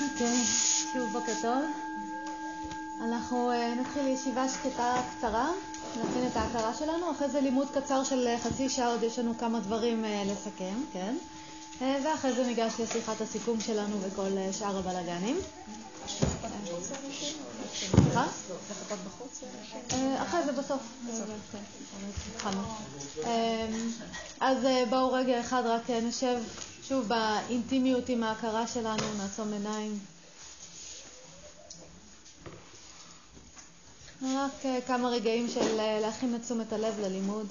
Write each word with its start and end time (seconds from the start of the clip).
אוקיי, 0.00 0.44
שוב 0.92 1.12
בוקר 1.12 1.32
טוב. 1.42 1.64
אנחנו 3.04 3.50
אה, 3.50 3.74
נתחיל 3.74 4.06
ישיבה 4.06 4.48
שקטה 4.48 5.02
קצרה, 5.16 5.50
נתחיל 5.96 6.26
את 6.32 6.36
ההכרה 6.36 6.74
שלנו, 6.74 7.10
אחרי 7.10 7.28
זה 7.28 7.40
לימוד 7.40 7.68
קצר 7.74 8.04
של 8.04 8.26
אה, 8.26 8.38
חצי 8.38 8.68
שעה, 8.68 8.86
עוד 8.86 9.02
יש 9.02 9.18
לנו 9.18 9.38
כמה 9.38 9.60
דברים 9.60 10.04
אה, 10.04 10.22
לסכם, 10.26 10.74
כן? 10.92 11.16
ואחרי 12.04 12.32
זה 12.32 12.46
ניגש 12.46 12.72
לשיחת 12.80 13.20
הסיכום 13.20 13.60
שלנו 13.60 13.96
וכל 14.00 14.28
שאר 14.52 14.78
הבלאגנים. 14.78 15.36
אחרי 20.16 20.44
זה 20.44 20.52
בסוף. 20.52 20.80
אז 24.40 24.58
בואו 24.90 25.12
רגע 25.12 25.40
אחד 25.40 25.62
רק 25.66 25.90
נשב 25.90 26.38
שוב 26.90 27.08
באינטימיות 27.08 28.08
עם 28.08 28.22
ההכרה 28.22 28.66
שלנו, 28.66 29.02
נעצום 29.18 29.52
עיניים. 29.52 29.98
רק 34.22 34.52
כמה 34.86 35.08
רגעים 35.08 35.48
של 35.48 35.74
להכין 36.00 36.34
את 36.34 36.42
תשומת 36.42 36.72
הלב 36.72 37.00
ללימוד. 37.00 37.46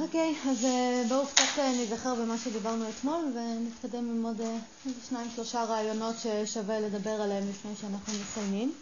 אוקיי, 0.00 0.34
okay, 0.44 0.48
אז 0.48 0.64
uh, 0.64 1.08
בואו 1.08 1.26
קצת 1.26 1.42
uh, 1.56 1.60
נזכר 1.60 2.14
במה 2.14 2.38
שדיברנו 2.38 2.88
אתמול 2.88 3.24
ונתקדם 3.34 4.10
עם 4.10 4.26
עוד 4.26 4.40
uh, 4.40 4.88
שניים 5.08 5.30
שלושה 5.34 5.64
רעיונות 5.64 6.16
ששווה 6.18 6.80
לדבר 6.80 7.10
עליהם 7.22 7.48
לפני 7.50 7.70
שאנחנו 7.80 8.12
מסיימים. 8.12 8.72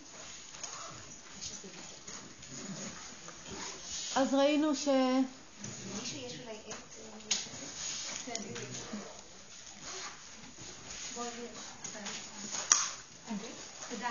אז 4.17 4.35
ראינו 4.35 4.75
ש... 4.75 4.89
תודה. 13.91 14.09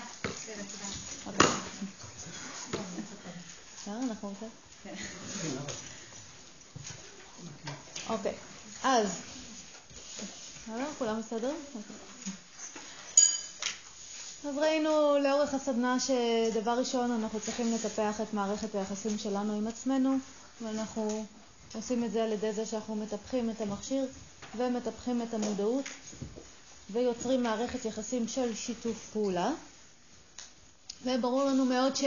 אנחנו 3.88 4.30
רוצים? 4.30 4.50
אוקיי, 8.10 8.34
אז, 8.84 9.08
כולם 10.98 11.22
בסדר? 11.22 11.54
אז 14.50 14.58
ראינו 14.58 14.90
לאורך 15.24 15.54
הסדנה 15.54 15.98
שדבר 16.00 16.72
ראשון 16.80 17.12
אנחנו 17.12 17.40
צריכים 17.40 17.74
לטפח 17.74 18.22
את 18.22 18.34
מערכת 18.34 18.76
היחסים 18.76 19.18
שלנו 19.18 19.54
עם 19.58 19.68
עצמנו 19.68 20.18
ואנחנו 20.62 21.26
עושים 21.76 22.04
את 22.04 22.12
זה 22.12 22.24
על 22.24 22.32
ידי 22.32 22.54
זה 22.54 22.66
שאנחנו 22.66 22.96
מטפחים 22.96 23.50
את 23.50 23.62
המכשיר 23.62 24.06
ומטפחים 24.58 25.22
את 25.22 25.34
המודעות 25.34 25.86
ויוצרים 26.90 27.44
מערכת 27.44 27.86
יחסים 27.86 28.28
של 28.28 28.56
שיתוף 28.56 29.10
פעולה 29.14 29.52
וברור 31.06 31.44
לנו 31.44 31.66
מאוד 31.66 31.96
ש... 31.96 32.04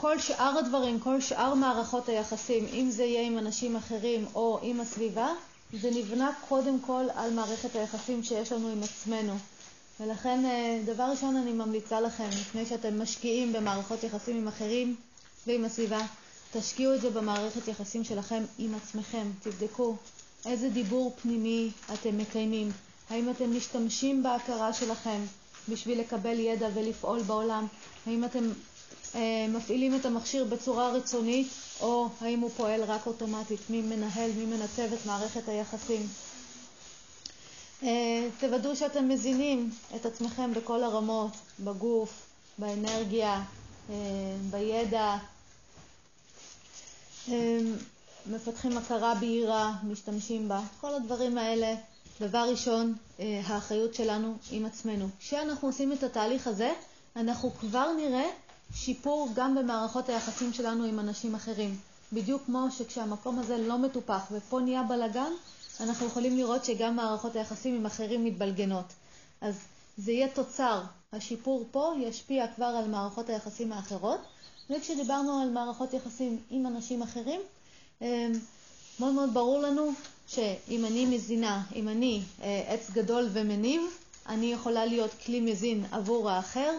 כל 0.00 0.18
שאר 0.18 0.58
הדברים, 0.58 1.00
כל 1.00 1.20
שאר 1.20 1.54
מערכות 1.54 2.08
היחסים, 2.08 2.66
אם 2.72 2.90
זה 2.90 3.04
יהיה 3.04 3.26
עם 3.26 3.38
אנשים 3.38 3.76
אחרים 3.76 4.26
או 4.34 4.58
עם 4.62 4.80
הסביבה, 4.80 5.28
זה 5.72 5.90
נבנה 5.90 6.30
קודם 6.48 6.80
כל 6.80 7.04
על 7.14 7.32
מערכת 7.32 7.76
היחסים 7.76 8.22
שיש 8.22 8.52
לנו 8.52 8.68
עם 8.68 8.82
עצמנו. 8.82 9.34
ולכן 10.00 10.44
אה, 10.44 10.80
דבר 10.84 11.04
ראשון 11.04 11.36
אני 11.36 11.52
ממליצה 11.52 12.00
לכם, 12.00 12.28
לפני 12.28 12.66
שאתם 12.66 13.02
משקיעים 13.02 13.52
במערכות 13.52 14.04
יחסים 14.04 14.36
עם 14.36 14.48
אחרים 14.48 14.96
ועם 15.46 15.64
הסביבה, 15.64 16.00
תשקיעו 16.52 16.94
את 16.94 17.00
זה 17.00 17.10
במערכת 17.10 17.68
יחסים 17.68 18.04
שלכם 18.04 18.42
עם 18.58 18.74
עצמכם. 18.74 19.26
תבדקו 19.42 19.96
איזה 20.46 20.68
דיבור 20.68 21.16
פנימי 21.22 21.70
אתם 21.94 22.18
מקיימים. 22.18 22.72
האם 23.10 23.30
אתם 23.30 23.56
משתמשים 23.56 24.22
בהכרה 24.22 24.72
שלכם 24.72 25.20
בשביל 25.68 26.00
לקבל 26.00 26.38
ידע 26.38 26.68
ולפעול 26.74 27.22
בעולם? 27.22 27.66
האם 28.06 28.24
אתם 28.24 28.44
מפעילים 29.48 29.96
את 29.96 30.06
המכשיר 30.06 30.44
בצורה 30.44 30.90
רצונית, 30.90 31.48
או 31.80 32.08
האם 32.20 32.40
הוא 32.40 32.50
פועל 32.56 32.84
רק 32.84 33.06
אוטומטית, 33.06 33.60
מי 33.70 33.82
מנהל, 33.82 34.30
מי 34.32 34.44
מנתב 34.46 34.88
את 34.92 35.06
מערכת 35.06 35.48
היחסים. 35.48 36.06
אה, 37.82 38.28
תוודאו 38.40 38.76
שאתם 38.76 39.08
מזינים 39.08 39.70
את 39.96 40.06
עצמכם 40.06 40.54
בכל 40.54 40.82
הרמות, 40.82 41.30
בגוף, 41.60 42.26
באנרגיה, 42.58 43.42
אה, 43.90 43.94
בידע. 44.50 45.16
אה, 47.28 47.58
מפתחים 48.26 48.78
הכרה 48.78 49.14
בהירה, 49.14 49.72
משתמשים 49.82 50.48
בה, 50.48 50.60
כל 50.80 50.94
הדברים 50.94 51.38
האלה. 51.38 51.74
דבר 52.20 52.48
ראשון, 52.50 52.94
האחריות 53.18 53.94
שלנו 53.94 54.34
עם 54.50 54.66
עצמנו. 54.66 55.08
כשאנחנו 55.18 55.68
עושים 55.68 55.92
את 55.92 56.02
התהליך 56.02 56.46
הזה, 56.46 56.72
אנחנו 57.16 57.50
כבר 57.50 57.92
נראה 57.92 58.26
שיפור 58.74 59.28
גם 59.34 59.54
במערכות 59.54 60.08
היחסים 60.08 60.52
שלנו 60.52 60.84
עם 60.84 60.98
אנשים 60.98 61.34
אחרים. 61.34 61.76
בדיוק 62.12 62.42
כמו 62.46 62.66
שכשהמקום 62.70 63.38
הזה 63.38 63.58
לא 63.58 63.78
מטופח 63.78 64.22
ופה 64.32 64.60
נהיה 64.60 64.82
בלגן, 64.82 65.32
אנחנו 65.80 66.06
יכולים 66.06 66.36
לראות 66.36 66.64
שגם 66.64 66.96
מערכות 66.96 67.36
היחסים 67.36 67.74
עם 67.74 67.86
אחרים 67.86 68.24
מתבלגנות. 68.24 68.84
אז 69.40 69.54
זה 69.98 70.12
יהיה 70.12 70.28
תוצר. 70.28 70.82
השיפור 71.12 71.64
פה 71.70 71.92
ישפיע 71.98 72.46
כבר 72.54 72.64
על 72.64 72.88
מערכות 72.88 73.28
היחסים 73.28 73.72
האחרות. 73.72 74.20
וכשדיברנו 74.70 75.40
על 75.42 75.50
מערכות 75.50 75.94
יחסים 75.94 76.38
עם 76.50 76.66
אנשים 76.66 77.02
אחרים, 77.02 77.40
אמ, 78.02 78.32
מאוד 79.00 79.12
מאוד 79.14 79.34
ברור 79.34 79.58
לנו 79.58 79.92
שאם 80.28 80.84
אני 80.84 81.06
מזינה, 81.06 81.62
אם 81.74 81.88
אני 81.88 82.22
אה, 82.42 82.64
עץ 82.68 82.90
גדול 82.90 83.28
ומניב, 83.32 83.80
אני 84.28 84.52
יכולה 84.52 84.84
להיות 84.86 85.10
כלי 85.26 85.40
מזין 85.40 85.84
עבור 85.92 86.30
האחר. 86.30 86.70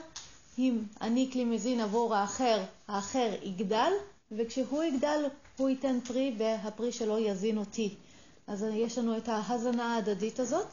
אם 0.62 0.78
אני 1.02 1.30
כלי 1.34 1.46
מזין 1.46 1.80
עבור 1.80 2.16
האחר, 2.16 2.64
האחר 2.88 3.30
יגדל, 3.44 3.92
וכשהוא 4.32 4.84
יגדל 4.84 5.26
הוא 5.58 5.70
ייתן 5.70 6.00
פרי 6.08 6.36
והפרי 6.38 6.92
שלו 6.92 7.20
יזין 7.20 7.58
אותי. 7.58 7.96
אז 8.48 8.66
יש 8.74 8.98
לנו 8.98 9.18
את 9.18 9.30
ההזנה 9.30 9.96
ההדדית 9.96 10.40
הזאת, 10.40 10.68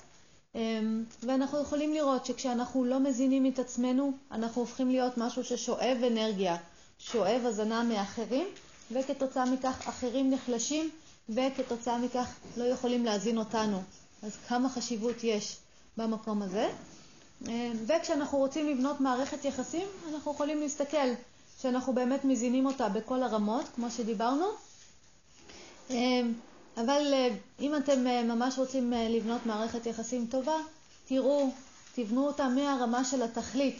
אמ, 0.55 1.05
ואנחנו 1.23 1.61
יכולים 1.61 1.95
לראות 1.95 2.27
שכשאנחנו 2.27 2.85
לא 2.85 3.01
מזינים 3.01 3.47
את 3.47 3.59
עצמנו, 3.59 4.13
אנחנו 4.33 4.63
הופכים 4.63 4.91
להיות 4.91 5.13
משהו 5.19 5.45
ששואב 5.45 5.99
אנרגיה, 6.07 6.57
שואב 6.99 7.43
הזנה 7.45 7.83
מאחרים, 7.83 8.47
וכתוצאה 8.93 9.45
מכך 9.45 9.89
אחרים 9.89 10.31
נחלשים, 10.31 10.91
וכתוצאה 11.29 11.99
מכך 11.99 12.35
לא 12.57 12.65
יכולים 12.65 13.05
להזין 13.05 13.39
אותנו. 13.39 13.83
אז 14.23 14.37
כמה 14.49 14.69
חשיבות 14.69 15.25
יש 15.25 15.57
במקום 15.97 16.43
הזה. 16.43 16.69
אמ, 17.47 17.73
וכשאנחנו 17.87 18.39
רוצים 18.39 18.69
לבנות 18.69 19.01
מערכת 19.01 19.45
יחסים, 19.45 19.87
אנחנו 20.13 20.33
יכולים 20.33 20.61
להסתכל 20.61 21.09
שאנחנו 21.63 21.93
באמת 21.93 22.25
מזינים 22.25 22.67
אותה 22.67 22.89
בכל 22.89 23.23
הרמות, 23.23 23.65
כמו 23.75 23.91
שדיברנו. 23.91 24.47
אמ, 25.91 26.33
אבל 26.77 27.03
אה, 27.13 27.29
אם 27.61 27.77
אתם 27.77 28.07
אה, 28.07 28.23
ממש 28.23 28.59
רוצים 28.59 28.93
אה, 28.93 29.09
לבנות 29.09 29.47
מערכת 29.47 29.87
יחסים 29.87 30.27
טובה, 30.31 30.57
תראו, 31.07 31.51
תבנו 31.95 32.27
אותה 32.27 32.49
מהרמה 32.49 33.05
של 33.05 33.23
התכלית. 33.23 33.79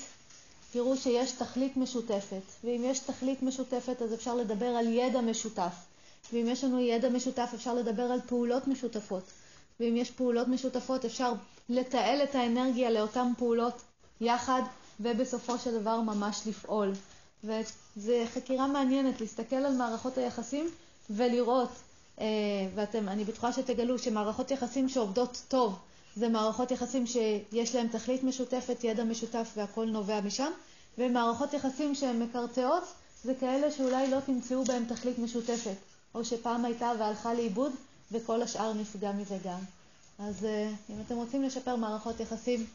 תראו 0.73 0.97
שיש 0.97 1.31
תכלית 1.31 1.77
משותפת, 1.77 2.43
ואם 2.65 2.83
יש 2.85 2.99
תכלית 2.99 3.43
משותפת 3.43 4.03
אז 4.03 4.15
אפשר 4.15 4.35
לדבר 4.35 4.67
על 4.67 4.87
ידע 4.87 5.21
משותף, 5.21 5.73
ואם 6.33 6.47
יש 6.49 6.65
לנו 6.65 6.81
ידע 6.81 7.09
משותף 7.09 7.51
אפשר 7.55 7.75
לדבר 7.75 8.03
על 8.03 8.21
פעולות 8.27 8.69
משותפות, 8.69 9.23
ואם 9.81 9.97
יש 9.97 10.11
פעולות 10.11 10.49
משותפות 10.49 11.05
אפשר 11.05 11.33
לתעל 11.69 12.23
את 12.23 12.35
האנרגיה 12.35 12.91
לאותן 12.91 13.33
פעולות 13.39 13.83
יחד, 14.21 14.63
ובסופו 15.01 15.59
של 15.59 15.81
דבר 15.81 16.01
ממש 16.01 16.41
לפעול. 16.47 16.93
וזו 17.45 18.13
חקירה 18.35 18.67
מעניינת, 18.67 19.21
להסתכל 19.21 19.57
על 19.57 19.77
מערכות 19.77 20.19
היחסים 20.19 20.71
ולראות 21.11 21.71
אה, 22.21 22.27
ואתם, 22.75 23.09
אני 23.09 23.25
בטוחה 23.25 23.53
שתגלו 23.53 23.99
שמערכות 23.99 24.51
יחסים 24.51 24.89
שעובדות 24.89 25.43
טוב 25.49 25.79
זה 26.17 26.29
מערכות 26.29 26.71
יחסים 26.71 27.07
שיש 27.07 27.75
להן 27.75 27.89
תכלית 27.89 28.25
משותפת, 28.25 28.85
ידע 28.85 29.05
משותף 29.05 29.53
והכל 29.57 29.87
נובע 29.87 30.21
משם, 30.21 30.51
ומערכות 30.99 31.53
יחסים 31.53 31.95
שהן 31.95 32.23
מקרטעות 32.23 32.85
זה 33.25 33.35
כאלה 33.41 33.71
שאולי 33.71 34.11
לא 34.11 34.21
תמצאו 34.21 34.65
בהן 34.65 34.85
תכלית 34.85 35.19
משותפת, 35.19 35.77
או 36.15 36.25
שפעם 36.25 36.65
הייתה 36.65 36.93
והלכה 36.99 37.35
לאיבוד 37.35 37.73
וכל 38.13 38.43
השאר 38.43 38.73
נפגע 38.73 39.13
מזה 39.13 39.39
גם. 39.45 39.61
אז 40.19 40.45
אה, 40.45 40.71
אם 40.91 41.01
אתם 41.07 41.17
רוצים 41.17 41.43
לשפר 41.43 41.77
מערכות 41.77 42.21
יחסים, 42.21 42.67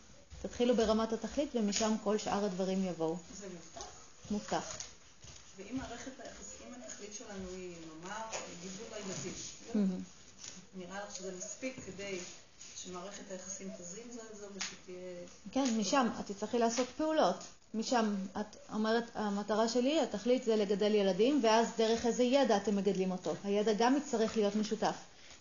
תתחילו 0.41 0.75
ברמת 0.75 1.13
התכלית 1.13 1.49
ומשם 1.55 1.93
כל 2.03 2.17
שאר 2.17 2.45
הדברים 2.45 2.85
יבואו. 2.85 3.17
זה 3.39 3.47
מובטח? 3.47 3.87
מובטח. 4.31 4.77
ואם 5.57 5.77
מערכת 5.77 6.11
היחסים, 6.19 6.73
התכלית 6.85 7.13
שלנו 7.13 7.49
היא 7.55 7.75
נאמר 7.87 8.21
גידול 8.61 8.87
הילדים, 8.91 10.01
נראה 10.75 11.03
לך 11.03 11.15
שזה 11.15 11.31
מספיק 11.37 11.75
כדי 11.85 12.19
שמערכת 12.75 13.31
היחסים 13.31 13.69
תזין 13.77 14.03
זה 14.11 14.21
על 14.21 14.37
זה 14.39 14.45
ושתהיה... 14.55 15.27
כן, 15.51 15.77
משם 15.77 16.07
את 16.19 16.25
תצטרכי 16.25 16.59
לעשות 16.59 16.87
פעולות. 16.97 17.35
משם 17.73 18.15
את 18.39 18.55
אומרת, 18.73 19.03
המטרה 19.15 19.67
שלי, 19.67 20.01
התכלית 20.01 20.43
זה 20.43 20.55
לגדל 20.55 20.95
ילדים, 20.95 21.39
ואז 21.43 21.67
דרך 21.77 22.05
איזה 22.05 22.23
ידע 22.23 22.57
אתם 22.57 22.75
מגדלים 22.75 23.11
אותו. 23.11 23.33
הידע 23.43 23.73
גם 23.73 23.97
יצטרך 23.97 24.37
להיות 24.37 24.55
משותף. 24.55 24.95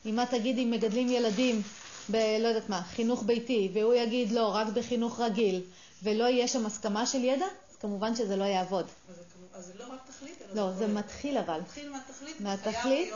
אם 0.06 0.20
את 0.20 0.30
תגידי 0.30 0.64
מגדלים 0.64 1.08
ילדים 1.08 1.62
ב... 2.10 2.16
לא 2.16 2.48
יודעת 2.48 2.68
מה, 2.68 2.82
חינוך 2.82 3.22
ביתי, 3.22 3.70
והוא 3.74 3.94
יגיד 3.94 4.32
לא, 4.32 4.48
רק 4.48 4.66
בחינוך 4.66 5.20
רגיל, 5.20 5.62
ולא 6.02 6.24
יהיה 6.24 6.48
שם 6.48 6.66
הסכמה 6.66 7.06
של 7.06 7.24
ידע, 7.24 7.46
אז 7.70 7.76
כמובן 7.76 8.16
שזה 8.16 8.36
לא 8.36 8.44
יעבוד. 8.44 8.86
אז 9.08 9.16
אז 9.54 9.66
זה 9.66 9.72
לא 9.78 9.84
רק 9.84 10.00
תכלית, 10.06 10.42
אלא 10.42 10.62
לא, 10.62 10.72
זה 10.72 10.86
מתחיל 10.86 11.38
אבל. 11.38 11.60
מתחיל 11.60 11.90
מהתכלית, 11.90 12.40
מהתכלית. 12.40 13.12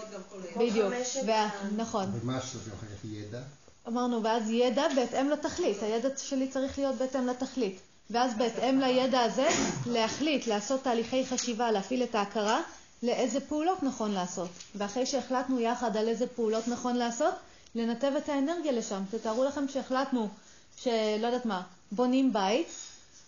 בדיוק, 0.57 0.93
וה... 1.27 1.49
נכון. 1.77 2.11
ומה 2.23 2.41
שזה 2.41 2.71
אחר 2.71 2.87
כך 2.87 3.05
ידע? 3.05 3.43
אמרנו, 3.89 4.23
ואז 4.23 4.51
ידע 4.51 4.85
בהתאם 4.97 5.31
לתכלית. 5.31 5.83
הידע 5.83 6.09
שלי 6.17 6.49
צריך 6.49 6.79
להיות 6.79 6.97
בהתאם 6.97 7.27
לתכלית. 7.27 7.81
ואז 8.11 8.35
בהתאם 8.39 8.81
לידע 8.81 9.21
הזה, 9.21 9.49
להחליט, 9.87 10.47
לעשות 10.47 10.83
תהליכי 10.83 11.27
חשיבה, 11.27 11.71
להפעיל 11.71 12.03
את 12.03 12.15
ההכרה, 12.15 12.61
לאיזה 13.03 13.41
פעולות 13.41 13.83
נכון 13.83 14.13
לעשות. 14.13 14.51
ואחרי 14.75 15.07
שהחלטנו 15.07 15.61
יחד 15.61 15.97
על 15.97 16.09
איזה 16.09 16.27
פעולות 16.27 16.69
נכון 16.69 16.97
לעשות, 16.97 17.35
לנתב 17.75 18.13
את 18.19 18.29
האנרגיה 18.29 18.73
לשם. 18.73 19.03
תתארו 19.11 19.45
לכם 19.45 19.69
שהחלטנו 19.69 20.29
שלא 20.77 21.27
יודעת 21.27 21.47
מה, 21.47 21.63
בונים 21.93 22.33
בית, 22.33 22.69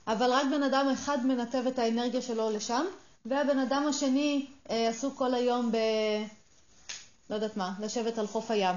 אבל 0.06 0.32
רק 0.32 0.46
בן 0.50 0.62
אדם 0.62 0.88
אחד 0.92 1.26
מנתב 1.26 1.62
את 1.68 1.78
האנרגיה 1.78 2.22
שלו 2.22 2.50
לשם, 2.50 2.84
והבן 3.26 3.58
אדם 3.58 3.86
השני 3.88 4.46
אה, 4.70 4.88
עסוק 4.88 5.18
כל 5.18 5.34
היום 5.34 5.72
ב... 5.72 5.76
לא 7.30 7.34
יודעת 7.34 7.56
מה, 7.56 7.72
לשבת 7.80 8.18
על 8.18 8.26
חוף 8.26 8.50
הים. 8.50 8.76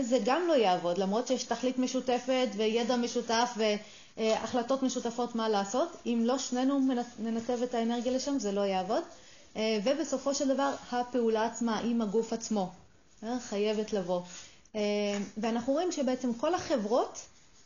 זה 0.00 0.18
גם 0.24 0.42
לא 0.48 0.52
יעבוד, 0.52 0.98
למרות 0.98 1.26
שיש 1.26 1.44
תכלית 1.44 1.78
משותפת 1.78 2.48
וידע 2.56 2.96
משותף 2.96 3.58
והחלטות 4.16 4.82
משותפות 4.82 5.34
מה 5.34 5.48
לעשות. 5.48 5.96
אם 6.06 6.22
לא 6.24 6.38
שנינו 6.38 6.80
ננתב 7.18 7.62
את 7.62 7.74
האנרגיה 7.74 8.12
לשם, 8.12 8.38
זה 8.38 8.52
לא 8.52 8.60
יעבוד. 8.60 9.02
אה, 9.56 9.78
ובסופו 9.84 10.34
של 10.34 10.48
דבר, 10.48 10.74
הפעולה 10.92 11.44
עצמה 11.44 11.78
עם 11.78 12.02
הגוף 12.02 12.32
עצמו 12.32 12.72
אה, 13.22 13.40
חייבת 13.40 13.92
לבוא. 13.92 14.20
ואנחנו 15.36 15.72
רואים 15.72 15.92
שבעצם 15.92 16.34
כל 16.34 16.54
החברות, 16.54 17.18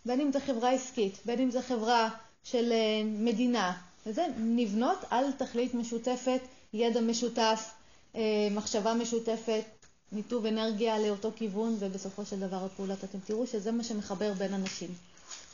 בין 0.07 0.21
אם 0.21 0.33
זו 0.33 0.39
חברה 0.47 0.71
עסקית, 0.71 1.19
בין 1.25 1.41
אם 1.41 1.51
זו 1.51 1.61
חברה 1.69 2.09
של 2.45 2.73
אה, 2.73 3.03
מדינה, 3.05 3.73
וזה 4.07 4.27
נבנות 4.39 4.99
על 5.11 5.33
תכלית 5.33 5.75
משותפת, 5.75 6.41
ידע 6.73 7.01
משותף, 7.01 7.71
אה, 8.17 8.21
מחשבה 8.51 8.95
משותפת, 8.95 9.65
ניתוב 10.13 10.47
אנרגיה 10.47 10.99
לאותו 10.99 11.31
כיוון, 11.37 11.77
ובסופו 11.79 12.25
של 12.27 12.41
דבר 12.41 12.65
הפעולות, 12.65 13.05
אתם 13.05 13.19
תראו 13.25 13.47
שזה 13.47 13.73
מה 13.73 13.85
שמחבר 13.85 14.33
בין 14.33 14.55
אנשים. 14.55 14.89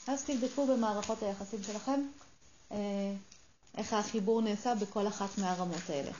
אז 0.07 0.25
תבדקו 0.25 0.67
במערכות 0.67 1.23
היחסים 1.23 1.63
שלכם 1.63 2.01
אה, 2.73 2.77
איך 3.77 3.93
החיבור 3.93 4.43
נעשה 4.43 4.75
בכל 4.75 5.09
אחת 5.09 5.39
מהרמות 5.39 5.91
האלה. 5.91 6.11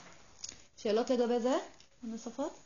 שאלות 0.77 1.09
לגבי 1.09 1.39
זה? 1.39 1.57
נוספות? 2.03 2.59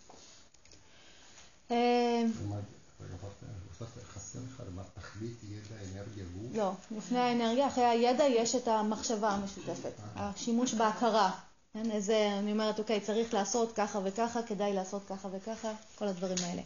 גוף? 6.49 6.55
לא, 6.55 6.71
לפני 6.97 7.19
האנרגיה, 7.19 7.67
אחרי 7.67 7.85
הידע 7.85 8.23
יש 8.23 8.55
את 8.55 8.67
המחשבה 8.67 9.29
המשותפת, 9.29 9.91
השימוש 10.15 10.73
בהכרה. 10.73 11.31
כן, 11.73 11.91
איזה, 11.91 12.29
אני 12.39 12.51
אומרת, 12.51 12.79
אוקיי, 12.79 13.01
צריך 13.01 13.33
לעשות 13.33 13.71
ככה 13.75 13.99
וככה, 14.03 14.43
כדאי 14.43 14.73
לעשות 14.73 15.01
ככה 15.09 15.27
וככה, 15.31 15.71
כל 15.95 16.07
הדברים 16.07 16.37
האלה. 16.43 16.61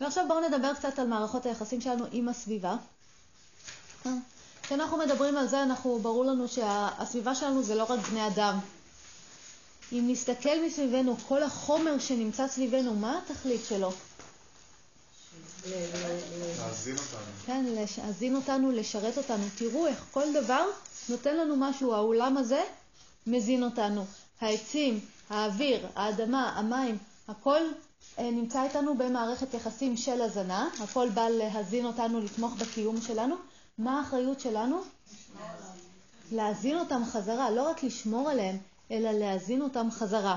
ועכשיו 0.00 0.24
בואו 0.28 0.48
נדבר 0.48 0.74
קצת 0.74 0.98
על 0.98 1.06
מערכות 1.06 1.46
היחסים 1.46 1.80
שלנו 1.80 2.04
עם 2.12 2.28
הסביבה. 2.28 2.76
כשאנחנו 4.66 4.96
מדברים 4.96 5.36
על 5.36 5.48
זה, 5.48 5.62
אנחנו, 5.62 5.98
ברור 5.98 6.24
לנו 6.24 6.48
שהסביבה 6.48 7.34
שלנו 7.34 7.62
זה 7.62 7.74
לא 7.74 7.84
רק 7.88 8.00
בני 8.00 8.26
אדם. 8.26 8.58
אם 9.92 10.04
נסתכל 10.08 10.64
מסביבנו, 10.66 11.16
כל 11.28 11.42
החומר 11.42 11.98
שנמצא 11.98 12.48
סביבנו, 12.48 12.94
מה 12.94 13.18
התכלית 13.18 13.60
שלו? 13.68 13.92
להזין 15.70 16.96
אותנו. 16.96 17.32
כן, 17.46 17.64
להזין 17.64 18.36
אותנו, 18.36 18.72
לשרת 18.72 19.18
אותנו. 19.18 19.44
תראו 19.58 19.86
איך 19.86 20.04
כל 20.12 20.32
דבר 20.32 20.66
נותן 21.08 21.36
לנו 21.36 21.56
משהו. 21.56 21.94
העולם 21.94 22.36
הזה 22.36 22.62
מזין 23.26 23.62
אותנו. 23.62 24.04
העצים, 24.40 25.00
האוויר, 25.30 25.86
האדמה, 25.94 26.48
המים, 26.48 26.98
הכל 27.28 27.60
אה, 28.18 28.30
נמצא 28.30 28.62
איתנו 28.62 28.94
במערכת 28.98 29.54
יחסים 29.54 29.96
של 29.96 30.22
הזנה, 30.22 30.68
הכל 30.80 31.08
בא 31.08 31.28
להזין 31.28 31.86
אותנו, 31.86 32.20
לתמוך 32.20 32.54
בקיום 32.58 33.00
שלנו. 33.00 33.36
מה 33.78 33.98
האחריות 33.98 34.40
שלנו? 34.40 34.80
להזין 36.32 36.78
אותם 36.78 37.02
חזרה, 37.12 37.50
לא 37.50 37.70
רק 37.70 37.82
לשמור 37.82 38.30
עליהם, 38.30 38.56
אלא 38.90 39.10
להזין 39.10 39.62
אותם 39.62 39.88
חזרה. 39.90 40.36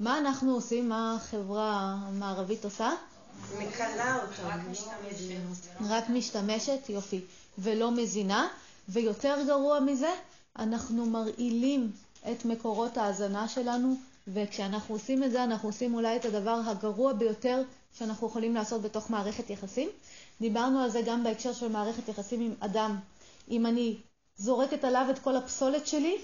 מה 0.00 0.18
אנחנו 0.18 0.54
עושים? 0.54 0.88
מה 0.88 1.16
החברה 1.16 1.96
המערבית 2.00 2.64
עושה? 2.64 2.90
מקלה 3.58 4.16
אותם. 4.16 4.46
רק 4.46 4.60
משתמשת. 4.70 5.70
רק 5.80 6.08
משתמשת, 6.08 6.88
יופי. 6.88 7.20
ולא 7.58 7.90
מזינה. 7.90 8.48
ויותר 8.88 9.36
גרוע 9.46 9.80
מזה, 9.80 10.10
אנחנו 10.58 11.06
מרעילים 11.06 11.92
את 12.30 12.44
מקורות 12.44 12.96
ההזנה 12.96 13.48
שלנו, 13.48 13.96
וכשאנחנו 14.28 14.94
עושים 14.94 15.24
את 15.24 15.30
זה, 15.30 15.44
אנחנו 15.44 15.68
עושים 15.68 15.94
אולי 15.94 16.16
את 16.16 16.24
הדבר 16.24 16.60
הגרוע 16.66 17.12
ביותר 17.12 17.62
שאנחנו 17.98 18.26
יכולים 18.26 18.54
לעשות 18.54 18.82
בתוך 18.82 19.10
מערכת 19.10 19.50
יחסים. 19.50 19.88
דיברנו 20.40 20.80
על 20.80 20.90
זה 20.90 21.02
גם 21.02 21.24
בהקשר 21.24 21.52
של 21.52 21.68
מערכת 21.68 22.08
יחסים 22.08 22.40
עם 22.40 22.54
אדם. 22.60 22.96
אם 23.50 23.66
אני 23.66 23.96
זורקת 24.36 24.84
עליו 24.84 25.06
את 25.10 25.18
כל 25.18 25.36
הפסולת 25.36 25.86
שלי, 25.86 26.16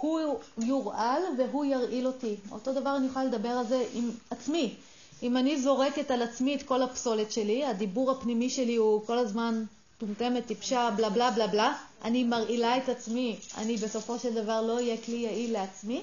הוא 0.00 0.20
יורעל 0.58 1.22
והוא 1.38 1.64
ירעיל 1.64 2.06
אותי. 2.06 2.36
אותו 2.50 2.72
דבר 2.72 2.96
אני 2.96 3.06
יכולה 3.06 3.24
לדבר 3.24 3.48
על 3.48 3.66
זה 3.66 3.86
עם 3.94 4.10
עצמי. 4.30 4.74
אם 5.22 5.36
אני 5.36 5.60
זורקת 5.60 6.10
על 6.10 6.22
עצמי 6.22 6.54
את 6.54 6.62
כל 6.62 6.82
הפסולת 6.82 7.32
שלי, 7.32 7.64
הדיבור 7.64 8.10
הפנימי 8.10 8.50
שלי 8.50 8.76
הוא 8.76 9.06
כל 9.06 9.18
הזמן 9.18 9.64
טומטמת, 9.98 10.46
טיפשה, 10.46 10.90
בלה 10.96 11.10
בלה 11.10 11.30
בלה 11.30 11.46
בלה, 11.46 11.76
אני 12.04 12.24
מרעילה 12.24 12.76
את 12.76 12.88
עצמי, 12.88 13.38
אני 13.56 13.76
בסופו 13.76 14.18
של 14.18 14.34
דבר 14.34 14.62
לא 14.62 14.74
אהיה 14.74 14.96
כלי 14.96 15.16
יעיל 15.16 15.52
לעצמי. 15.52 16.02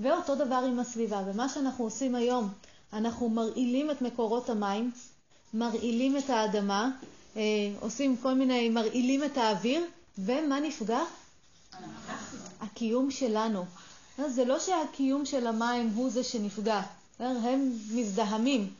ואותו 0.00 0.34
דבר 0.34 0.62
עם 0.66 0.78
הסביבה. 0.78 1.22
ומה 1.26 1.48
שאנחנו 1.48 1.84
עושים 1.84 2.14
היום, 2.14 2.48
אנחנו 2.92 3.28
מרעילים 3.28 3.90
את 3.90 4.02
מקורות 4.02 4.50
המים, 4.50 4.90
מרעילים 5.54 6.16
את 6.16 6.30
האדמה, 6.30 6.90
אה, 7.36 7.42
עושים 7.80 8.16
כל 8.16 8.34
מיני, 8.34 8.68
מרעילים 8.68 9.24
את 9.24 9.36
האוויר, 9.38 9.84
ומה 10.18 10.60
נפגע? 10.60 11.00
הקיום 12.60 13.10
שלנו. 13.10 13.64
זה 14.26 14.44
לא 14.44 14.58
שהקיום 14.58 15.26
של 15.26 15.46
המים 15.46 15.92
הוא 15.94 16.10
זה 16.10 16.24
שנפגע, 16.24 16.80
הם 17.18 17.72
מזדהמים, 17.90 18.70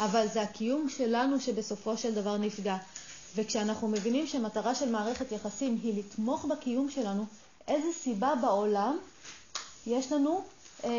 אבל 0.00 0.26
זה 0.32 0.42
הקיום 0.42 0.88
שלנו 0.88 1.40
שבסופו 1.40 1.96
של 1.96 2.14
דבר 2.14 2.36
נפגע. 2.36 2.76
וכשאנחנו 3.36 3.88
מבינים 3.88 4.26
שמטרה 4.26 4.74
של 4.74 4.90
מערכת 4.90 5.32
יחסים 5.32 5.78
היא 5.82 5.98
לתמוך 5.98 6.44
בקיום 6.44 6.90
שלנו, 6.90 7.24
איזה 7.68 7.88
סיבה 8.02 8.34
בעולם 8.40 8.98
יש 9.86 10.12
לנו 10.12 10.42
אה, 10.84 10.90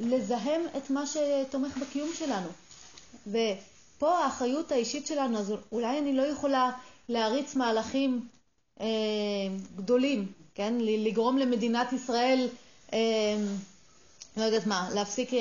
לזהם 0.00 0.62
את 0.76 0.90
מה 0.90 1.04
שתומך 1.06 1.76
בקיום 1.76 2.10
שלנו. 2.18 2.48
ופה 4.00 4.18
האחריות 4.18 4.72
האישית 4.72 5.06
שלנו, 5.06 5.38
אז 5.38 5.52
אולי 5.72 5.98
אני 5.98 6.12
לא 6.12 6.22
יכולה 6.22 6.70
להריץ 7.08 7.54
מהלכים 7.54 8.28
אה, 8.80 8.86
גדולים, 9.76 10.32
כן? 10.54 10.74
לגרום 10.78 11.38
למדינת 11.38 11.92
ישראל, 11.92 12.48
אה, 12.92 12.98
לא 14.36 14.42
יודעת 14.42 14.66
מה, 14.66 14.88
להפסיק 14.94 15.34
אה, 15.34 15.38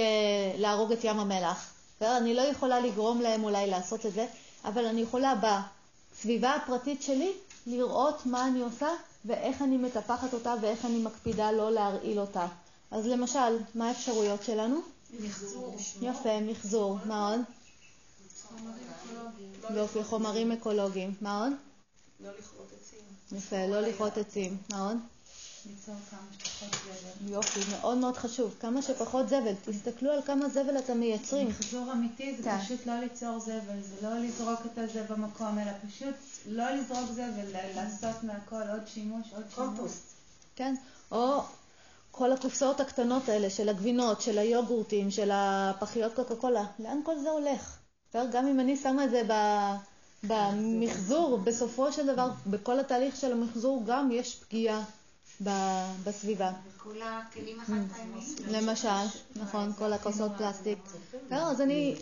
להרוג 0.58 0.92
את 0.92 1.04
ים 1.04 1.20
המלח. 1.20 1.74
אני 2.02 2.34
לא 2.34 2.42
יכולה 2.42 2.80
לגרום 2.80 3.22
להם 3.22 3.44
אולי 3.44 3.68
לעשות 3.68 4.06
את 4.06 4.14
זה, 4.14 4.26
אבל 4.66 4.86
אני 4.86 5.02
יכולה 5.02 5.34
בסביבה 5.36 6.56
הפרטית 6.56 7.04
שלי 7.04 7.32
לראות 7.68 8.26
מה 8.26 8.48
אני 8.48 8.62
עושה 8.62 8.90
ואיך 9.26 9.62
אני 9.62 9.78
מטפחת 9.78 10.34
אותה 10.34 10.54
ואיך 10.62 10.86
אני 10.86 11.00
מקפידה 11.00 11.52
לא 11.52 11.72
להרעיל 11.72 12.20
אותה. 12.20 12.48
אז 12.92 13.08
למשל, 13.08 13.58
מה 13.76 13.88
האפשרויות 13.88 14.44
שלנו? 14.44 14.80
מחזור. 15.20 15.76
יפה, 16.02 16.40
מחזור. 16.40 16.98
מה 17.06 17.30
עוד? 17.30 17.40
יופי, 19.76 20.04
חומרים 20.04 20.52
אקולוגיים. 20.52 21.14
מה 21.22 21.44
עוד? 21.44 21.54
לא 22.20 22.30
לכרות 22.40 22.68
עצים. 22.82 23.38
יפה, 23.38 23.68
לא 23.68 23.82
לכרות 23.82 24.18
עצים. 24.18 24.58
מה 24.72 24.88
עוד? 24.88 24.98
ליצור 25.66 25.96
כמה 26.10 26.20
שפחות 26.40 26.70
זבל. 26.84 27.32
יופי, 27.34 27.60
מאוד 27.72 27.98
מאוד 27.98 28.18
חשוב. 28.18 28.56
כמה 28.60 28.82
שפחות 28.82 29.30
זבל. 29.30 29.54
תסתכלו 29.66 30.12
על 30.12 30.22
כמה 30.22 30.50
זבל 30.50 30.78
אתם 30.78 31.00
מייצרים. 31.00 31.48
מחזור 31.48 31.92
אמיתי 31.92 32.38
זה 32.38 32.44
כן. 32.44 32.62
פשוט 32.62 32.86
לא 32.86 33.00
ליצור 33.00 33.40
זבל, 33.40 33.82
זה 33.82 34.08
לא 34.10 34.20
לזרוק 34.20 34.60
את 34.66 34.90
זה 34.94 35.04
במקום, 35.10 35.60
אלא 35.60 35.72
פשוט 35.88 36.16
לא 36.48 36.70
לזרוק 36.70 37.10
זבל, 37.12 37.76
לעשות 37.76 38.24
מהכל 38.24 38.70
עוד 38.70 38.88
שימוש, 38.88 39.28
עוד 39.36 39.44
שימוש. 39.56 39.70
קומפוסט. 39.70 40.04
כן? 40.56 40.76
או 41.12 41.42
כל 42.12 42.32
הקופסאות 42.32 42.80
הקטנות 42.80 43.30
האלה 43.30 43.50
של 43.50 43.70
הגבינות, 43.70 44.22
של 44.22 44.38
היוגורטים, 44.38 45.12
של 45.12 45.30
הפחיות 45.34 46.14
קוקה 46.16 46.36
קולה, 46.36 46.66
לאן 46.80 47.00
כל 47.04 47.20
זה 47.20 47.30
הולך? 47.30 47.80
גם 48.16 48.48
אם 48.48 48.60
אני 48.60 48.76
שמה 48.78 49.06
את 49.06 49.10
זה 49.10 49.22
במחזור, 50.24 51.38
בסופו 51.38 51.92
של 51.92 52.08
דבר, 52.08 52.30
בכל 52.48 52.80
התהליך 52.80 53.16
של 53.16 53.32
המחזור 53.32 53.84
גם 53.86 54.10
יש 54.12 54.36
פגיעה 54.36 54.84
בסביבה. 56.04 56.52
וכל 56.78 57.02
הכלים 57.02 57.60
החד-פעמיים. 57.60 58.36
למשל, 58.48 59.18
נכון, 59.36 59.74
כל 59.74 59.94
הכוסות 59.94 60.32
פלסטיק. 60.38 60.78
אז 61.32 61.62
אני 61.62 61.96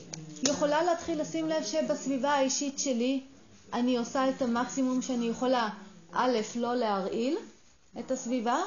יכולה 0.43 0.83
להתחיל 0.83 1.21
לשים 1.21 1.49
לב 1.49 1.63
שבסביבה 1.63 2.31
האישית 2.31 2.79
שלי 2.79 3.21
אני 3.73 3.97
עושה 3.97 4.29
את 4.29 4.41
המקסימום 4.41 5.01
שאני 5.01 5.25
יכולה, 5.27 5.69
א', 6.11 6.37
לא 6.55 6.75
להרעיל 6.75 7.37
את 7.99 8.11
הסביבה, 8.11 8.59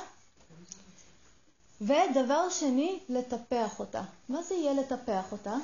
ודבר 1.81 2.49
שני, 2.51 2.99
לטפח 3.09 3.79
אותה. 3.79 4.03
מה 4.29 4.43
זה 4.43 4.55
יהיה 4.55 4.73
לטפח 4.73 5.33
אותה? 5.33 5.55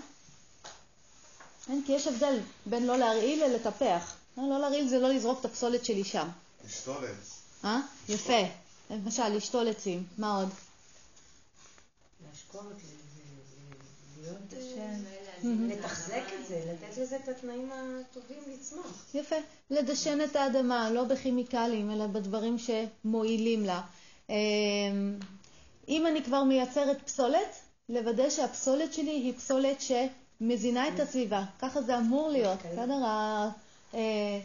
אין, 1.69 1.83
כי 1.87 1.93
יש 1.93 2.07
הבדל 2.07 2.39
בין 2.67 2.87
לא 2.87 2.97
להרעיל 2.97 3.45
ללטפח. 3.45 4.17
לא 4.37 4.61
להרעיל 4.61 4.89
זה 4.89 4.99
לא 4.99 5.09
לזרוק 5.09 5.41
את 5.41 5.45
הפסולת 5.45 5.85
שלי 5.85 6.05
שם. 6.05 6.29
לשתול 6.67 7.05
עץ. 7.05 7.41
אה? 7.65 7.81
יפה. 8.09 8.43
למשל, 8.91 9.29
לשתול 9.29 9.69
עצים. 9.69 10.05
מה 10.19 10.37
עוד? 10.37 10.49
להשקות, 12.29 12.63
להיות... 14.21 14.37
לתחזק 15.45 16.23
את 16.41 16.47
זה, 16.49 16.63
לתת 16.67 16.99
לזה 16.99 17.17
את 17.17 17.29
התנאים 17.29 17.71
הטובים 17.73 18.39
לצמוח. 18.55 19.05
יפה. 19.15 19.37
לדשן 19.71 20.19
את 20.25 20.37
האדמה, 20.37 20.91
לא 20.91 21.05
בכימיקלים, 21.05 21.91
אלא 21.91 22.07
בדברים 22.07 22.57
שמועילים 22.59 23.65
לה. 23.65 23.83
אמ, 24.29 24.35
אם 25.89 26.07
אני 26.07 26.25
כבר 26.25 26.45
מייצרת 26.45 27.03
פסולת, 27.03 27.57
לוודא 27.89 28.31
שהפסולת 28.31 28.95
שלי 28.95 29.11
היא 29.11 29.33
פסולת 29.33 29.81
שמזינה 30.39 30.89
את 30.89 31.01
הסביבה. 31.01 31.43
ככה 31.59 31.83
זה 31.83 31.99
אמור 31.99 32.31
להיות, 32.31 32.57
אוקיי. 32.57 32.73
בסדר? 32.73 33.05
אה, 33.95 34.39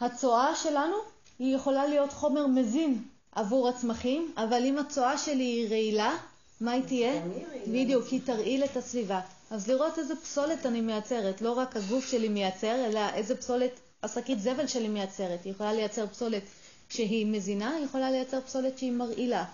הצואה 0.00 0.56
שלנו 0.56 0.96
היא 1.38 1.56
יכולה 1.56 1.86
להיות 1.86 2.12
חומר 2.12 2.46
מזין 2.46 3.02
עבור 3.32 3.68
הצמחים, 3.68 4.32
אבל 4.36 4.64
אם 4.64 4.78
הצואה 4.78 5.18
שלי 5.18 5.44
היא 5.44 5.68
רעילה, 5.68 6.16
מה 6.60 6.72
היא 6.72 6.82
תהיה? 6.82 7.22
בדיוק, 7.66 8.04
היא 8.10 8.20
תרעיל 8.24 8.64
את 8.64 8.76
הסביבה. 8.76 9.20
אז 9.50 9.68
לראות 9.68 9.98
איזה 9.98 10.16
פסולת 10.16 10.66
אני 10.66 10.80
מייצרת, 10.80 11.42
לא 11.42 11.52
רק 11.52 11.76
הגוף 11.76 12.10
שלי 12.10 12.28
מייצר, 12.28 12.86
אלא 12.86 13.00
איזה 13.14 13.36
פסולת 13.36 13.70
השקית 14.02 14.40
זבל 14.40 14.66
שלי 14.66 14.88
מייצרת. 14.88 15.44
היא 15.44 15.52
יכולה 15.52 15.72
לייצר 15.72 16.06
פסולת 16.06 16.42
כשהיא 16.88 17.26
מזינה, 17.26 17.70
היא 17.70 17.84
יכולה 17.84 18.10
לייצר 18.10 18.40
פסולת 18.40 18.78
שהיא 18.78 18.92
מרעילה. 18.92 19.44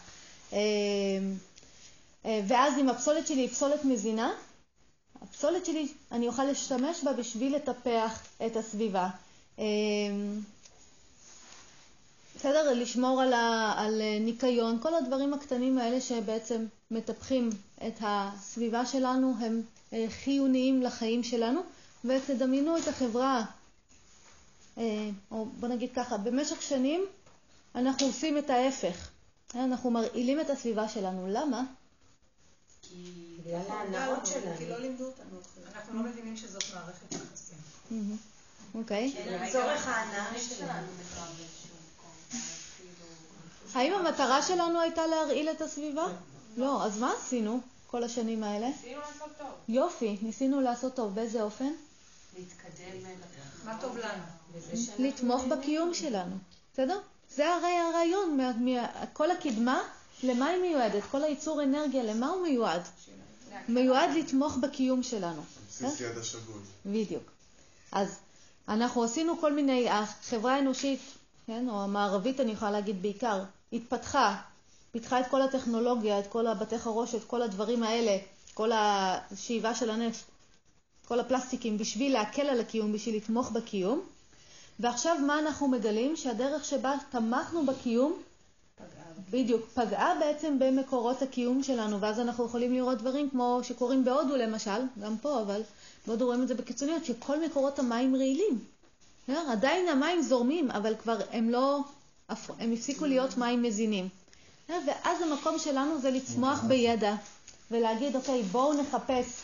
אמ, 0.53 0.59
אה, 2.25 2.41
ואז 2.49 2.79
אם 2.79 2.89
הפסולת 2.89 3.27
שלי 3.27 3.41
היא 3.41 3.49
פסולת 3.49 3.85
מזינה, 3.85 4.33
הפסולת 5.23 5.67
שלי, 5.67 5.89
אני 6.13 6.29
אוכל 6.29 6.45
להשתמש 6.45 7.05
בה 7.05 7.13
בשביל 7.13 7.57
לטפח 7.57 8.23
את 8.47 8.57
הסביבה. 8.57 9.09
אמ, 9.59 9.65
בסדר? 12.37 12.73
לשמור 12.73 13.21
על, 13.21 13.33
ה, 13.33 13.75
על 13.77 14.03
ניקיון, 14.21 14.79
כל 14.83 14.95
הדברים 14.95 15.35
הקטנים 15.35 15.79
האלה 15.79 16.01
שבעצם 16.01 16.67
מטפחים 16.91 17.51
את 17.87 17.95
הסביבה 18.01 18.87
שלנו, 18.87 19.35
הם 19.41 19.63
אה, 19.93 20.07
חיוניים 20.09 20.83
לחיים 20.83 21.23
שלנו, 21.23 21.61
ותדמיינו 22.05 22.77
את 22.77 22.89
החברה, 22.89 23.45
אה, 24.79 25.11
או 25.31 25.47
בוא 25.61 25.69
נגיד 25.69 25.91
ככה, 25.95 26.17
במשך 26.17 26.63
שנים 26.63 27.05
אנחנו 27.75 28.07
עושים 28.07 28.39
את 28.39 28.51
ההפך. 28.51 29.09
אנחנו 29.55 29.91
מרעילים 29.91 30.41
את 30.41 30.51
הסביבה 30.51 30.89
שלנו. 30.89 31.27
למה? 31.29 31.65
כי 32.91 33.13
בגלל 33.45 33.61
ההנאות 33.69 34.27
שלנו. 34.27 34.57
כי 34.59 34.69
לא 34.69 34.79
לימדו 34.79 35.05
אותנו 35.07 35.41
אנחנו 35.75 35.95
לא 35.95 36.11
מבינים 36.11 36.37
שזאת 36.37 36.65
מערכת 36.75 37.13
יחסים. 37.13 38.17
אוקיי. 38.75 39.15
לצורך 39.27 39.87
ההנאה 39.87 40.41
שלנו. 40.41 40.87
האם 43.75 43.95
המטרה 43.95 44.43
שלנו 44.43 44.81
הייתה 44.81 45.07
להרעיל 45.07 45.51
את 45.51 45.61
הסביבה? 45.61 46.07
לא. 46.57 46.85
אז 46.85 46.99
מה 46.99 47.13
עשינו 47.19 47.61
כל 47.87 48.05
השנים 48.05 48.43
האלה? 48.43 48.69
ניסינו 48.69 49.01
לעשות 49.01 49.29
טוב. 49.39 49.49
יופי, 49.69 50.17
ניסינו 50.23 50.61
לעשות 50.61 50.95
טוב. 50.95 51.15
באיזה 51.15 51.43
אופן? 51.43 51.73
להתקדם. 52.39 53.11
מה 53.65 53.79
טוב 53.81 53.97
לנו? 53.99 54.23
לתמוך 54.99 55.45
בקיום 55.45 55.95
שלנו. 55.95 56.37
בסדר? 56.73 57.01
זה 57.35 57.55
הרי 57.55 57.77
הרעיון, 57.79 58.39
כל 59.13 59.31
הקדמה, 59.31 59.83
למה 60.23 60.47
היא 60.47 60.61
מיועדת? 60.61 61.03
כל 61.11 61.23
הייצור 61.23 61.63
אנרגיה, 61.63 62.03
למה 62.03 62.29
הוא 62.29 62.43
מיועד? 62.43 62.83
מיועד 63.69 64.11
לתמוך 64.17 64.57
בקיום 64.57 65.03
שלנו. 65.03 65.43
בסיס. 65.69 65.99
בדיוק. 66.87 67.23
אז 67.93 68.19
אנחנו 68.69 69.05
עשינו 69.05 69.41
כל 69.41 69.53
מיני, 69.53 69.91
החברה 69.91 70.55
האנושית, 70.55 71.01
כן, 71.47 71.69
או 71.69 71.83
המערבית 71.83 72.41
אני 72.41 72.53
יכולה 72.53 72.71
להגיד 72.71 73.03
בעיקר, 73.03 73.43
התפתחה, 73.73 74.37
פיתחה 74.93 75.21
את 75.21 75.27
כל 75.31 75.43
הטכנולוגיה, 75.43 76.19
את 76.19 76.27
כל 76.27 76.47
הבתי 76.47 76.79
חרושת, 76.79 77.25
כל 77.27 77.43
הדברים 77.43 77.83
האלה, 77.83 78.19
כל 78.55 78.71
השאיבה 78.73 79.75
של 79.75 79.91
הנפט, 79.91 80.25
כל 81.09 81.21
הפלסטיקים, 81.21 81.79
בשביל 81.79 82.13
להקל 82.13 82.47
על 82.47 82.61
הקיום, 82.61 82.93
בשביל 82.93 83.17
לתמוך 83.17 83.51
בקיום. 83.51 84.03
ועכשיו 84.81 85.19
מה 85.27 85.39
אנחנו 85.39 85.69
מגלים? 85.69 86.17
שהדרך 86.17 86.65
שבה 86.65 86.95
תמכנו 87.11 87.67
בקיום, 87.67 88.23
בדיוק, 89.31 89.67
פגעה 89.75 90.15
בעצם 90.21 90.59
במקורות 90.59 91.23
הקיום 91.23 91.63
שלנו, 91.63 92.01
ואז 92.01 92.21
אנחנו 92.21 92.45
יכולים 92.45 92.75
לראות 92.75 92.99
דברים 92.99 93.31
כמו 93.31 93.61
שקורים 93.63 94.05
בהודו 94.05 94.37
למשל, 94.37 94.81
גם 95.03 95.17
פה, 95.19 95.43
אבל 95.43 95.63
בהודו 96.07 96.27
רואים 96.27 96.43
את 96.43 96.49
זה 96.49 96.55
בקיצוניות, 96.55 97.05
שכל 97.05 97.45
מקורות 97.45 97.79
המים 97.79 98.17
רעילים. 98.17 98.59
עדיין 99.29 99.89
המים 99.89 100.23
זורמים, 100.23 100.71
אבל 100.71 100.95
כבר 101.03 101.19
הם 101.33 101.51
לא, 101.51 101.81
הם 102.59 102.73
הפסיקו 102.73 103.07
להיות 103.07 103.37
מים 103.37 103.63
מזינים. 103.63 104.09
ואז 104.69 105.23
המקום 105.23 105.59
שלנו 105.59 105.99
זה 105.99 106.11
לצמוח 106.11 106.63
בידע, 106.65 107.15
ולהגיד, 107.71 108.17
אוקיי, 108.17 108.43
בואו 108.43 108.73
נחפש 108.73 109.41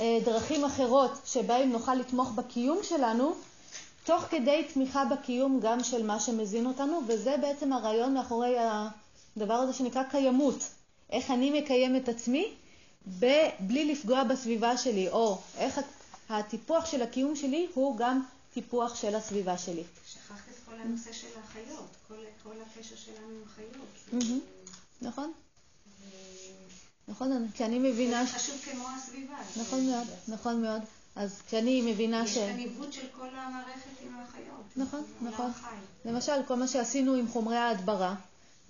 אה, 0.00 0.18
דרכים 0.24 0.64
אחרות 0.64 1.10
שבהם 1.24 1.72
נוכל 1.72 1.94
לתמוך 1.94 2.30
בקיום 2.30 2.78
שלנו, 2.82 3.34
תוך 4.04 4.22
כדי 4.22 4.64
תמיכה 4.74 5.04
בקיום 5.04 5.60
גם 5.62 5.84
של 5.84 6.06
מה 6.06 6.20
שמזין 6.20 6.66
אותנו, 6.66 7.00
וזה 7.06 7.36
בעצם 7.40 7.72
הרעיון 7.72 8.14
מאחורי 8.14 8.54
הדבר 9.36 9.54
הזה 9.54 9.72
שנקרא 9.72 10.02
קיימות. 10.02 10.64
איך 11.10 11.30
אני 11.30 11.60
מקיים 11.60 11.96
את 11.96 12.08
עצמי 12.08 12.54
בלי 13.60 13.92
לפגוע 13.92 14.24
בסביבה 14.24 14.76
שלי, 14.76 15.08
או 15.08 15.38
איך 15.58 15.80
הטיפוח 16.28 16.86
של 16.86 17.02
הקיום 17.02 17.36
שלי 17.36 17.66
הוא 17.74 17.96
גם 17.96 18.22
טיפוח 18.54 18.94
של 18.94 19.14
הסביבה 19.14 19.58
שלי. 19.58 19.82
שכחת 20.06 20.48
את 20.50 20.54
כל 20.66 20.74
הנושא 20.80 21.12
של 21.12 21.26
החיות, 21.44 21.88
כל, 22.08 22.14
כל 22.42 22.54
הקשר 22.62 22.96
שלנו 22.96 23.28
עם 23.28 23.44
חיות. 23.54 24.30
נכון. 25.02 25.32
נכון, 27.08 27.48
כי 27.54 27.64
אני 27.64 27.78
מבינה... 27.78 28.24
זה 28.24 28.32
חשוב 28.32 28.56
כמו 28.72 28.84
הסביבה. 28.96 29.36
נכון 29.56 29.86
מאוד, 29.86 30.06
נכון 30.28 30.62
מאוד. 30.62 30.82
אז 31.16 31.42
כשאני 31.46 31.92
מבינה 31.92 32.26
ש... 32.26 32.30
יש 32.30 32.36
כאן 32.36 32.58
עיוות 32.58 32.92
של 32.92 33.06
כל 33.18 33.28
המערכת 33.28 33.90
עם 34.06 34.16
החיות. 34.20 34.64
נכון, 34.76 35.02
נכון. 35.22 35.50
למשל, 36.04 36.32
כל 36.48 36.54
מה 36.54 36.68
שעשינו 36.68 37.14
עם 37.14 37.28
חומרי 37.28 37.56
ההדברה, 37.56 38.14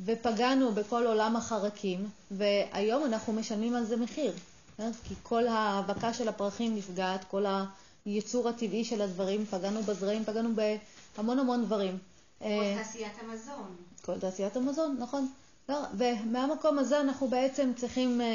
ופגענו 0.01 0.73
בכל 0.73 1.07
עולם 1.07 1.37
החרקים, 1.37 2.09
והיום 2.31 3.05
אנחנו 3.05 3.33
משלמים 3.33 3.75
על 3.75 3.85
זה 3.85 3.97
מחיר. 3.97 4.33
כן? 4.77 4.91
כי 5.05 5.15
כל 5.23 5.47
ההאבקה 5.47 6.15
של 6.15 6.29
הפרחים 6.29 6.77
נפגעת, 6.77 7.25
כל 7.25 7.45
הייצור 8.05 8.49
הטבעי 8.49 8.85
של 8.85 9.03
הדברים, 9.03 9.47
פגענו 9.47 9.83
בזרעים, 9.83 10.25
פגענו 10.25 10.49
בהמון 11.17 11.39
המון 11.39 11.65
דברים. 11.65 11.99
כל 12.39 12.47
תעשיית 12.77 13.13
המזון. 13.21 13.77
כל 14.03 14.19
תעשיית 14.19 14.57
המזון, 14.57 14.97
נכון. 14.99 15.29
לא, 15.69 15.79
ומהמקום 15.99 16.79
הזה 16.79 17.01
אנחנו 17.01 17.29
בעצם 17.29 17.73
צריכים 17.77 18.21
אה, 18.21 18.27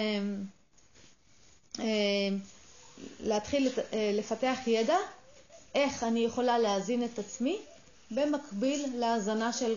אה, 1.80 1.86
להתחיל 3.20 3.70
אה, 3.94 4.12
לפתח 4.14 4.58
ידע 4.68 4.98
איך 5.76 6.04
אני 6.04 6.20
יכולה 6.20 6.60
להזין 6.60 7.04
את 7.04 7.20
עצמי 7.20 7.58
במקביל 8.12 8.86
להזנה 8.96 9.54
של 9.54 9.76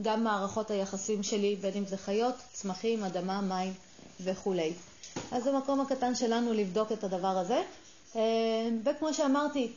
גם 0.00 0.24
מערכות 0.24 0.70
היחסים 0.70 1.22
שלי, 1.22 1.56
בין 1.56 1.74
אם 1.74 1.84
זה 1.86 1.96
חיות, 1.96 2.34
צמחים, 2.52 3.04
אדמה, 3.04 3.40
מים 3.40 3.72
וכולי. 4.20 4.72
אז 5.32 5.44
זה 5.44 5.50
המקום 5.50 5.80
הקטן 5.80 6.14
שלנו 6.14 6.52
לבדוק 6.52 6.92
את 6.92 7.04
הדבר 7.04 7.38
הזה. 7.38 7.62
וכמו 8.84 9.14
שאמרתי, 9.14 9.72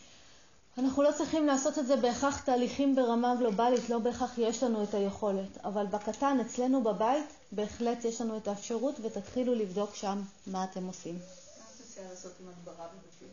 אנחנו 0.78 1.04
לא 1.04 1.12
צריכים 1.18 1.48
לעשות 1.48 1.80
את 1.80 1.88
זה 1.88 1.96
בהכרח 1.96 2.42
תהליכים 2.42 2.96
ברמה 2.96 3.36
גלובלית, 3.40 3.90
לא 3.90 4.00
בהכרח 4.00 4.38
יש 4.38 4.64
לנו 4.64 4.84
את 4.84 4.94
היכולת, 4.94 5.58
אבל 5.64 5.86
בקטן, 5.86 6.38
אצלנו 6.40 6.84
בבית, 6.84 7.26
בהחלט 7.52 8.06
יש 8.06 8.22
לנו 8.22 8.38
את 8.38 8.48
האפשרות 8.48 8.96
ותתחילו 9.02 9.56
לבדוק 9.56 9.96
שם 9.96 10.22
מה 10.48 10.64
אתם 10.64 10.88
עושים. 10.88 11.16
מה 11.16 11.66
את 11.76 11.82
מציעה 11.82 12.10
לעשות 12.10 12.32
עם 12.40 12.48
הדברה 12.48 12.88
בבתים? 12.88 13.28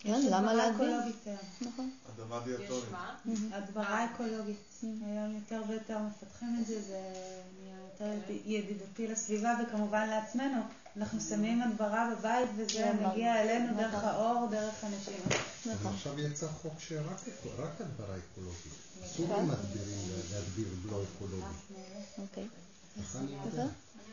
כן, 0.00 0.20
למה? 0.30 0.52
נכון. 1.60 1.90
אדמה 2.14 2.40
דיאטורית. 2.44 2.84
הדברה 3.52 4.04
אקולוגית. 4.04 4.56
היום 4.82 5.34
יותר 5.34 5.62
ויותר 5.68 5.98
מפתחים 5.98 6.58
את 6.60 6.66
זה, 6.66 6.82
זה 6.82 7.00
נהיה 7.60 7.76
יותר 7.80 8.32
ידידותי 8.44 9.06
לסביבה 9.06 9.54
וכמובן 9.62 10.08
לעצמנו. 10.08 10.60
אנחנו 10.96 11.20
שמים 11.20 11.62
הדברה 11.62 12.14
בבית 12.14 12.48
וזה 12.56 12.92
מגיע 12.92 13.42
אלינו 13.42 13.76
דרך 13.76 14.04
האור, 14.04 14.46
דרך 14.50 14.84
הנשימה. 14.84 15.90
עכשיו 15.90 16.20
יצא 16.20 16.46
חוק 16.48 16.80
שרק 16.80 17.80
הדברה 17.80 18.16
אקולוגית. 18.16 18.72
אסור 19.04 19.36
למדבירים 19.36 20.08
להדביר 20.32 20.68
לא 20.84 21.02
אקולוגי. 21.02 21.44
אוקיי. 22.18 22.46
אני 23.14 23.36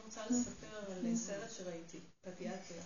רוצה 0.05 0.21
לספר 0.29 0.77
על 0.87 1.15
סרט 1.15 1.51
שראיתי, 1.57 1.99
פדיאטריה. 2.21 2.83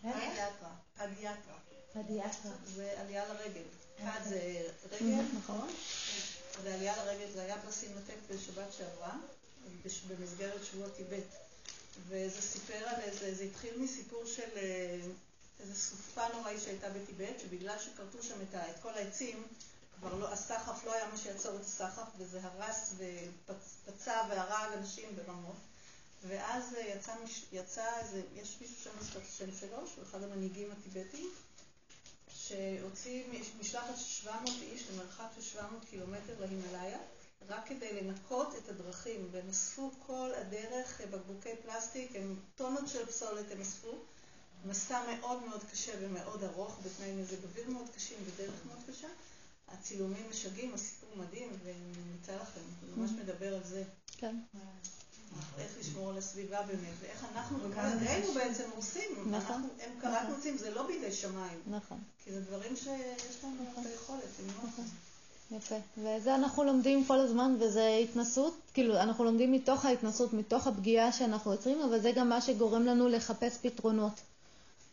פדיאטרה. 0.00 0.74
פדיאטרה. 0.94 1.54
פדיאטרה. 1.94 2.52
זה 2.66 2.94
עלייה 3.00 3.24
לרגל. 3.28 3.62
אחד 4.02 4.20
זה 4.28 4.68
רגל, 4.90 5.22
נכון? 5.38 5.70
ועלייה 6.62 7.04
לרגל 7.04 7.30
זה 7.32 7.42
היה 7.42 7.56
בסינמטק 7.68 8.16
בשבת 8.30 8.72
שעברה, 8.72 9.16
במסגרת 10.08 10.64
שבוע 10.64 10.88
טיבט. 10.88 11.24
וזה 12.08 12.42
סיפר 12.42 12.88
על 12.88 13.00
איזה, 13.00 13.34
זה 13.34 13.42
התחיל 13.42 13.78
מסיפור 13.78 14.26
של 14.26 14.58
איזה 15.60 15.74
סופה 15.74 16.28
נוראי 16.28 16.60
שהייתה 16.60 16.88
בטיבט, 16.90 17.40
שבגלל 17.40 17.78
שכרתו 17.78 18.22
שם 18.22 18.42
את, 18.42 18.54
את 18.54 18.82
כל 18.82 18.94
העצים, 18.94 19.44
כבר 19.98 20.14
לא, 20.14 20.32
הסחף 20.32 20.84
לא 20.84 20.94
היה 20.94 21.08
מה 21.08 21.16
שיעצור 21.16 21.56
את 21.56 21.60
הסחף, 21.60 22.08
וזה 22.18 22.40
הרס 22.42 22.94
ופצע 22.96 24.22
והרג 24.30 24.72
אנשים 24.78 25.16
ברמות. 25.16 25.56
ואז 26.28 26.64
יצא, 26.86 27.14
יצא 27.52 27.98
איזה, 28.00 28.22
יש 28.34 28.56
מישהו 28.60 28.76
שם 28.84 28.90
את 28.90 29.22
השם 29.22 29.56
שלו, 29.60 29.86
שהוא 29.86 30.04
אחד 30.04 30.22
המנהיגים 30.22 30.72
הטיבטיים, 30.72 31.30
שהוציא 32.48 33.24
משלחת 33.60 33.96
של 33.96 34.04
700 34.04 34.48
איש 34.62 34.90
למרחק 34.90 35.26
של 35.34 35.42
700 35.42 35.84
קילומטר 35.90 36.34
להימאליה, 36.40 36.98
רק 37.48 37.68
כדי 37.68 38.00
לנקות 38.00 38.54
את 38.58 38.68
הדרכים, 38.68 39.28
והם 39.30 39.48
אספו 39.50 39.90
כל 40.06 40.30
הדרך 40.34 41.00
בקבוקי 41.10 41.56
פלסטיק, 41.62 42.16
הם 42.16 42.36
טונות 42.54 42.88
של 42.88 43.06
פסולת 43.06 43.50
הם 43.50 43.60
אספו, 43.60 43.92
מסע 44.64 45.02
מאוד 45.10 45.42
מאוד 45.42 45.60
קשה 45.72 45.92
ומאוד 46.00 46.44
ארוך, 46.44 46.78
בתנאי 46.84 47.12
מזג 47.12 47.44
אוויר 47.44 47.70
מאוד 47.70 47.88
קשים 47.96 48.18
ודרך 48.24 48.66
מאוד 48.66 48.78
קשה. 48.88 49.08
הצילומים 49.68 50.30
משגעים, 50.30 50.74
הסיפור 50.74 51.16
מדהים, 51.16 51.48
ונמצא 51.64 52.36
לכם, 52.36 52.60
הוא 52.80 52.96
ממש 52.96 53.10
מדבר 53.10 53.54
על 53.54 53.64
זה. 53.64 53.84
כן. 54.16 54.36
איך 55.58 55.70
לשמור 55.80 56.10
על 56.10 56.18
הסביבה 56.18 56.62
באמת, 56.62 56.94
ואיך 57.00 57.24
אנחנו 57.34 57.58
בכל 57.58 57.80
ידינו 57.80 58.34
בעצם 58.34 58.64
עושים. 58.76 59.10
נכון. 59.30 59.68
הם 59.80 59.90
כרתנו 60.00 60.34
עצים, 60.38 60.56
זה 60.56 60.70
לא 60.70 60.86
בידי 60.86 61.12
שמיים. 61.12 61.58
נכון. 61.66 61.98
כי 62.24 62.32
זה 62.32 62.40
דברים 62.40 62.76
שיש 62.76 63.44
לנו 63.44 63.54
את 63.72 63.86
היכולת 63.86 64.20
למנוע. 64.40 64.86
יפה. 65.50 65.76
וזה 65.98 66.34
אנחנו 66.34 66.64
לומדים 66.64 67.04
כל 67.04 67.18
הזמן, 67.18 67.56
וזה 67.60 67.98
התנסות, 68.02 68.54
כאילו, 68.74 68.96
אנחנו 68.96 69.24
לומדים 69.24 69.52
מתוך 69.52 69.84
ההתנסות, 69.84 70.32
מתוך 70.32 70.66
הפגיעה 70.66 71.12
שאנחנו 71.12 71.52
יוצרים, 71.52 71.82
אבל 71.82 72.00
זה 72.00 72.12
גם 72.12 72.28
מה 72.28 72.40
שגורם 72.40 72.82
לנו 72.82 73.08
לחפש 73.08 73.58
פתרונות. 73.62 74.20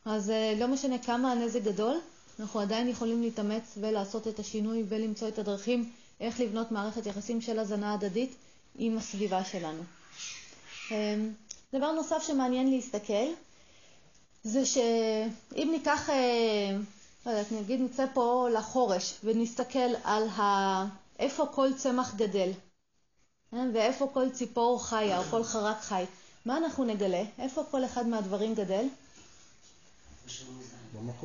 אז 0.05 0.31
לא 0.57 0.67
משנה 0.67 0.99
כמה 0.99 1.31
הנזק 1.31 1.61
גדול, 1.61 1.99
אנחנו 2.39 2.59
עדיין 2.59 2.87
יכולים 2.87 3.21
להתאמץ 3.21 3.63
ולעשות 3.77 4.27
את 4.27 4.39
השינוי 4.39 4.83
ולמצוא 4.89 5.27
את 5.27 5.39
הדרכים 5.39 5.91
איך 6.19 6.39
לבנות 6.39 6.71
מערכת 6.71 7.05
יחסים 7.05 7.41
של 7.41 7.59
הזנה 7.59 7.93
הדדית 7.93 8.35
עם 8.75 8.97
הסביבה 8.97 9.43
שלנו. 9.45 9.83
דבר 11.73 11.91
נוסף 11.91 12.23
שמעניין 12.27 12.71
להסתכל, 12.71 13.27
זה 14.43 14.65
שאם 14.65 15.69
ניקח, 15.71 16.09
לא 17.25 17.31
יודעת, 17.31 17.51
נגיד 17.51 17.81
נצא 17.81 18.05
פה 18.13 18.47
לחורש 18.53 19.13
ונסתכל 19.23 19.95
על 20.03 20.27
ה... 20.29 20.85
איפה 21.19 21.45
כל 21.45 21.73
צמח 21.73 22.15
גדל, 22.15 22.51
ואיפה 23.53 24.07
כל 24.13 24.29
ציפור 24.29 24.85
חיה 24.85 25.19
או 25.19 25.23
כל 25.23 25.43
חרק 25.43 25.81
חי, 25.81 26.03
מה 26.45 26.57
אנחנו 26.57 26.85
נגלה? 26.85 27.23
איפה 27.39 27.63
כל 27.71 27.85
אחד 27.85 28.07
מהדברים 28.07 28.55
גדל? 28.55 28.85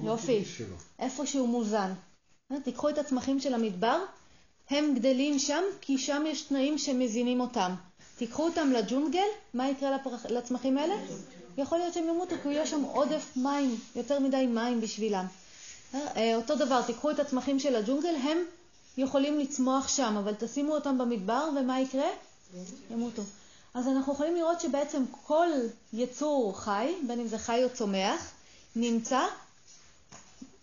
יופי, 0.03 0.45
איפה 0.99 1.27
שהוא 1.27 1.49
מוזן. 1.49 1.93
תיקחו 2.65 2.89
את 2.89 2.99
הצמחים 2.99 3.41
של 3.41 3.55
המדבר, 3.55 4.05
הם 4.71 4.95
גדלים 4.95 5.39
שם 5.39 5.63
כי 5.81 5.99
שם 5.99 6.25
יש 6.27 6.43
תנאים 6.43 6.79
שמזינים 6.79 7.41
אותם. 7.41 7.75
תיקחו 8.17 8.45
אותם 8.45 8.73
לג'ונגל, 8.73 9.27
מה 9.55 9.69
יקרה 9.69 9.97
לפרח... 9.97 10.27
לצמחים 10.27 10.79
האלה? 10.79 10.95
יכול 11.59 11.79
להיות 11.79 11.95
שהם 11.95 12.09
ימותו 12.09 12.37
כי 12.43 12.49
יש 12.49 12.71
שם 12.71 12.83
עודף 12.83 13.33
מים, 13.37 13.77
יותר 13.97 14.19
מדי 14.21 14.47
מים 14.47 14.81
בשבילם. 14.81 15.27
אותו 16.35 16.55
דבר, 16.55 16.83
תיקחו 16.83 17.11
את 17.11 17.19
הצמחים 17.19 17.59
של 17.59 17.77
הג'ונגל, 17.77 18.15
הם 18.15 18.39
יכולים 18.97 19.39
לצמוח 19.39 19.89
שם, 19.89 20.17
אבל 20.17 20.35
תשימו 20.39 20.75
אותם 20.75 20.99
במדבר 20.99 21.49
ומה 21.57 21.81
יקרה? 21.81 22.09
ימותו. 22.91 23.23
אז 23.75 23.89
אנחנו 23.89 24.13
יכולים 24.13 24.37
לראות 24.37 24.61
שבעצם 24.61 25.03
כל 25.27 25.49
יצור 25.93 26.59
חי, 26.61 26.95
בין 27.07 27.21
אם 27.21 27.27
זה 27.27 27.39
חי 27.39 27.65
או 27.65 27.69
צומח, 27.71 28.31
נמצא 28.77 29.21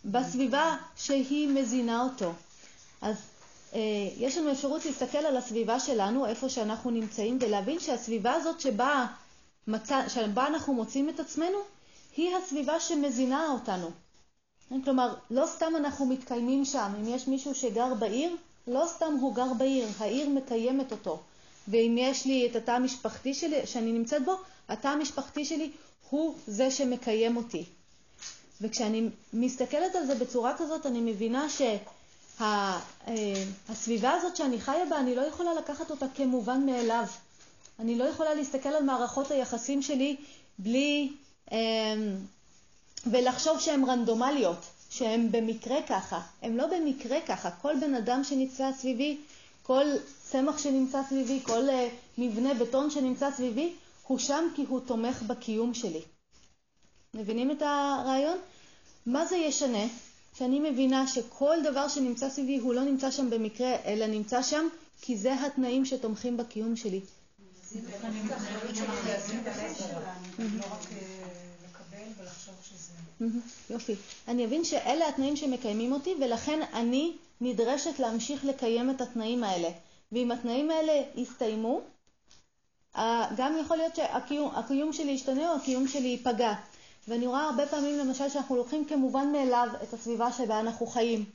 בסביבה 0.06 0.78
שהיא 0.98 1.48
מזינה 1.50 2.04
אותו. 2.04 2.34
אז 3.02 3.16
אה, 3.16 3.33
יש 4.18 4.38
לנו 4.38 4.52
אפשרות 4.52 4.86
להסתכל 4.86 5.18
על 5.18 5.38
הסביבה 5.38 5.80
שלנו, 5.80 6.26
איפה 6.26 6.50
שאנחנו 6.50 6.92
נמצאים, 6.92 7.38
ולהבין 7.42 7.80
שהסביבה 7.80 8.34
הזאת 8.34 8.62
שבה, 8.62 9.06
שבה 10.08 10.48
אנחנו 10.48 10.74
מוצאים 10.74 11.10
את 11.10 11.20
עצמנו, 11.20 11.58
היא 12.18 12.36
הסביבה 12.36 12.80
שמזינה 12.80 13.52
אותנו. 13.52 13.92
כלומר, 14.84 15.16
לא 15.32 15.46
סתם 15.46 15.74
אנחנו 15.76 16.06
מתקיימים 16.06 16.66
שם. 16.66 16.92
אם 17.00 17.16
יש 17.16 17.28
מישהו 17.28 17.56
שגר 17.56 17.94
בעיר, 17.94 18.36
לא 18.68 18.84
סתם 18.88 19.14
הוא 19.22 19.36
גר 19.36 19.54
בעיר, 19.54 19.88
העיר 20.00 20.30
מקיימת 20.30 20.92
אותו. 20.92 21.20
ואם 21.68 21.96
יש 22.00 22.26
לי 22.26 22.48
את 22.52 22.56
התא 22.56 22.72
המשפחתי 22.72 23.34
שלי, 23.34 23.68
שאני 23.68 23.92
נמצאת 23.92 24.26
בו, 24.26 24.36
התא 24.70 24.88
המשפחתי 24.88 25.46
שלי 25.46 25.72
הוא 26.10 26.36
זה 26.48 26.72
שמקיים 26.72 27.38
אותי. 27.38 27.66
וכשאני 28.62 29.10
מסתכלת 29.34 29.96
על 29.96 30.06
זה 30.06 30.16
בצורה 30.16 30.58
כזאת, 30.58 30.86
אני 30.86 31.02
מבינה 31.02 31.50
שהסביבה 31.50 31.93
שה, 32.40 32.80
הזאת 34.12 34.36
שאני 34.36 34.62
חיה 34.62 34.86
בה, 34.90 35.00
אני 35.00 35.16
לא 35.16 35.22
יכולה 35.22 35.54
לקחת 35.54 35.92
אותה 35.92 36.06
כמובן 36.16 36.66
מאליו. 36.66 37.06
אני 37.80 37.98
לא 37.98 38.04
יכולה 38.04 38.34
להסתכל 38.34 38.70
על 38.70 38.84
מערכות 38.84 39.32
היחסים 39.32 39.82
שלי 39.82 40.16
בלי... 40.60 41.10
אמ, 41.52 41.58
ולחשוב 43.12 43.60
שהן 43.60 43.84
רנדומליות, 43.84 44.58
שהן 44.90 45.32
במקרה 45.32 45.78
ככה. 45.88 46.22
הן 46.42 46.56
לא 46.56 46.68
במקרה 46.68 47.22
ככה. 47.22 47.52
כל 47.52 47.74
בן 47.80 47.96
אדם 47.96 48.24
שנמצא 48.24 48.72
סביבי, 48.78 49.18
כל 49.64 49.86
צמח 50.24 50.58
שנמצא 50.58 51.02
סביבי, 51.10 51.40
כל 51.44 51.70
uh, 51.70 51.72
מבנה 52.18 52.54
בטון 52.54 52.90
שנמצא 52.90 53.32
סביבי, 53.32 53.74
הוא 54.08 54.20
שם 54.20 54.48
כי 54.56 54.66
הוא 54.68 54.80
תומך 54.80 55.22
בקיום 55.22 55.74
שלי. 55.74 56.02
מבינים 57.14 57.52
את 57.52 57.62
הרעיון? 57.62 58.38
מה 59.06 59.26
זה 59.26 59.36
ישנה? 59.36 59.86
שאני 60.38 60.60
מבינה 60.60 61.08
שכל 61.08 61.58
דבר 61.64 61.88
שנמצא 61.88 62.30
סביבי 62.30 62.58
הוא 62.58 62.74
לא 62.74 62.84
נמצא 62.84 63.12
שם 63.12 63.30
במקרה, 63.30 63.76
אלא 63.86 64.08
נמצא 64.08 64.42
שם 64.42 64.68
כי 65.02 65.18
זה 65.18 65.34
התנאים 65.34 65.86
שתומכים 65.86 66.38
בקיום 66.38 66.76
שלי. 66.76 67.02
זה 67.72 67.80
יופי. 73.70 73.96
אני 74.28 74.46
אבין 74.46 74.64
שאלה 74.64 75.08
התנאים 75.08 75.36
שמקיימים 75.36 75.94
אותי, 75.94 76.16
ולכן 76.22 76.60
אני 76.74 77.14
נדרשת 77.42 78.00
להמשיך 78.00 78.46
לקיים 78.46 78.90
את 78.90 79.02
התנאים 79.02 79.44
האלה. 79.44 79.70
ואם 80.12 80.32
התנאים 80.32 80.72
האלה 80.72 81.04
יסתיימו, 81.16 81.82
גם 83.38 83.58
יכול 83.62 83.78
להיות 83.78 83.96
שהקיום 83.96 84.94
שלי 84.94 85.12
ישתנה 85.12 85.52
או 85.52 85.56
הקיום 85.56 85.88
שלי 85.88 86.08
ייפגע. 86.08 86.54
ואני 87.08 87.28
רואה 87.28 87.44
הרבה 87.44 87.66
פעמים 87.66 87.98
למשל 87.98 88.30
שאנחנו 88.30 88.56
לוקחים 88.56 88.86
כמובן 88.86 89.32
מאליו 89.32 89.68
את 89.84 89.94
הסביבה 89.94 90.32
שבה 90.32 90.60
אנחנו 90.60 90.88
חיים. 90.88 91.26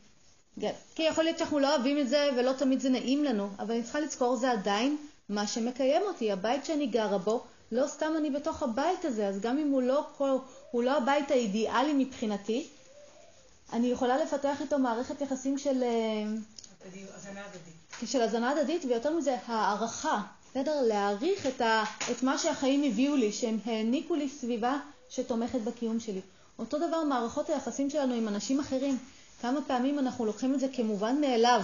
כן. 0.61 0.73
כי 0.95 1.03
יכול 1.03 1.25
להיות 1.25 1.39
שאנחנו 1.39 1.59
לא 1.59 1.75
אוהבים 1.75 1.99
את 1.99 2.09
זה 2.09 2.29
ולא 2.37 2.53
תמיד 2.53 2.81
זה 2.81 2.89
נעים 2.89 3.25
לנו, 3.25 3.49
אבל 3.59 3.75
אני 3.75 3.83
צריכה 3.83 4.01
לזכור 4.01 4.37
זה 4.37 4.51
עדיין 4.51 4.97
מה 5.29 5.47
שמקיים 5.47 6.03
אותי. 6.03 6.33
הבית 6.33 6.65
שאני 6.65 6.87
גרה 6.87 7.19
בו, 7.19 7.45
לא 7.73 7.87
סתם 7.87 8.13
אני 8.19 8.31
בתוך 8.31 8.63
הבית 8.63 9.05
הזה, 9.05 9.29
אז 9.29 9.41
גם 9.41 9.59
אם 9.59 9.71
הוא 9.71 9.83
לא, 9.83 10.07
הוא 10.71 10.83
לא 10.83 10.97
הבית 10.97 11.31
האידיאלי 11.31 11.93
מבחינתי, 11.93 12.67
אני 13.73 13.87
יכולה 13.87 14.19
לפתח 14.19 14.61
איתו 14.61 14.79
מערכת 14.79 15.21
יחסים 15.21 15.59
של... 15.59 15.83
אה, 15.83 15.89
הזנה 17.15 17.41
הדדית. 17.45 18.11
של 18.11 18.23
הזנה 18.23 18.51
הדדית, 18.51 18.85
ויותר 18.85 19.17
מזה, 19.17 19.37
הערכה. 19.47 20.23
בסדר? 20.51 20.83
להעריך 20.83 21.47
את, 21.47 21.61
ה, 21.61 21.85
את 22.11 22.23
מה 22.23 22.39
שהחיים 22.39 22.83
הביאו 22.83 23.17
לי, 23.17 23.33
שהם 23.33 23.59
העניקו 23.67 24.15
לי 24.15 24.29
סביבה 24.29 24.79
שתומכת 25.11 25.61
בקיום 25.61 26.01
שלי. 26.01 26.21
אותו 26.59 26.79
דבר 26.79 27.05
מערכות 27.05 27.49
היחסים 27.49 27.91
שלנו 27.91 28.15
עם 28.15 28.29
אנשים 28.29 28.61
אחרים. 28.61 28.99
כמה 29.41 29.61
פעמים 29.67 29.99
אנחנו 29.99 30.27
לוקחים 30.27 30.55
את 30.55 30.61
זה 30.61 30.67
כמובן 30.73 31.21
מאליו, 31.21 31.63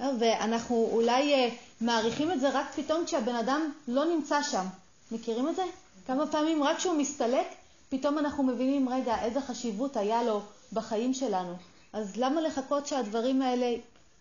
ואנחנו 0.00 0.88
אולי 0.92 1.34
אה, 1.34 1.48
מעריכים 1.80 2.32
את 2.32 2.40
זה 2.40 2.50
רק 2.50 2.66
פתאום 2.76 3.04
כשהבן 3.04 3.34
אדם 3.34 3.72
לא 3.88 4.04
נמצא 4.04 4.42
שם. 4.42 4.64
מכירים 5.12 5.48
את 5.48 5.56
זה? 5.56 5.62
כמה 6.06 6.26
פעמים 6.26 6.62
רק 6.62 6.76
כשהוא 6.76 6.94
מסתלק, 6.94 7.46
פתאום 7.88 8.18
אנחנו 8.18 8.42
מבינים, 8.42 8.88
רגע, 8.88 9.24
איזה 9.24 9.40
חשיבות 9.40 9.96
היה 9.96 10.22
לו 10.22 10.40
בחיים 10.72 11.14
שלנו. 11.14 11.54
אז 11.92 12.16
למה 12.16 12.40
לחכות 12.40 12.86
שהדברים 12.86 13.42
האלה 13.42 13.76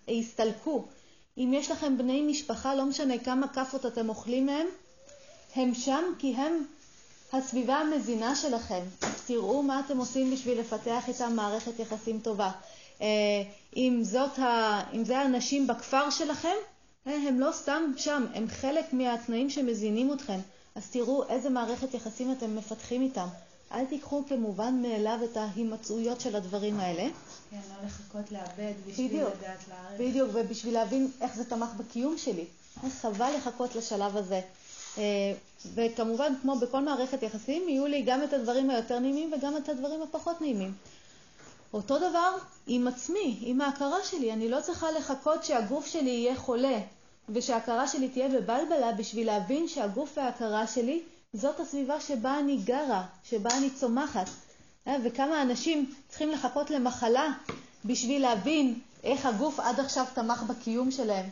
יסתלקו? 0.08 0.86
אם 1.38 1.52
יש 1.54 1.71
לכם 1.71 1.98
בני 1.98 2.21
משפחה, 2.21 2.76
לא 2.76 2.86
משנה 2.86 3.17
כמה 3.17 3.48
כאפות 3.48 3.86
אתם 3.86 4.10
אוכלים 4.10 4.45
מהם, 4.45 4.67
הם 5.56 5.74
שם 5.74 6.04
כי 6.19 6.36
הם 6.36 6.65
הסביבה 7.38 7.76
המזינה 7.76 8.36
שלכם. 8.36 8.82
תראו 9.28 9.63
מה 9.63 9.82
אתם 9.86 9.98
עושים 9.98 10.32
בשביל 10.32 10.60
לפתח 10.60 11.04
איתם 11.08 11.36
מערכת 11.36 11.80
יחסים 11.80 12.19
טובה. 12.19 12.52
אה, 13.02 13.08
אם, 13.76 14.00
זאת 14.04 14.39
ה... 14.39 14.82
אם 14.93 15.06
זה 15.06 15.17
האנשים 15.17 15.67
בכפר 15.67 16.10
שלכם, 16.10 16.56
אה, 17.08 17.15
הם 17.28 17.39
לא 17.39 17.52
סתם 17.52 17.91
שם, 17.98 18.26
הם 18.34 18.48
חלק 18.48 18.93
מהתנאים 18.93 19.50
שמזינים 19.50 20.13
אתכם. 20.13 20.39
אז 20.76 20.89
תראו 20.89 21.30
איזה 21.30 21.50
מערכת 21.50 21.93
יחסים 21.93 22.32
אתם 22.32 22.56
מפתחים 22.56 23.02
איתם. 23.02 23.28
אל 23.71 23.86
תיקחו 23.86 24.24
כמובן 24.30 24.82
מאליו 24.82 25.19
את 25.24 25.38
ההימצאויות 25.38 26.21
של 26.21 26.36
הדברים 26.36 26.80
האלה. 26.80 27.08
כן, 27.52 27.58
לא 27.69 27.88
לחכות 27.88 28.32
לאבד 28.32 28.74
בשביל 28.88 29.08
בדיוק, 29.08 29.30
לדעת 29.39 29.60
להעריך. 29.69 30.10
בדיוק, 30.10 30.30
ובשביל 30.34 30.74
להבין 30.74 31.12
איך 31.21 31.36
זה 31.36 31.45
תמך 31.45 31.69
בקיום 31.78 32.17
שלי. 32.17 32.45
חבל 33.02 33.32
לחכות 33.38 33.76
לשלב 33.76 34.17
הזה. 34.17 34.41
אה, 34.97 35.03
וכמובן, 35.73 36.34
כמו 36.41 36.55
בכל 36.55 36.81
מערכת 36.81 37.23
יחסים, 37.23 37.69
יהיו 37.69 37.88
לי 37.88 38.01
גם 38.01 38.23
את 38.23 38.34
הדברים 38.34 38.69
היותר 38.69 38.99
נעימים 38.99 39.34
וגם 39.34 39.58
את 39.58 39.69
הדברים 39.69 40.01
הפחות 40.01 40.41
נעימים. 40.41 40.73
אותו 41.73 41.97
דבר 41.97 42.38
עם 42.67 42.88
עצמי, 42.88 43.38
עם 43.41 43.62
ההכרה 43.62 44.03
שלי. 44.03 44.34
אני 44.34 44.49
לא 44.49 44.62
צריכה 44.62 44.91
לחכות 44.91 45.43
שהגוף 45.43 45.86
שלי 45.86 46.10
יהיה 46.10 46.36
חולה 46.36 46.79
ושההכרה 47.29 47.88
שלי 47.88 48.10
תהיה 48.10 48.29
בבלבלה 48.29 48.91
בשביל 48.91 49.27
להבין 49.27 49.67
שהגוף 49.67 50.17
וההכרה 50.17 50.67
שלי 50.67 51.01
זאת 51.34 51.60
הסביבה 51.60 52.01
שבה 52.01 52.39
אני 52.39 52.58
גרה, 52.58 53.05
שבה 53.23 53.58
אני 53.58 53.69
צומחת. 53.69 54.29
אה, 54.88 54.95
וכמה 55.03 55.41
אנשים 55.41 55.93
צריכים 56.10 56.31
לחכות 56.31 56.69
למחלה 56.69 57.27
בשביל 57.86 58.21
להבין 58.21 58.79
איך 59.03 59.25
הגוף 59.25 59.60
עד 59.60 59.79
עכשיו 59.79 60.05
תמך 60.13 60.43
בקיום 60.43 60.91
שלהם. 60.91 61.29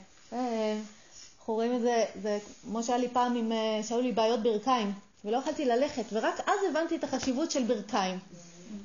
אה, 1.44 1.46
אנחנו 1.46 1.54
רואים 1.54 1.76
את 1.76 1.82
זה, 1.82 2.06
זה 2.22 2.40
כמו 2.64 2.84
שהיה 2.84 2.98
לי 2.98 3.10
פעם, 3.10 3.36
עם, 3.36 3.52
אה, 3.52 3.84
שהיו 3.84 4.02
לי 4.02 4.12
בעיות 4.12 4.44
ברכיים, 4.44 4.94
ולא 5.26 5.38
יכולתי 5.38 5.66
ללכת, 5.66 6.04
ורק 6.12 6.40
אז 6.40 6.56
הבנתי 6.70 6.96
את 6.96 7.04
החשיבות 7.04 7.52
של 7.52 7.64
ברכיים. 7.64 8.20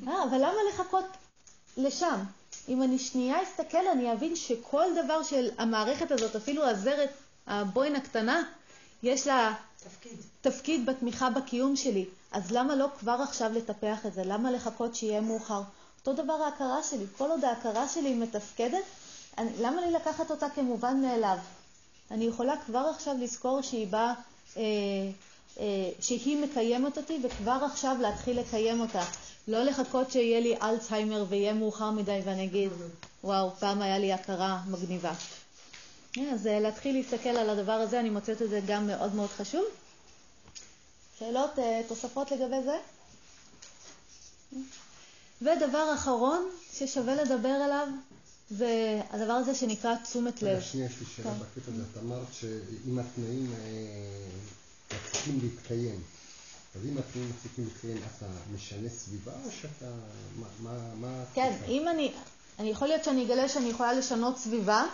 אבל 0.05 0.38
למה 0.38 0.57
לחכות 0.73 1.05
לשם? 1.77 2.21
אם 2.68 2.83
אני 2.83 2.99
שנייה 2.99 3.42
אסתכל, 3.42 3.88
אני 3.92 4.12
אבין 4.12 4.37
שכל 4.37 4.85
דבר 5.05 5.23
של 5.23 5.51
המערכת 5.59 6.11
הזאת, 6.11 6.37
אפילו 6.37 6.64
הזרת, 6.64 7.11
הבוין 7.47 7.97
הקטנה, 7.97 8.42
יש 9.03 9.27
לה 9.27 9.55
תפקיד. 9.85 10.12
תפקיד 10.40 10.87
בתמיכה 10.87 11.31
בקיום 11.31 11.77
שלי. 11.77 12.07
אז 12.33 12.51
למה 12.53 12.75
לא 12.77 12.87
כבר 12.99 13.18
עכשיו 13.23 13.53
לטפח 13.55 14.07
את 14.07 14.14
זה? 14.14 14.23
למה 14.25 14.51
לחכות 14.51 14.94
שיהיה 14.94 15.21
מאוחר? 15.21 15.62
אותו 16.01 16.23
דבר 16.23 16.33
ההכרה 16.33 16.83
שלי. 16.83 17.05
כל 17.18 17.31
עוד 17.31 17.44
ההכרה 17.44 17.88
שלי 17.88 18.14
מתפקדת, 18.14 18.85
אני, 19.38 19.51
למה 19.61 19.81
לי 19.81 19.92
לקחת 19.92 20.31
אותה 20.31 20.47
כמובן 20.51 21.01
מאליו? 21.03 21.38
אני 22.11 22.25
יכולה 22.25 22.55
כבר 22.66 22.90
עכשיו 22.94 23.14
לזכור 23.21 23.62
שהיא 23.62 23.87
באה, 23.87 24.14
אה, 24.57 24.62
אה, 25.61 25.90
שהיא 26.01 26.42
מקיימת 26.42 26.99
אותי, 26.99 27.18
וכבר 27.23 27.66
עכשיו 27.73 27.97
להתחיל 28.01 28.40
לקיים 28.40 28.81
אותה. 28.81 29.05
לא 29.49 29.62
לחכות 29.62 30.11
שיהיה 30.11 30.40
לי 30.40 30.57
אלצהיימר 30.62 31.25
ויהיה 31.29 31.53
מאוחר 31.53 31.90
מדי 31.90 32.21
ואני 32.25 32.44
אגיד, 32.44 32.71
וואו, 33.25 33.51
פעם 33.51 33.83
היה 33.83 33.99
לי 33.99 34.12
הכרה 34.12 34.61
מגניבה. 34.66 35.12
אז 36.33 36.47
אה, 36.47 36.61
להתחיל 36.61 36.97
להסתכל 36.97 37.29
על 37.29 37.51
הדבר 37.51 37.73
הזה, 37.73 38.01
אני 38.01 38.11
מוצאת 38.11 38.42
את 38.42 38.51
זה 38.51 38.61
גם 38.66 38.87
מאוד 38.87 39.14
מאוד 39.14 39.29
חשוב. 39.29 39.64
שאלות, 41.18 41.59
אה, 41.59 41.81
תוספות 41.88 42.31
לגבי 42.31 42.62
זה? 42.64 42.79
ודבר 45.42 45.94
אחרון 45.94 46.49
ששווה 46.73 47.14
לדבר 47.14 47.49
עליו, 47.49 47.88
זה 48.50 49.00
הדבר 49.11 49.32
הזה 49.32 49.54
שנקרא 49.54 49.94
תשומת 50.04 50.42
לב. 50.42 50.61
שנייה, 50.61 50.87
יש 50.87 51.00
לי 51.00 51.06
שאלה 51.16 51.30
כן. 51.30 51.38
בקטע 51.38 51.72
הזה. 51.72 51.82
את 51.92 51.98
אמרת 52.02 52.26
שאם 52.32 52.98
התנאים 52.98 53.52
אה, 53.52 54.96
מפסיקים 54.96 55.38
להתקיים, 55.42 56.02
אז 56.76 56.80
אם 56.84 56.98
התנאים 56.98 57.30
מפסיקים 57.30 57.64
להתקיים, 57.64 57.96
אתה 58.16 58.26
משנה 58.54 58.88
סביבה 58.88 59.32
או 59.44 59.50
שאתה... 59.61 59.87
מה... 60.62 60.70
מה 61.00 61.24
כן, 61.34 61.52
אם 61.68 61.88
אני... 61.88 62.12
אני 62.58 62.70
יכול 62.70 62.88
להיות 62.88 63.04
שאני 63.04 63.24
אגלה 63.24 63.48
שאני 63.48 63.68
יכולה 63.68 63.92
לשנות 63.92 64.38
סביבה, 64.38 64.84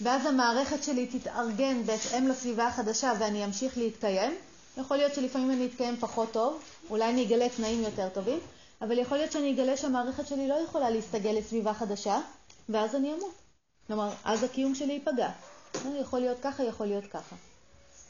ואז 0.00 0.26
המערכת 0.26 0.82
שלי 0.82 1.06
תתארגן 1.06 1.82
בהתאם 1.86 2.28
לסביבה 2.28 2.66
החדשה 2.66 3.12
ואני 3.18 3.44
אמשיך 3.44 3.78
להתקיים. 3.78 4.34
יכול 4.76 4.96
להיות 4.96 5.14
שלפעמים 5.14 5.50
אני 5.50 5.66
אתקיים 5.66 5.96
פחות 6.00 6.32
טוב, 6.32 6.60
אולי 6.90 7.10
אני 7.10 7.26
אגלה 7.26 7.48
תנאים 7.56 7.82
יותר 7.82 8.08
טובים, 8.08 8.38
אבל 8.82 8.98
יכול 8.98 9.18
להיות 9.18 9.32
שאני 9.32 9.52
אגלה 9.52 9.76
שהמערכת 9.76 10.26
שלי 10.26 10.48
לא 10.48 10.54
יכולה 10.54 10.90
להסתגל 10.90 11.30
לסביבה 11.30 11.74
חדשה, 11.74 12.20
ואז 12.68 12.94
אני 12.94 13.14
אמות. 13.14 13.34
כלומר, 13.86 14.10
אז 14.24 14.42
הקיום 14.42 14.74
שלי 14.74 14.92
ייפגע. 14.92 15.30
יכול 16.00 16.20
להיות 16.20 16.38
ככה, 16.42 16.64
יכול 16.64 16.86
להיות 16.86 17.04
ככה. 17.06 17.36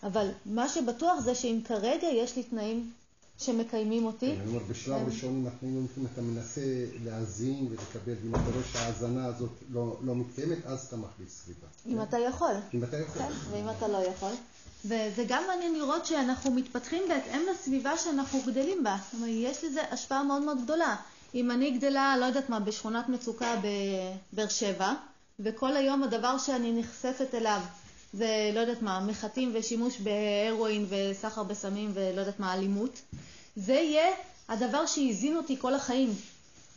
אבל 0.03 0.29
מה 0.47 0.69
שבטוח 0.69 1.21
זה 1.21 1.35
שאם 1.35 1.61
כרגע 1.65 2.07
יש 2.07 2.37
לי 2.37 2.43
תנאים 2.43 2.93
שמקיימים 3.39 4.07
אותי. 4.07 4.27
כן, 4.35 4.41
אני 4.41 4.49
אומר, 4.49 4.65
בשלב 4.71 4.99
כן. 4.99 5.05
ראשון, 5.07 5.47
אם 5.63 6.07
אתה 6.13 6.21
מנסה 6.21 6.61
להאזין 7.05 7.69
ולקבל, 7.71 8.15
ואם 8.23 8.35
אתה 8.35 8.51
רואה 8.55 8.65
שההאזנה 8.73 9.27
הזאת 9.27 9.51
לא 9.71 9.97
לא 10.03 10.15
מתקיימת, 10.15 10.67
אז 10.67 10.87
אתה 10.87 10.97
מכניס 10.97 11.43
סביבה. 11.43 11.67
אם 11.87 12.03
אתה 12.03 12.19
יכול. 12.19 12.55
אם 12.75 12.85
אתה 12.85 12.97
יכול. 12.97 13.23
כן, 13.23 13.33
ואם 13.51 13.71
אתה 13.71 13.89
לא 13.89 13.99
יכול. 13.99 14.33
וזה 14.85 15.25
גם 15.29 15.43
מעניין 15.47 15.75
לראות 15.75 16.07
שאנחנו 16.07 16.51
מתפתחים 16.51 17.03
בהתאם 17.09 17.41
לסביבה 17.53 17.97
שאנחנו 17.97 18.41
גדלים 18.47 18.85
בה. 18.85 18.97
זאת 19.05 19.15
אומרת, 19.15 19.31
יש 19.33 19.65
לזה 19.65 19.83
השפעה 19.91 20.23
מאוד 20.23 20.43
מאוד 20.43 20.63
גדולה. 20.65 20.97
אם 21.35 21.51
אני 21.51 21.71
גדלה, 21.71 22.17
לא 22.21 22.25
יודעת 22.25 22.49
מה, 22.49 22.61
בשכונת 22.61 23.09
מצוקה 23.09 23.55
בבאר 24.33 24.49
שבע, 24.49 24.93
וכל 25.41 25.77
היום 25.77 26.03
הדבר 26.03 26.39
שאני 26.39 26.81
נחשפת 26.81 27.35
אליו 27.35 27.61
זה, 28.13 28.51
לא 28.55 28.61
יודעת 28.61 28.83
מה, 28.83 29.01
מחטים 29.01 29.51
ושימוש 29.55 30.01
בהרואין 30.01 30.87
וסחר 30.89 31.43
בסמים 31.43 31.91
ולא 31.95 32.21
יודעת 32.21 32.41
מה, 32.41 32.55
אלימות, 32.55 33.01
זה 33.57 33.73
יהיה 33.73 34.15
הדבר 34.49 34.87
שהזין 34.87 35.37
אותי 35.37 35.57
כל 35.59 35.75
החיים. 35.75 36.15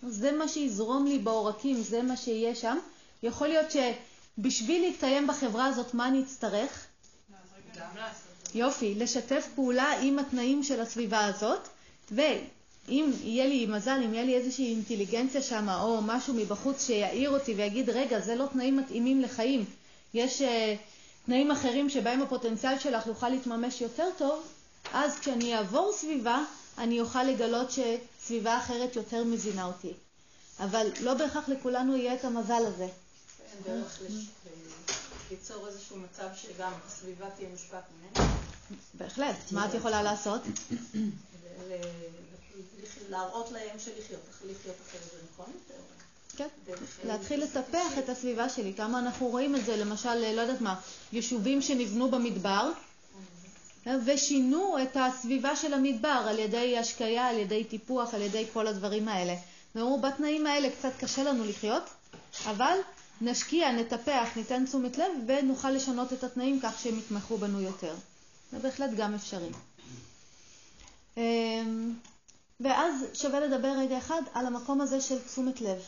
זה 0.08 0.32
מה 0.32 0.48
שיזרום 0.48 1.06
לי 1.06 1.20
בעורקים, 1.20 1.82
זה 1.82 2.02
מה 2.02 2.18
שיהיה 2.18 2.56
שם. 2.56 2.78
יכול 3.24 3.48
להיות 3.48 3.68
שבשביל 3.72 4.82
להתקיים 4.82 5.28
בחברה 5.28 5.66
הזאת, 5.66 5.94
מה 5.94 6.08
אני 6.08 6.24
אצטרך? 6.24 6.86
יופי, 8.56 8.96
לשתף 8.96 9.48
פעולה 9.56 10.00
עם 10.02 10.20
התנאים 10.20 10.64
של 10.64 10.82
הסביבה 10.82 11.26
הזאת, 11.26 11.68
ואם 12.92 13.12
יהיה 13.24 13.48
לי 13.48 13.66
מזל, 13.66 14.02
אם 14.06 14.14
יהיה 14.14 14.26
לי 14.26 14.36
איזושהי 14.36 14.74
אינטליגנציה 14.74 15.42
שם, 15.42 15.70
או 15.70 16.02
משהו 16.02 16.34
מבחוץ 16.34 16.86
שיעיר 16.86 17.30
אותי 17.30 17.54
ויגיד, 17.54 17.90
רגע, 17.90 18.20
זה 18.20 18.36
לא 18.36 18.46
תנאים 18.54 18.78
מתאימים 18.78 19.22
לחיים, 19.22 19.66
יש 20.14 20.42
uh, 20.42 20.46
תנאים 21.26 21.52
אחרים 21.52 21.90
שבהם 21.90 22.22
הפוטנציאל 22.22 22.80
שלך 22.80 23.08
יוכל 23.08 23.30
להתממש 23.30 23.82
יותר 23.82 24.08
טוב, 24.18 24.44
אז 24.94 25.20
כשאני 25.20 25.58
אעבור 25.58 25.94
סביבה, 25.94 26.44
אני 26.78 27.02
אוכל 27.02 27.24
לגלות 27.24 27.68
שסביבה 27.72 28.58
אחרת 28.58 28.96
יותר 28.96 29.24
מזינה 29.24 29.66
אותי. 29.66 29.94
אבל 30.60 30.88
לא 31.02 31.14
בהכרח 31.14 31.50
לכולנו 31.50 31.98
יהיה 31.98 32.14
את 32.14 32.26
המזל 32.26 32.64
הזה. 32.66 32.88
אין 32.88 33.64
דרך 33.66 34.02
ליצור 35.32 35.68
איזשהו 35.68 35.98
מצב 35.98 36.28
שגם 36.36 36.72
הסביבה 36.88 37.26
תהיה 37.36 37.50
מושפעת 37.50 37.84
ממנו. 37.98 38.30
בהחלט. 38.94 39.36
מה 39.52 39.66
את 39.66 39.74
יכולה 39.74 40.04
לעשות? 40.04 40.42
להראות 43.10 43.52
להם 43.52 43.80
שלחיות 43.80 44.22
לחיות 44.46 44.76
אחרת 44.88 45.02
זה 45.12 45.18
נכון 45.34 45.46
יותר. 45.54 45.82
כן. 46.38 46.48
להתחיל 47.08 47.44
לטפח 47.44 47.98
את 48.00 48.10
הסביבה 48.10 48.50
שלי. 48.50 48.74
כמה 48.74 49.00
אנחנו 49.00 49.28
רואים 49.28 49.56
את 49.56 49.66
זה, 49.66 49.78
למשל, 49.78 50.16
לא 50.16 50.42
יודעת 50.42 50.62
מה, 50.62 50.80
יישובים 51.14 51.62
שנבנו 51.62 52.12
במדבר, 52.12 52.72
ושינו 54.06 54.78
את 54.84 54.98
הסביבה 55.00 55.56
של 55.56 55.74
המדבר 55.74 56.26
על 56.30 56.40
ידי 56.40 56.78
השקיה, 56.78 57.28
על 57.28 57.38
ידי 57.38 57.64
טיפוח, 57.64 58.14
על 58.14 58.22
ידי 58.22 58.46
כל 58.54 58.68
הדברים 58.68 59.08
האלה. 59.08 59.36
ואמרו, 59.76 60.02
בתנאים 60.02 60.48
האלה 60.48 60.70
קצת 60.70 60.92
קשה 61.00 61.24
לנו 61.24 61.46
לחיות, 61.46 61.84
אבל 62.46 62.78
נשקיע, 63.22 63.72
נטפח, 63.72 64.28
ניתן 64.36 64.66
תשומת 64.66 64.98
לב 64.98 65.12
ונוכל 65.28 65.72
לשנות 65.72 66.14
את 66.14 66.24
התנאים 66.24 66.60
כך 66.64 66.80
שהם 66.84 67.00
יתמכו 67.00 67.38
בנו 67.38 67.62
יותר. 67.62 67.96
זה 68.52 68.60
בהחלט 68.60 68.90
גם 68.98 69.16
אפשרי. 69.16 69.50
ואז 72.64 72.94
שווה 73.14 73.40
לדבר 73.40 73.74
רגע 73.80 73.98
אחד 73.98 74.22
על 74.34 74.46
המקום 74.46 74.82
הזה 74.82 75.02
של 75.02 75.20
תשומת 75.28 75.62
לב. 75.62 75.82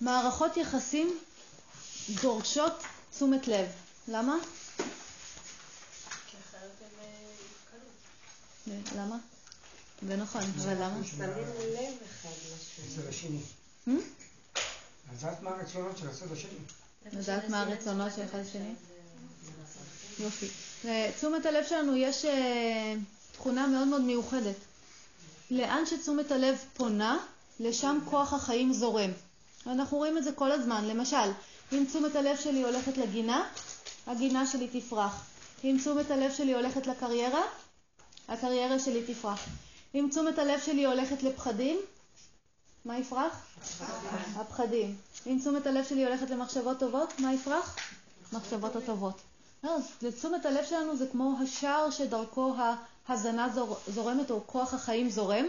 מערכות 0.00 0.56
יחסים 0.56 1.18
דורשות 2.22 2.72
תשומת 3.10 3.48
לב. 3.48 3.66
למה? 4.08 4.36
למה? 8.96 9.16
זה 10.08 10.16
נכון, 10.16 10.42
אבל 10.58 10.74
למה? 10.74 11.04
שמים 11.04 11.28
לב 11.28 11.94
אחד 12.20 12.28
לשני. 13.08 13.40
לדעת 15.12 15.42
מה 15.42 15.50
הרצונות 15.50 15.98
של 15.98 16.08
הצד 16.08 16.32
השני. 16.32 16.58
לדעת 17.12 17.48
מה 17.48 17.60
הרצונות 17.62 18.12
של 18.16 18.24
אחד 18.24 18.38
השני? 18.38 18.74
יופי. 20.18 20.48
לתשומת 20.84 21.46
הלב 21.46 21.64
שלנו 21.68 21.96
יש 21.96 22.24
אה, 22.24 22.94
תכונה 23.32 23.66
מאוד 23.66 23.88
מאוד 23.88 24.02
מיוחדת. 24.02 24.56
לאן 25.52 25.86
שתשומת 25.86 26.32
הלב 26.32 26.58
פונה, 26.74 27.18
לשם 27.60 27.98
כוח 28.04 28.32
החיים 28.32 28.72
זורם. 28.72 29.10
אנחנו 29.66 29.96
רואים 29.98 30.18
את 30.18 30.24
זה 30.24 30.32
כל 30.32 30.52
הזמן. 30.52 30.84
למשל, 30.84 31.30
אם 31.72 31.84
תשומת 31.88 32.16
הלב 32.16 32.36
שלי 32.36 32.62
הולכת 32.62 32.96
לגינה, 32.96 33.48
הגינה 34.06 34.46
שלי 34.46 34.68
תפרח. 34.68 35.24
אם 35.64 35.76
תשומת 35.80 36.10
הלב 36.10 36.32
שלי 36.32 36.54
הולכת 36.54 36.86
לקריירה, 36.86 37.42
הקריירה 38.28 38.78
שלי 38.78 39.02
תפרח. 39.14 39.44
אם 39.94 40.06
תשומת 40.10 40.38
הלב 40.38 40.60
שלי 40.60 40.84
הולכת 40.86 41.22
לפחדים, 41.22 41.78
מה 42.84 42.98
יפרח? 42.98 43.46
הפחדים. 44.36 44.96
אם 45.26 45.38
תשומת 45.40 45.66
הלב 45.66 45.84
שלי 45.88 46.04
הולכת 46.04 46.30
למחשבות 46.30 46.78
טובות, 46.78 47.20
מה 47.20 47.34
יפרח? 47.34 47.76
מחשבות 48.32 48.76
הטובות. 48.76 49.20
לתשומת 50.02 50.46
הלב 50.46 50.64
שלנו 50.64 50.96
זה 50.96 51.06
כמו 51.12 51.34
השער 51.42 51.90
שדרכו 51.90 52.54
ההזנה 53.08 53.48
זור, 53.54 53.78
זורמת 53.88 54.30
או 54.30 54.46
כוח 54.46 54.74
החיים 54.74 55.10
זורם, 55.10 55.44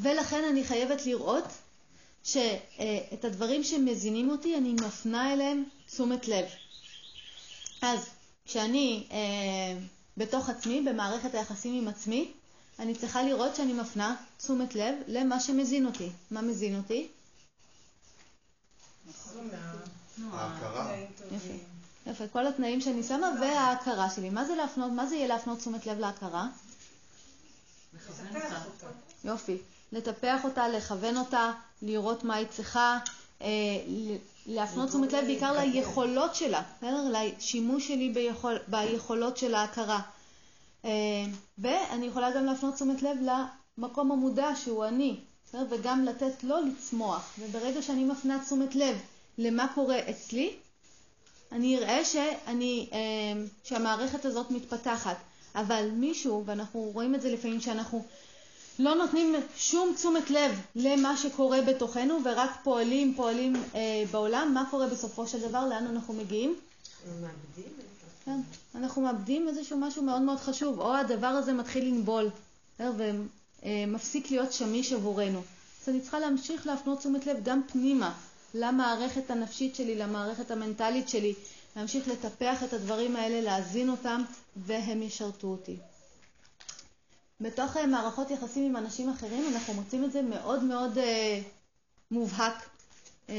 ולכן 0.00 0.44
אני 0.44 0.64
חייבת 0.64 1.06
לראות 1.06 1.44
שאת 2.24 3.24
הדברים 3.24 3.64
שמזינים 3.64 4.30
אותי 4.30 4.56
אני 4.56 4.72
מפנה 4.72 5.32
אליהם 5.32 5.64
תשומת 5.86 6.28
לב. 6.28 6.44
אז 7.82 8.08
כשאני 8.44 9.06
אה, 9.10 9.16
בתוך 10.16 10.48
עצמי, 10.48 10.80
במערכת 10.80 11.34
היחסים 11.34 11.82
עם 11.82 11.88
עצמי, 11.88 12.32
אני 12.78 12.94
צריכה 12.94 13.22
לראות 13.22 13.56
שאני 13.56 13.72
מפנה 13.72 14.16
תשומת 14.38 14.74
לב 14.74 14.94
למה 15.06 15.40
שמזין 15.40 15.86
אותי. 15.86 16.08
מה 16.30 16.42
מזין 16.42 16.76
אותי? 16.76 17.08
ההכרה. 20.32 20.96
יפה. 21.36 21.77
יפה, 22.10 22.28
כל 22.28 22.46
התנאים 22.46 22.80
שאני 22.80 23.02
שמה 23.02 23.30
וההכרה 23.40 24.10
שלי. 24.10 24.30
מה 24.30 24.44
זה 24.44 24.54
להפנות, 24.54 24.92
מה 24.92 25.06
זה 25.06 25.16
יהיה 25.16 25.26
להפנות 25.26 25.58
תשומת 25.58 25.86
לב 25.86 25.98
להכרה? 25.98 26.46
יופי. 29.24 29.56
לטפח 29.92 30.44
אותה, 30.44 30.68
לכוון 30.68 31.16
אותה, 31.16 31.52
לראות 31.82 32.24
מה 32.24 32.34
היא 32.34 32.46
צריכה, 32.50 32.98
אה, 33.42 33.46
להפנות 34.46 34.88
תשומת 34.88 35.12
לב 35.12 35.24
בעיקר 35.24 35.52
ליכולות 35.60 36.34
שלה, 36.34 36.62
בסדר? 36.76 37.12
לשימוש 37.12 37.88
שלי 37.88 38.08
ביכול, 38.08 38.58
ביכולות 38.68 39.36
של 39.36 39.54
ההכרה. 39.54 40.00
אה, 40.84 40.90
ואני 41.58 42.06
יכולה 42.06 42.30
גם 42.30 42.44
להפנות 42.44 42.74
תשומת 42.74 43.02
לב 43.02 43.16
למקום 43.78 44.12
המודע 44.12 44.48
שהוא 44.56 44.84
אני, 44.84 45.20
בסדר? 45.46 45.66
וגם 45.70 46.04
לתת 46.04 46.44
לו 46.44 46.56
לצמוח. 46.60 47.34
וברגע 47.38 47.82
שאני 47.82 48.04
מפנה 48.04 48.44
תשומת 48.44 48.74
לב 48.74 48.98
למה 49.38 49.66
קורה 49.74 49.98
אצלי, 50.10 50.56
אני 51.52 51.78
אראה 51.78 52.04
שאני, 52.04 52.88
אה, 52.92 52.98
שהמערכת 53.64 54.24
הזאת 54.24 54.50
מתפתחת. 54.50 55.16
אבל 55.54 55.88
מישהו, 55.92 56.42
ואנחנו 56.46 56.80
רואים 56.80 57.14
את 57.14 57.22
זה 57.22 57.30
לפעמים 57.30 57.60
שאנחנו 57.60 58.04
לא 58.78 58.94
נותנים 58.94 59.34
שום 59.56 59.94
תשומת 59.94 60.30
לב 60.30 60.60
למה 60.76 61.16
שקורה 61.16 61.62
בתוכנו 61.62 62.18
ורק 62.24 62.50
פועלים, 62.62 63.14
פועלים 63.14 63.52
אה, 63.74 63.80
בעולם, 64.10 64.54
מה 64.54 64.64
קורה 64.70 64.86
בסופו 64.86 65.26
של 65.26 65.40
דבר, 65.40 65.68
לאן 65.68 65.86
אנחנו 65.86 66.14
מגיעים? 66.14 66.54
מאבדים. 67.06 67.72
כן, 68.24 68.40
אנחנו 68.74 69.02
מאבדים 69.02 69.48
איזשהו 69.48 69.78
משהו 69.78 70.02
מאוד 70.02 70.22
מאוד 70.22 70.38
חשוב, 70.38 70.80
או 70.80 70.94
הדבר 70.94 71.26
הזה 71.26 71.52
מתחיל 71.52 71.84
לנבול 71.84 72.30
בסדר? 72.74 72.92
ומפסיק 73.62 74.30
להיות 74.30 74.52
שמיש 74.52 74.92
עבורנו. 74.92 75.42
אז 75.82 75.88
אני 75.88 76.00
צריכה 76.00 76.18
להמשיך 76.18 76.66
להפנות 76.66 76.98
תשומת 76.98 77.26
לב 77.26 77.36
גם 77.44 77.60
פנימה, 77.72 78.14
למערכת 78.54 79.30
הנפשית 79.30 79.74
שלי, 79.74 79.94
למערכת 79.94 80.50
המנטלית 80.50 81.08
שלי, 81.08 81.34
להמשיך 81.76 82.08
לטפח 82.08 82.62
את 82.62 82.72
הדברים 82.72 83.16
האלה, 83.16 83.40
להזין 83.40 83.90
אותם, 83.90 84.22
והם 84.56 85.02
ישרתו 85.02 85.46
אותי. 85.46 85.76
בתוך 87.40 87.76
אה, 87.76 87.86
מערכות 87.86 88.30
יחסים 88.30 88.64
עם 88.64 88.76
אנשים 88.76 89.08
אחרים 89.10 89.52
אנחנו 89.54 89.74
מוצאים 89.74 90.04
את 90.04 90.12
זה 90.12 90.22
מאוד 90.22 90.62
מאוד 90.62 90.98
אה, 90.98 91.40
מובהק. 92.10 92.68
אה, 93.28 93.34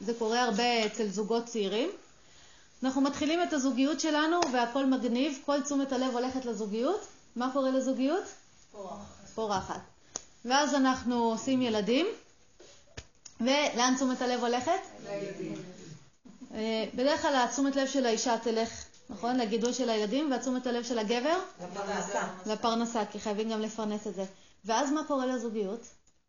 זה 0.00 0.14
קורה 0.18 0.42
הרבה 0.42 0.86
אצל 0.86 1.08
זוגות 1.08 1.46
צעירים. 1.46 1.90
אנחנו 2.82 3.00
מתחילים 3.00 3.42
את 3.42 3.52
הזוגיות 3.52 4.00
שלנו 4.00 4.40
והכל 4.52 4.86
מגניב, 4.86 5.38
כל 5.46 5.60
תשומת 5.60 5.92
הלב 5.92 6.12
הולכת 6.12 6.44
לזוגיות. 6.44 7.06
מה 7.36 7.50
קורה 7.52 7.70
לזוגיות? 7.70 8.24
פורחת. 9.34 9.80
ואז 10.44 10.74
אנחנו 10.74 11.24
עושים 11.24 11.62
ילדים, 11.62 12.06
ולאן 13.42 13.94
תשומת 13.96 14.22
הלב 14.22 14.40
הולכת? 14.40 14.80
אה, 16.54 16.84
בדרך 16.94 17.22
כלל 17.22 17.36
התשומת 17.36 17.76
לב 17.76 17.86
של 17.86 18.06
האישה 18.06 18.38
תלך, 18.38 18.84
נכון? 19.10 19.36
לגידול 19.36 19.72
של 19.72 19.90
הילדים, 19.90 20.30
והתשומת 20.30 20.66
הלב 20.66 20.84
של 20.84 20.98
הגבר? 20.98 21.38
לפרנסה. 21.62 22.22
לפרנסה, 22.46 23.06
כי 23.06 23.20
חייבים 23.20 23.50
גם 23.50 23.60
לפרנס 23.60 24.06
את 24.06 24.14
זה. 24.14 24.24
ואז 24.64 24.90
מה 24.90 25.04
קורה 25.06 25.26
לזוגיות? 25.26 25.80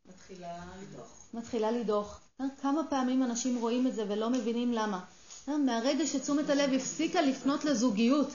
מתחילה 0.06 0.47
לדוח. 0.82 1.08
מתחילה 1.34 1.71
לדוח. 1.71 2.19
אה, 2.41 2.45
כמה 2.62 2.82
פעמים 2.89 3.23
אנשים 3.23 3.58
רואים 3.58 3.88
את 3.88 3.95
זה 3.95 4.04
ולא 4.08 4.30
מבינים 4.30 4.73
למה. 4.73 4.99
אה, 5.49 5.58
מהרגע 5.58 6.08
שתשומת 6.08 6.49
הלב 6.49 6.73
הפסיקה 6.73 7.21
לפנות 7.21 7.65
לזוגיות 7.65 8.28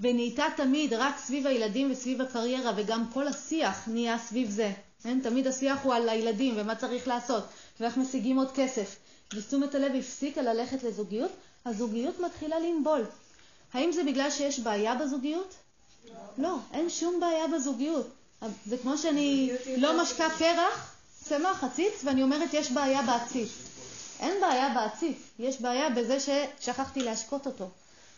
ונהייתה 0.00 0.44
תמיד 0.56 0.92
רק 0.92 1.18
סביב 1.18 1.46
הילדים 1.46 1.92
וסביב 1.92 2.22
הקריירה, 2.22 2.72
וגם 2.76 3.04
כל 3.12 3.28
השיח 3.28 3.88
נהיה 3.88 4.18
סביב 4.18 4.50
זה. 4.50 4.72
תמיד 5.22 5.46
השיח 5.46 5.78
הוא 5.82 5.94
על 5.94 6.08
הילדים 6.08 6.54
ומה 6.56 6.74
צריך 6.74 7.08
לעשות, 7.08 7.44
ואיך 7.80 7.96
משיגים 7.96 8.38
עוד 8.38 8.52
כסף. 8.54 8.96
ותשומת 9.34 9.74
הלב 9.74 9.94
הפסיקה 9.94 10.42
ללכת 10.42 10.82
לזוגיות, 10.82 11.30
הזוגיות 11.66 12.20
מתחילה 12.20 12.58
לנבול. 12.58 13.04
האם 13.72 13.92
זה 13.92 14.04
בגלל 14.04 14.30
שיש 14.30 14.60
בעיה 14.60 14.94
בזוגיות? 14.94 15.54
לא, 16.38 16.56
אין 16.72 16.90
שום 16.90 17.20
בעיה 17.20 17.48
בזוגיות. 17.48 18.06
זה 18.66 18.78
כמו 18.78 18.98
שאני 18.98 19.50
לא 19.76 20.02
משקה 20.02 20.28
פרח, 20.38 20.94
צמח, 21.24 21.64
עציץ, 21.64 21.94
ואני 22.04 22.22
אומרת 22.22 22.54
יש 22.54 22.70
בעיה 22.70 23.02
בעציץ. 23.02 23.48
אין 24.20 24.40
בעיה 24.40 24.68
בעציץ, 24.74 25.18
יש 25.38 25.60
בעיה 25.60 25.90
בזה 25.90 26.18
ששכחתי 26.20 27.00
להשקות 27.00 27.46
אותו. 27.46 27.68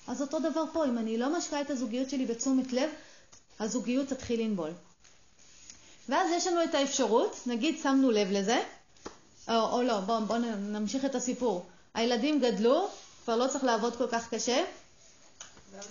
אז 0.07 0.23
אותו 0.23 0.39
דבר 0.39 0.65
פה, 0.73 0.85
אם 0.85 0.99
אני 0.99 1.19
לא 1.19 1.39
משקה 1.39 1.61
את 1.61 1.71
הזוגיות 1.71 2.11
שלי 2.11 2.27
בתשומת 2.27 2.73
לב, 2.73 2.91
הזוגיות 3.61 4.09
תתחיל 4.09 4.41
לנבול. 4.41 4.71
ואז 6.09 6.31
יש 6.37 6.47
לנו 6.47 6.65
את 6.65 6.75
האפשרות, 6.75 7.41
נגיד 7.47 7.79
שמנו 7.83 8.11
לב 8.11 8.29
לזה, 8.31 8.63
או, 9.49 9.73
או 9.73 9.83
לא, 9.83 10.01
בואו 10.01 10.27
בוא 10.27 10.37
נמשיך 10.59 11.05
את 11.05 11.15
הסיפור. 11.15 11.67
הילדים 11.95 12.41
גדלו, 12.41 12.89
כבר 13.25 13.37
לא 13.37 13.47
צריך 13.47 13.65
לעבוד 13.65 13.97
כל 13.97 14.07
כך 14.11 14.29
קשה, 14.35 14.65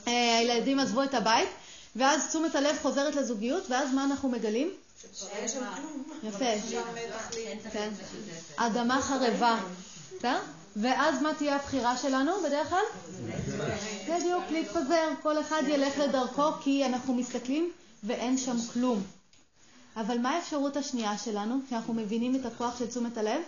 אה, 0.08 0.38
הילדים 0.38 0.80
עזבו 0.80 1.04
את 1.04 1.14
הבית, 1.14 1.50
ואז 1.96 2.28
תשומת 2.30 2.56
הלב 2.56 2.78
חוזרת 2.82 3.16
לזוגיות, 3.16 3.64
ואז 3.70 3.94
מה 3.94 4.04
אנחנו 4.04 4.30
מגלים? 4.30 4.72
שאין 5.14 5.48
שם 5.48 5.64
כלום. 5.76 6.04
יפה. 6.24 6.70
כן. 7.72 7.90
אדמה 8.56 9.02
חרבה. 9.02 9.60
ואז 10.76 11.22
מה 11.22 11.34
תהיה 11.34 11.56
הבחירה 11.56 11.98
שלנו 11.98 12.32
בדרך 12.46 12.70
כלל? 12.70 12.84
בדיוק, 14.10 14.44
להתפזר. 14.52 15.10
כל 15.22 15.42
אחד 15.42 15.64
ילך 15.68 15.98
לדרכו 15.98 16.52
כי 16.62 16.86
אנחנו 16.86 17.14
מסתכלים 17.14 17.72
ואין 18.04 18.38
שם 18.38 18.58
כלום. 18.74 19.04
אבל 20.02 20.18
מה 20.18 20.30
האפשרות 20.30 20.78
השנייה 20.78 21.18
שלנו, 21.18 21.60
כשאנחנו 21.68 21.94
מבינים 21.94 22.36
את 22.36 22.46
הכוח 22.46 22.80
של 22.80 22.88
תשומת 22.88 23.18
הלב? 23.18 23.42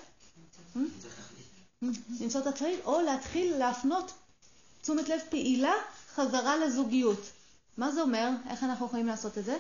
למצוא 2.20 2.42
את 2.42 2.48
התכלית, 2.48 2.80
או 2.86 3.02
להתחיל 3.02 3.58
להפנות 3.58 4.12
תשומת 4.82 5.10
לב 5.10 5.20
פעילה 5.30 5.74
חזרה 6.16 6.58
לזוגיות. 6.58 7.20
מה 7.78 7.92
זה 7.92 8.02
אומר? 8.02 8.30
איך 8.50 8.64
אנחנו 8.64 8.86
יכולים 8.86 9.08
לעשות 9.08 9.38
את 9.38 9.46
זה? 9.46 9.58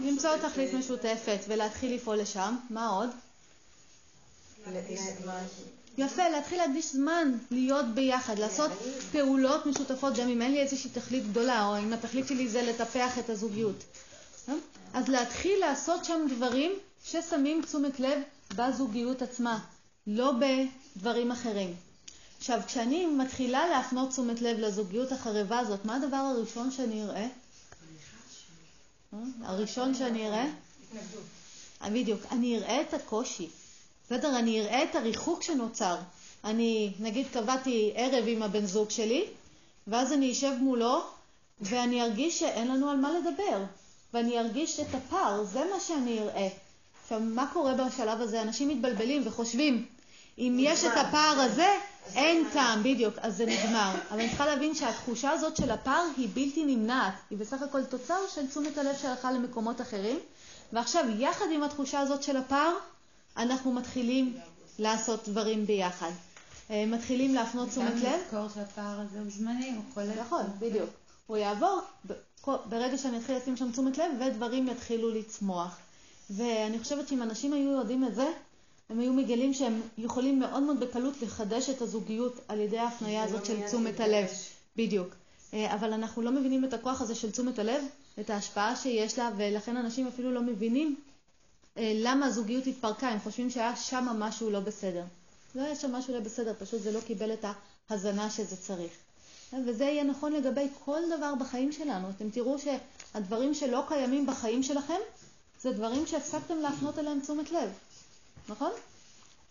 למצוא 0.00 0.36
תכלית 0.36 0.74
משותפת 0.74 1.38
ולהתחיל 1.48 1.94
לפעול 1.94 2.16
לשם. 2.16 2.56
מה 2.70 2.88
עוד? 2.88 3.10
יפה, 5.98 6.28
להתחיל 6.28 6.58
להקדיש 6.58 6.92
זמן 6.92 7.32
להיות 7.50 7.86
ביחד, 7.94 8.38
לעשות 8.38 8.70
פעולות 9.12 9.66
משותפות 9.66 10.14
גם 10.14 10.28
אם 10.28 10.42
אין 10.42 10.52
לי 10.52 10.60
איזושהי 10.60 10.90
תכלית 10.90 11.30
גדולה, 11.30 11.66
או 11.66 11.78
אם 11.78 11.92
התכלית 11.92 12.26
שלי 12.26 12.48
זה 12.48 12.62
לטפח 12.62 13.18
את 13.18 13.30
הזוגיות. 13.30 13.84
אז 14.94 15.08
להתחיל 15.08 15.60
לעשות 15.60 16.04
שם 16.04 16.26
דברים 16.30 16.72
ששמים 17.04 17.62
תשומת 17.62 18.00
לב 18.00 18.18
בזוגיות 18.56 19.22
עצמה, 19.22 19.58
לא 20.06 20.32
בדברים 20.96 21.30
אחרים. 21.32 21.74
עכשיו, 22.38 22.60
כשאני 22.66 23.06
מתחילה 23.06 23.68
להפנות 23.68 24.10
תשומת 24.10 24.40
לב 24.40 24.58
לזוגיות 24.58 25.12
החרבה 25.12 25.58
הזאת, 25.58 25.84
מה 25.84 25.96
הדבר 25.96 26.16
הראשון 26.16 26.70
שאני 26.70 27.04
אראה? 27.04 27.26
הראשון 29.42 29.94
שאני 29.94 30.28
אראה? 30.28 30.46
בדיוק. 31.90 32.20
אני 32.30 32.58
אראה 32.58 32.80
את 32.80 32.94
הקושי. 32.94 33.48
בסדר? 34.10 34.38
אני 34.38 34.60
אראה 34.60 34.82
את 34.82 34.94
הריחוק 34.94 35.42
שנוצר. 35.42 35.96
אני, 36.44 36.92
נגיד, 37.00 37.26
קבעתי 37.32 37.92
ערב 37.94 38.24
עם 38.26 38.42
הבן 38.42 38.66
זוג 38.66 38.90
שלי, 38.90 39.24
ואז 39.86 40.12
אני 40.12 40.32
אשב 40.32 40.52
מולו, 40.60 41.02
ואני 41.60 42.02
ארגיש 42.02 42.38
שאין 42.38 42.68
לנו 42.68 42.90
על 42.90 42.96
מה 42.96 43.10
לדבר. 43.12 43.64
ואני 44.14 44.38
ארגיש 44.38 44.80
את 44.80 44.94
הפער, 44.94 45.44
זה 45.44 45.64
מה 45.74 45.80
שאני 45.80 46.20
אראה. 46.20 46.48
עכשיו, 47.02 47.20
מה 47.20 47.46
קורה 47.52 47.74
בשלב 47.74 48.20
הזה? 48.20 48.42
אנשים 48.42 48.68
מתבלבלים 48.68 49.22
וחושבים, 49.26 49.86
אם 50.38 50.56
יש 50.60 50.84
את 50.84 50.92
הפער 50.96 51.40
הזה, 51.40 51.76
אין 52.14 52.44
טעם, 52.52 52.82
בדיוק, 52.82 53.14
אז 53.18 53.36
זה 53.36 53.46
נגמר. 53.46 53.94
אבל 54.10 54.20
אני 54.20 54.28
צריכה 54.28 54.46
להבין 54.46 54.74
שהתחושה 54.74 55.30
הזאת 55.30 55.56
של 55.56 55.70
הפער 55.70 56.04
היא 56.16 56.28
בלתי 56.34 56.64
נמנעת. 56.64 57.14
היא 57.30 57.38
בסך 57.38 57.62
הכל 57.62 57.84
תוצר 57.84 58.18
של 58.34 58.46
תשומת 58.46 58.78
הלב 58.78 58.96
שהלכה 59.02 59.32
למקומות 59.32 59.80
אחרים. 59.80 60.18
ועכשיו, 60.72 61.04
יחד 61.18 61.46
עם 61.52 61.62
התחושה 61.62 62.00
הזאת 62.00 62.22
של 62.22 62.36
הפער, 62.36 62.72
אנחנו 63.38 63.72
מתחילים 63.72 64.36
לעשות 64.78 65.28
דברים 65.28 65.66
ביחד. 65.66 66.10
אה, 66.70 66.86
מתחילים 66.86 67.34
להפנות 67.34 67.68
תשומת 67.68 67.94
לב. 67.94 68.02
גם 68.02 68.18
לזכור 68.24 68.48
שהפער 68.54 69.00
הזה 69.00 69.20
הוא 69.20 69.30
זמני, 69.30 69.72
הוא 69.74 69.84
חולף. 69.94 70.18
נכון, 70.20 70.42
בדיוק. 70.58 70.90
הוא 71.26 71.36
יעבור 71.36 71.80
ברגע 72.46 72.98
שאני 72.98 73.18
אתחיל 73.18 73.36
לשים 73.36 73.56
שם 73.56 73.72
תשומת 73.72 73.98
לב 73.98 74.12
ודברים 74.20 74.68
יתחילו 74.68 75.10
לצמוח. 75.10 75.76
ואני 76.30 76.78
חושבת 76.78 77.08
שאם 77.08 77.22
אנשים 77.22 77.52
היו 77.52 77.70
יודעים 77.70 78.04
את 78.04 78.14
זה, 78.14 78.28
הם 78.90 79.00
היו 79.00 79.12
מגלים 79.12 79.54
שהם 79.54 79.80
יכולים 79.98 80.40
מאוד 80.40 80.62
מאוד 80.62 80.80
בקלות 80.80 81.22
לחדש 81.22 81.70
את 81.70 81.82
הזוגיות 81.82 82.40
על 82.48 82.60
ידי 82.60 82.78
ההפניה 82.78 83.24
הזאת 83.24 83.46
של 83.46 83.66
תשומת 83.66 84.00
הלב. 84.00 84.26
בדיוק. 84.76 85.08
אה, 85.54 85.74
אבל 85.74 85.92
אנחנו 85.92 86.22
לא 86.22 86.30
מבינים 86.30 86.64
את 86.64 86.74
הכוח 86.74 87.00
הזה 87.00 87.14
של 87.14 87.30
תשומת 87.30 87.58
הלב, 87.58 87.82
את 88.20 88.30
ההשפעה 88.30 88.76
שיש 88.76 89.18
לה, 89.18 89.30
ולכן 89.36 89.76
אנשים 89.76 90.06
אפילו 90.06 90.32
לא 90.32 90.42
מבינים 90.42 90.96
למה 91.80 92.26
הזוגיות 92.26 92.66
התפרקה, 92.66 93.08
הם 93.08 93.20
חושבים 93.20 93.50
שהיה 93.50 93.76
שם 93.76 94.04
משהו 94.18 94.50
לא 94.50 94.60
בסדר. 94.60 95.04
לא 95.54 95.62
היה 95.62 95.76
שם 95.76 95.92
משהו 95.92 96.14
לא 96.14 96.20
בסדר, 96.20 96.52
פשוט 96.58 96.82
זה 96.82 96.92
לא 96.92 97.00
קיבל 97.00 97.32
את 97.32 97.44
ההזנה 97.88 98.30
שזה 98.30 98.56
צריך. 98.56 98.92
אה, 99.54 99.58
וזה 99.66 99.84
יהיה 99.84 100.04
נכון 100.04 100.32
לגבי 100.32 100.68
כל 100.84 101.00
דבר 101.16 101.34
בחיים 101.40 101.72
שלנו. 101.72 102.10
אתם 102.10 102.30
תראו 102.30 102.56
שהדברים 102.58 103.54
שלא 103.54 103.82
קיימים 103.88 104.26
בחיים 104.26 104.62
שלכם, 104.62 104.98
זה 105.60 105.72
דברים 105.72 106.06
שהפסקתם 106.06 106.56
להפנות 106.56 106.98
אליהם 106.98 107.20
תשומת 107.20 107.50
לב, 107.50 107.70
נכון? 108.48 108.72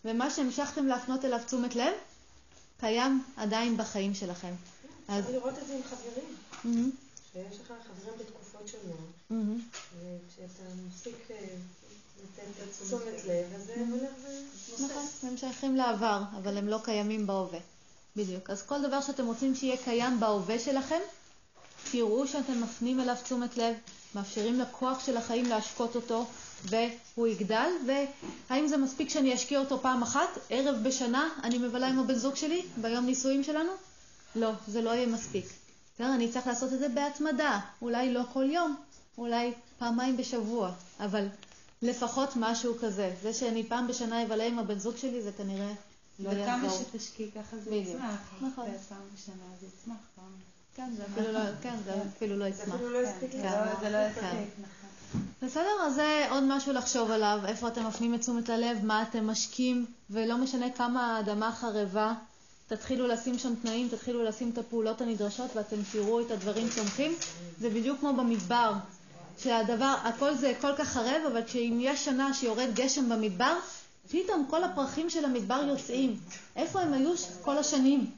ומה 0.06 0.30
שהמשכתם 0.30 0.88
להפנות 0.88 1.26
אליו 1.26 1.40
תשומת 1.46 1.76
לב, 1.76 1.94
קיים 2.80 3.24
עדיין 3.38 3.78
בחיים 3.78 4.14
שלכם. 4.14 4.54
אז... 5.08 5.24
אפשר 5.24 5.32
לראות 5.32 5.58
את 5.58 5.68
זה 5.68 5.74
עם 5.76 5.82
חברים. 5.84 6.36
Mm-hmm. 6.64 6.96
שיש 7.34 7.60
לך 7.60 7.68
חברים 7.68 8.20
בתקופות 8.20 8.68
שונות, 8.68 8.98
mm-hmm. 9.32 9.78
וכשאתה 9.96 10.64
מפסיק 10.88 11.32
אה, 11.32 11.36
תשומת 12.86 13.26
לב, 13.28 13.46
אז 13.56 13.66
זה 13.66 13.74
הולך 13.90 14.12
ו... 14.24 14.84
נכון, 14.84 15.06
הם 15.24 15.38
שייכים 15.38 15.76
לעבר, 15.76 16.22
אבל 16.38 16.58
הם 16.58 16.68
לא 16.68 16.80
קיימים 16.84 17.28
בהווה. 17.28 17.60
בדיוק. 18.16 18.50
אז 18.50 18.62
כל 18.62 18.82
דבר 18.82 19.02
שאתם 19.02 19.26
רוצים 19.26 19.56
שיהיה 19.56 19.78
קיים 19.78 20.20
בהווה 20.20 20.60
שלכם, 20.60 21.00
תראו 21.92 22.28
שאתם 22.28 22.62
מפנים 22.62 23.00
אליו 23.00 23.16
תשומת 23.24 23.58
לב, 23.58 23.76
מאפשרים 24.16 24.60
לכוח 24.60 25.06
של 25.06 25.18
החיים 25.18 25.46
להשקות 25.46 25.96
אותו, 25.96 26.26
והוא 26.66 27.28
יגדל, 27.28 27.70
והאם 27.88 28.68
זה 28.68 28.78
מספיק 28.78 29.10
שאני 29.10 29.34
אשקיע 29.34 29.60
אותו 29.60 29.80
פעם 29.82 30.04
אחת, 30.04 30.30
ערב 30.50 30.84
בשנה, 30.84 31.30
אני 31.44 31.58
מבלה 31.58 31.88
עם 31.88 32.00
הבן 32.00 32.16
זוג 32.16 32.36
שלי, 32.36 32.66
ביום 32.78 33.06
נישואים 33.06 33.44
שלנו? 33.44 33.72
לא, 34.36 34.52
זה 34.68 34.82
לא 34.82 34.90
יהיה 34.90 35.08
מספיק. 35.08 35.46
אני 36.00 36.32
צריך 36.32 36.48
לעשות 36.48 36.74
את 36.74 36.80
זה 36.80 36.90
בהתמדה, 36.90 37.60
אולי 37.82 38.14
לא 38.14 38.22
כל 38.34 38.50
יום, 38.52 38.76
אולי 39.18 39.54
פעמיים 39.80 40.18
בשבוע, 40.18 40.72
אבל 41.00 41.28
לפחות 41.82 42.30
משהו 42.36 42.76
כזה. 42.82 43.14
זה 43.22 43.34
שאני 43.34 43.64
פעם 43.64 43.88
בשנה 43.88 44.24
אבלה 44.24 44.48
עם 44.48 44.60
הבן 44.60 44.80
זוג 44.80 44.98
שלי, 44.98 45.22
זה 45.22 45.32
כנראה 45.32 45.74
לא 46.20 46.30
יעזור. 46.30 46.44
וכמה 46.44 46.70
שתשקיעי 46.70 47.32
ככה 47.32 47.58
זה 47.58 47.76
יצמח. 47.76 48.34
נכון. 48.42 48.66
פעם 48.90 49.00
בשנה 49.16 49.44
זה 49.60 49.68
יצמח. 49.68 49.98
כן, 50.76 50.92
זה 50.98 51.04
אפילו 51.14 51.32
לא, 51.32 51.40
כן, 51.62 51.76
זה 51.86 51.94
אפילו 52.18 52.38
לא 52.38 52.46
יצמח. 52.46 52.66
זה 52.66 52.76
אפילו 52.76 52.90
לא 52.90 53.08
יספיק. 53.08 53.32
כן, 53.32 53.64
זה 53.82 53.90
לא 53.90 53.98
יספיק, 53.98 54.50
נכון. 54.58 54.88
בסדר, 55.42 55.86
אז 55.86 55.96
זה 55.96 56.28
עוד 56.30 56.44
משהו 56.48 56.74
לחשוב 56.74 57.12
עליו, 57.12 57.40
איפה 57.46 57.68
אתם 57.68 57.88
מפנים 57.88 58.16
את 58.16 58.20
תשומת 58.20 58.50
הלב, 58.50 58.86
מה 58.86 59.04
אתם 59.04 59.28
משקים, 59.28 59.86
ולא 60.10 60.38
משנה 60.38 60.70
כמה 60.72 61.18
האדמה 61.18 61.52
חרבה, 61.52 62.14
תתחילו 62.68 63.08
לשים 63.08 63.40
שם 63.40 63.54
תנאים, 63.62 63.90
תתחילו 63.90 64.24
לשים 64.24 64.50
את 64.50 64.58
הפעולות 64.58 65.02
הנדרשות 65.02 65.56
ואתם 65.56 65.76
תראו 65.92 66.22
את 66.22 66.32
הדברים 66.32 66.70
צומחים. 66.76 67.16
זה 67.60 67.70
בדיוק 67.70 68.00
כמו 68.00 68.14
במדבר, 68.14 68.74
שהדבר, 69.38 69.96
הכל 70.04 70.34
זה 70.34 70.54
כל 70.62 70.76
כך 70.78 70.88
חרב, 70.88 71.22
אבל 71.32 71.44
כשאם 71.44 71.78
יש 71.82 72.06
שנה 72.06 72.34
שיורד 72.34 72.70
גשם 72.74 73.10
במדבר, 73.10 73.58
פתאום 74.12 74.46
כל 74.50 74.64
הפרחים 74.64 75.10
של 75.10 75.26
המדבר 75.26 75.64
יוצאים. 75.68 76.20
איפה 76.56 76.82
הם 76.82 76.94
היו 76.94 77.12
כל 77.42 77.58
השנים? 77.58 78.12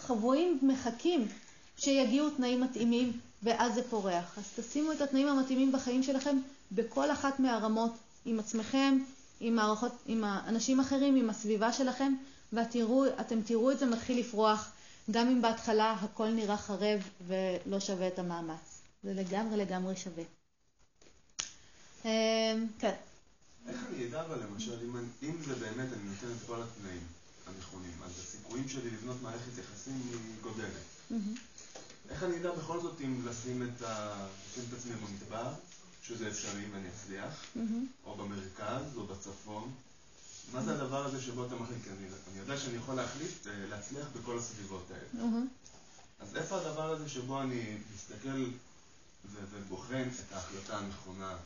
חבויים 0.00 0.58
מחכים 0.62 1.28
שיגיעו 1.76 2.30
תנאים 2.30 2.60
מתאימים, 2.60 3.12
ואז 3.42 3.74
זה 3.74 3.82
פורח. 3.90 4.38
אז 4.38 4.44
תשימו 4.56 4.92
את 4.92 5.00
התנאים 5.00 5.28
המתאימים 5.28 5.72
בחיים 5.72 6.02
שלכם 6.02 6.38
בכל 6.72 7.10
אחת 7.10 7.40
מהרמות, 7.40 7.92
עם 8.24 8.38
עצמכם, 8.38 8.98
עם, 9.40 9.56
מערכות, 9.56 9.92
עם 10.06 10.24
אנשים 10.24 10.80
אחרים, 10.80 11.16
עם 11.16 11.30
הסביבה 11.30 11.72
שלכם, 11.72 12.12
ואתם 12.52 13.42
תראו 13.44 13.70
את 13.70 13.78
זה 13.78 13.86
מתחיל 13.86 14.18
לפרוח, 14.18 14.70
גם 15.10 15.28
אם 15.28 15.42
בהתחלה 15.42 15.92
הכל 15.92 16.28
נראה 16.28 16.56
חרב 16.56 17.00
ולא 17.26 17.80
שווה 17.80 18.08
את 18.08 18.18
המאמץ. 18.18 18.82
זה 19.02 19.14
לגמרי 19.14 19.56
לגמרי 19.56 19.96
שווה. 19.96 20.37
אמ, 22.04 22.66
כן. 22.78 22.94
איך 23.68 23.76
אני 23.88 24.08
אדע 24.08 24.20
אבל 24.20 24.42
למשל, 24.42 24.78
אם, 24.84 24.96
אם 25.22 25.36
זה 25.46 25.54
באמת, 25.54 25.92
אני 25.92 26.02
נותן 26.02 26.26
את 26.26 26.46
כל 26.46 26.62
התנאים, 26.62 27.06
הנכונים, 27.46 27.92
אז 28.04 28.10
הסיכויים 28.10 28.68
שלי 28.68 28.90
לבנות 28.90 29.22
מערכת 29.22 29.58
יחסים 29.58 30.02
היא 30.12 30.34
גודלת. 30.42 31.12
איך 32.10 32.22
אני 32.22 32.34
יודע 32.36 32.52
בכל 32.52 32.80
זאת 32.80 33.00
אם 33.00 33.26
לשים 33.28 33.62
את, 33.62 33.82
ה... 33.82 34.26
לשים 34.50 34.64
את 34.68 34.78
עצמי 34.78 34.92
במדבר, 34.92 35.52
שזה 36.02 36.28
אפשרי 36.28 36.64
ואני 36.72 36.88
אצליח, 36.88 37.44
או 38.04 38.14
במרכז, 38.16 38.96
או 38.96 39.06
בצפון? 39.06 39.72
מה 40.52 40.62
זה 40.62 40.74
הדבר 40.74 41.04
הזה 41.04 41.22
שבו 41.22 41.46
אתה 41.46 41.54
מחליט? 41.54 41.86
אני, 41.86 42.06
אני 42.30 42.38
יודע 42.38 42.58
שאני 42.58 42.76
יכול 42.76 42.94
להחליט 42.94 43.46
אה, 43.46 43.66
להצליח 43.70 44.06
בכל 44.16 44.38
הסביבות 44.38 44.86
האלה. 44.90 45.24
אז 46.20 46.36
איפה 46.36 46.60
הדבר 46.60 46.90
הזה 46.90 47.08
שבו 47.08 47.42
אני 47.42 47.78
מסתכל 47.94 48.44
ובוחן 49.32 50.08
את 50.20 50.32
ההחלטה 50.32 50.78
הנכונה 50.78 51.36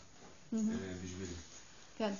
בשבילי? 0.53 1.33
כן. 1.99 2.13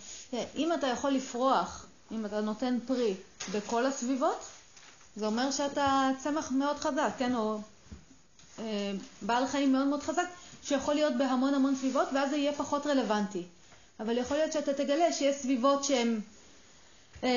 אם 0.57 0.73
אתה 0.73 0.87
יכול 0.87 1.11
לפרוח, 1.11 1.87
אם 2.13 2.27
אתה 2.27 2.41
נותן 2.41 2.79
פרי 2.87 3.15
בכל 3.53 3.87
הסביבות, 3.87 4.45
זה 5.17 5.27
אומר 5.27 5.51
שאתה 5.51 6.11
צמח 6.19 6.51
מאוד 6.51 6.77
חזק, 6.77 7.11
כן? 7.19 7.35
או 7.35 7.59
אה, 8.59 8.93
בעל 9.23 9.47
חיים 9.47 9.73
מאוד 9.73 9.87
מאוד 9.87 10.03
חזק, 10.03 10.27
שיכול 10.63 10.95
להיות 10.95 11.17
בהמון 11.19 11.55
המון 11.55 11.77
סביבות, 11.77 12.09
ואז 12.15 12.31
זה 12.31 12.37
יהיה 12.37 12.53
פחות 12.53 12.87
רלוונטי. 12.87 13.43
אבל 14.01 14.19
יכול 14.19 14.37
להיות 14.37 14.53
שאתה 14.53 14.75
תגלה 14.75 15.13
שיש 15.13 15.37
סביבות 15.37 15.85
שהן 15.85 16.21
אה, 17.25 17.29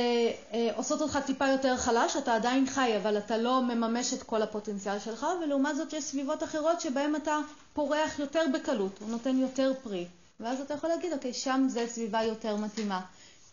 אה, 0.53 0.69
עושות 0.75 1.01
אותך 1.01 1.19
טיפה 1.25 1.47
יותר 1.47 1.77
חלש, 1.77 2.15
אתה 2.15 2.35
עדיין 2.35 2.69
חי, 2.69 2.97
אבל 2.97 3.17
אתה 3.17 3.37
לא 3.37 3.61
מממש 3.61 4.13
את 4.13 4.23
כל 4.23 4.41
הפוטנציאל 4.41 4.99
שלך, 4.99 5.25
ולעומת 5.43 5.75
זאת 5.75 5.93
יש 5.93 6.03
סביבות 6.03 6.43
אחרות 6.43 6.81
שבהן 6.81 7.15
אתה 7.15 7.39
פורח 7.73 8.19
יותר 8.19 8.43
בקלות, 8.53 8.91
הוא 8.99 9.09
נותן 9.09 9.39
יותר 9.39 9.71
פרי. 9.83 10.07
ואז 10.39 10.61
אתה 10.61 10.73
יכול 10.73 10.89
להגיד, 10.89 11.13
אוקיי, 11.13 11.33
שם 11.33 11.65
זה 11.69 11.85
סביבה 11.87 12.23
יותר 12.23 12.55
מתאימה. 12.55 13.01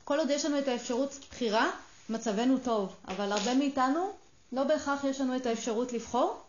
כל 0.04 0.18
עוד 0.18 0.30
יש 0.30 0.44
לנו 0.44 0.58
את 0.58 0.68
האפשרות 0.68 1.18
בחירה, 1.30 1.70
מצבנו 2.08 2.58
טוב, 2.58 2.94
אבל 3.08 3.32
הרבה 3.32 3.54
מאיתנו, 3.54 4.12
לא 4.52 4.64
בהכרח 4.64 5.04
יש 5.04 5.20
לנו 5.20 5.36
את 5.36 5.46
האפשרות 5.46 5.92
לבחור, 5.92 6.40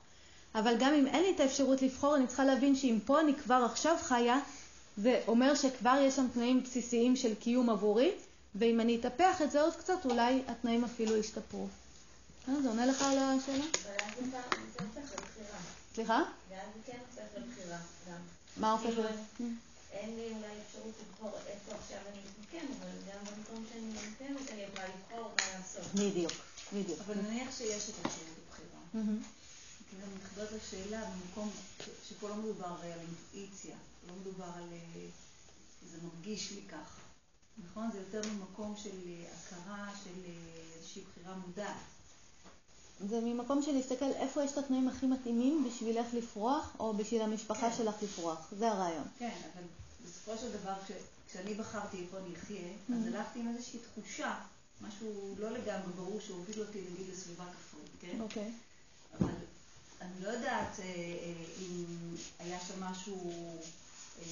אבל 0.55 0.75
גם 0.79 0.93
אם 0.93 1.07
אין 1.07 1.23
לי 1.23 1.31
את 1.35 1.39
האפשרות 1.39 1.81
לבחור, 1.81 2.15
אני 2.15 2.27
צריכה 2.27 2.45
להבין 2.45 2.75
שאם 2.75 2.99
פה 3.05 3.19
אני 3.19 3.35
כבר 3.35 3.67
עכשיו 3.71 3.97
חיה, 4.01 4.39
זה 4.97 5.21
אומר 5.27 5.55
שכבר 5.55 5.97
יש 6.01 6.15
שם 6.15 6.27
תנאים 6.33 6.63
בסיסיים 6.63 7.15
של 7.15 7.35
קיום 7.35 7.69
עבורי, 7.69 8.11
ואם 8.55 8.79
אני 8.79 8.95
אטפח 8.95 9.41
את 9.41 9.51
זה 9.51 9.61
עוד 9.61 9.75
קצת, 9.75 10.05
אולי 10.05 10.41
התנאים 10.47 10.83
אפילו 10.83 11.17
ישתפרו. 11.17 11.67
אה, 12.49 12.53
זה 12.61 12.69
עונה 12.69 12.85
לך 12.85 13.01
על 13.01 13.17
השאלה? 13.17 13.65
לבחירה. 15.13 15.57
סליחה? 15.95 16.23
ואז 16.49 16.59
זה 16.75 16.91
כן 16.91 16.97
הופך 17.09 17.37
לבחירה 17.37 17.77
גם. 18.09 18.19
מה 18.57 18.71
הופך 18.71 18.85
לבחירה? 18.85 19.49
אין 19.93 20.15
לי 20.15 20.27
אולי 20.35 20.53
אפשרות 20.67 20.93
לבחור 21.01 21.31
איפה 21.47 21.71
עכשיו 21.75 21.97
אני 22.11 22.19
מתמקם, 22.19 22.73
אבל 22.79 22.89
גם 23.11 23.25
במקום 23.25 23.65
שאני 23.69 23.85
מתמקמת 23.85 24.49
אני 24.51 24.61
יכולה 24.61 24.87
לבחור 24.87 25.31
מה 25.37 25.57
לעשות. 25.57 25.93
בדיוק, 25.93 26.33
בדיוק. 26.73 26.99
אבל 26.99 27.15
נניח 27.21 27.57
שיש 27.57 27.89
את 27.89 28.05
אפשרות 28.05 28.37
הבחירה. 28.47 29.03
כאילו 29.89 30.03
אני 30.05 30.15
מתחברת 30.15 30.49
לשאלה 30.51 31.09
במקום 31.09 31.49
שפה 32.09 32.29
לא 32.29 32.35
מדובר 32.35 32.75
על 32.83 32.99
אינטואיציה, 32.99 33.75
לא 34.07 34.13
מדובר 34.21 34.51
על 34.55 34.69
זה 35.91 35.97
מרגיש 36.03 36.51
לי 36.51 36.61
כך. 36.71 36.99
נכון? 37.57 37.91
זה 37.91 37.99
יותר 37.99 38.29
ממקום 38.29 38.75
של 38.77 38.97
הכרה, 39.33 39.91
של 40.03 40.31
איזושהי 40.77 41.01
בחירה 41.11 41.35
מודעת. 41.35 41.75
זה 43.09 43.19
ממקום 43.21 43.61
של 43.61 43.71
להסתכל 43.71 44.11
איפה 44.15 44.43
יש 44.43 44.51
את 44.51 44.57
התנאים 44.57 44.87
הכי 44.87 45.05
מתאימים 45.05 45.67
בשבילך 45.69 46.13
לפרוח, 46.13 46.75
או 46.79 46.93
בשביל 46.93 47.21
המשפחה 47.21 47.69
כן. 47.69 47.77
שלך 47.77 47.95
לפרוח. 48.03 48.47
זה 48.51 48.71
הרעיון. 48.71 49.07
כן, 49.19 49.37
אבל 49.53 49.63
בסופו 50.23 50.41
של 50.41 50.51
דבר, 50.51 50.73
כש, 50.87 50.91
כשאני 51.29 51.53
בחרתי 51.53 51.97
איפה 52.01 52.17
אני 52.17 52.35
אחיה, 52.35 52.59
mm-hmm. 52.59 52.93
אז 52.93 53.07
הלכתי 53.07 53.39
עם 53.39 53.55
איזושהי 53.55 53.79
תחושה, 53.79 54.35
משהו 54.81 55.35
לא 55.39 55.49
לגמרי 55.51 55.93
ברור 55.95 56.19
שהוביל 56.19 56.59
אותי 56.59 56.81
נגיד 56.91 57.07
לסביבה 57.13 57.43
כפרית, 57.43 57.91
כן? 58.01 58.21
אוקיי. 58.21 58.51
אבל 59.19 59.33
אני 60.01 60.23
לא 60.23 60.29
יודעת 60.29 60.79
אה, 60.79 60.85
אה, 60.85 61.33
אם 61.61 61.85
היה 62.39 62.59
שם 62.59 62.83
משהו... 62.83 63.33
אה, 64.19 64.25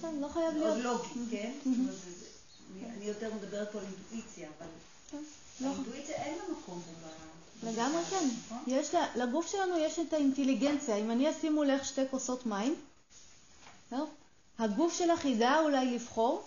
כן, 0.00 0.14
לא 0.20 0.28
חייב 0.28 0.54
להיות. 0.54 0.78
לוגי, 0.78 1.08
כן? 1.30 1.52
זאת 1.64 1.66
אומרת, 1.66 2.96
אני 2.96 3.04
יותר 3.04 3.34
מדברת 3.34 3.72
פה 3.72 3.78
על 3.78 3.84
אינטואיציה, 3.84 4.48
אבל 4.58 4.66
כן, 5.10 5.22
לא. 5.60 5.68
האינטואיציה 5.68 6.16
אין 6.16 6.38
לה 6.38 6.44
מקום 6.58 6.82
לגמרי 7.62 8.04
כן. 8.10 8.28
נכון? 8.44 8.64
יש 8.66 8.94
לה, 8.94 9.06
לגוף 9.16 9.46
שלנו 9.46 9.78
יש 9.78 9.98
את 9.98 10.12
האינטליגנציה. 10.12 10.96
אם 10.96 11.10
אני 11.10 11.30
אשים 11.30 11.54
מולך 11.54 11.84
שתי 11.84 12.00
כוסות 12.10 12.46
מים, 12.46 12.74
לא? 13.92 14.06
הגוף 14.58 14.98
שלך 14.98 15.24
ידע 15.24 15.60
אולי 15.60 15.94
לבחור 15.94 16.42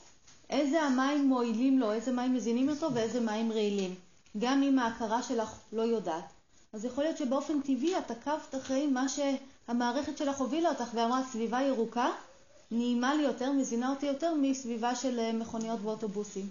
איזה 0.49 0.81
המים 0.81 1.27
מועילים 1.27 1.79
לו, 1.79 1.91
איזה 1.91 2.11
מים 2.11 2.35
מזינים 2.35 2.69
אותו 2.69 2.93
ואיזה 2.93 3.19
מים 3.19 3.51
רעילים. 3.51 3.95
גם 4.37 4.63
אם 4.63 4.79
ההכרה 4.79 5.23
שלך 5.23 5.59
לא 5.71 5.81
יודעת. 5.81 6.25
אז 6.73 6.85
יכול 6.85 7.03
להיות 7.03 7.17
שבאופן 7.17 7.61
טבעי 7.61 7.97
את 7.97 8.11
עקבת 8.11 8.55
אחרי 8.55 8.87
מה 8.87 9.05
שהמערכת 9.09 10.17
שלך 10.17 10.37
הובילה 10.37 10.69
אותך 10.69 10.89
ואמרה 10.93 11.21
סביבה 11.31 11.61
ירוקה, 11.61 12.11
נעימה 12.71 13.13
לי 13.13 13.23
יותר, 13.23 13.51
מזינה 13.51 13.89
אותי 13.89 14.05
יותר 14.05 14.33
מסביבה 14.41 14.95
של 14.95 15.19
אה, 15.19 15.33
מכוניות 15.33 15.79
ואוטובוסים. 15.81 16.49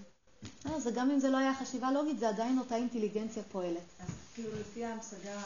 אז 0.65 0.87
אה, 0.87 0.93
גם 0.93 1.11
אם 1.11 1.21
זה 1.21 1.31
לא 1.31 1.37
היה 1.37 1.55
חשיבה 1.55 1.93
לוגית, 1.93 2.19
זה 2.19 2.29
עדיין 2.29 2.59
אותה 2.59 2.77
אינטליגנציה 2.77 3.43
פועלת. 3.53 3.83
אז 4.01 4.09
כאילו 4.35 4.51
לפי 4.61 4.85
ההמשגה 4.85 5.41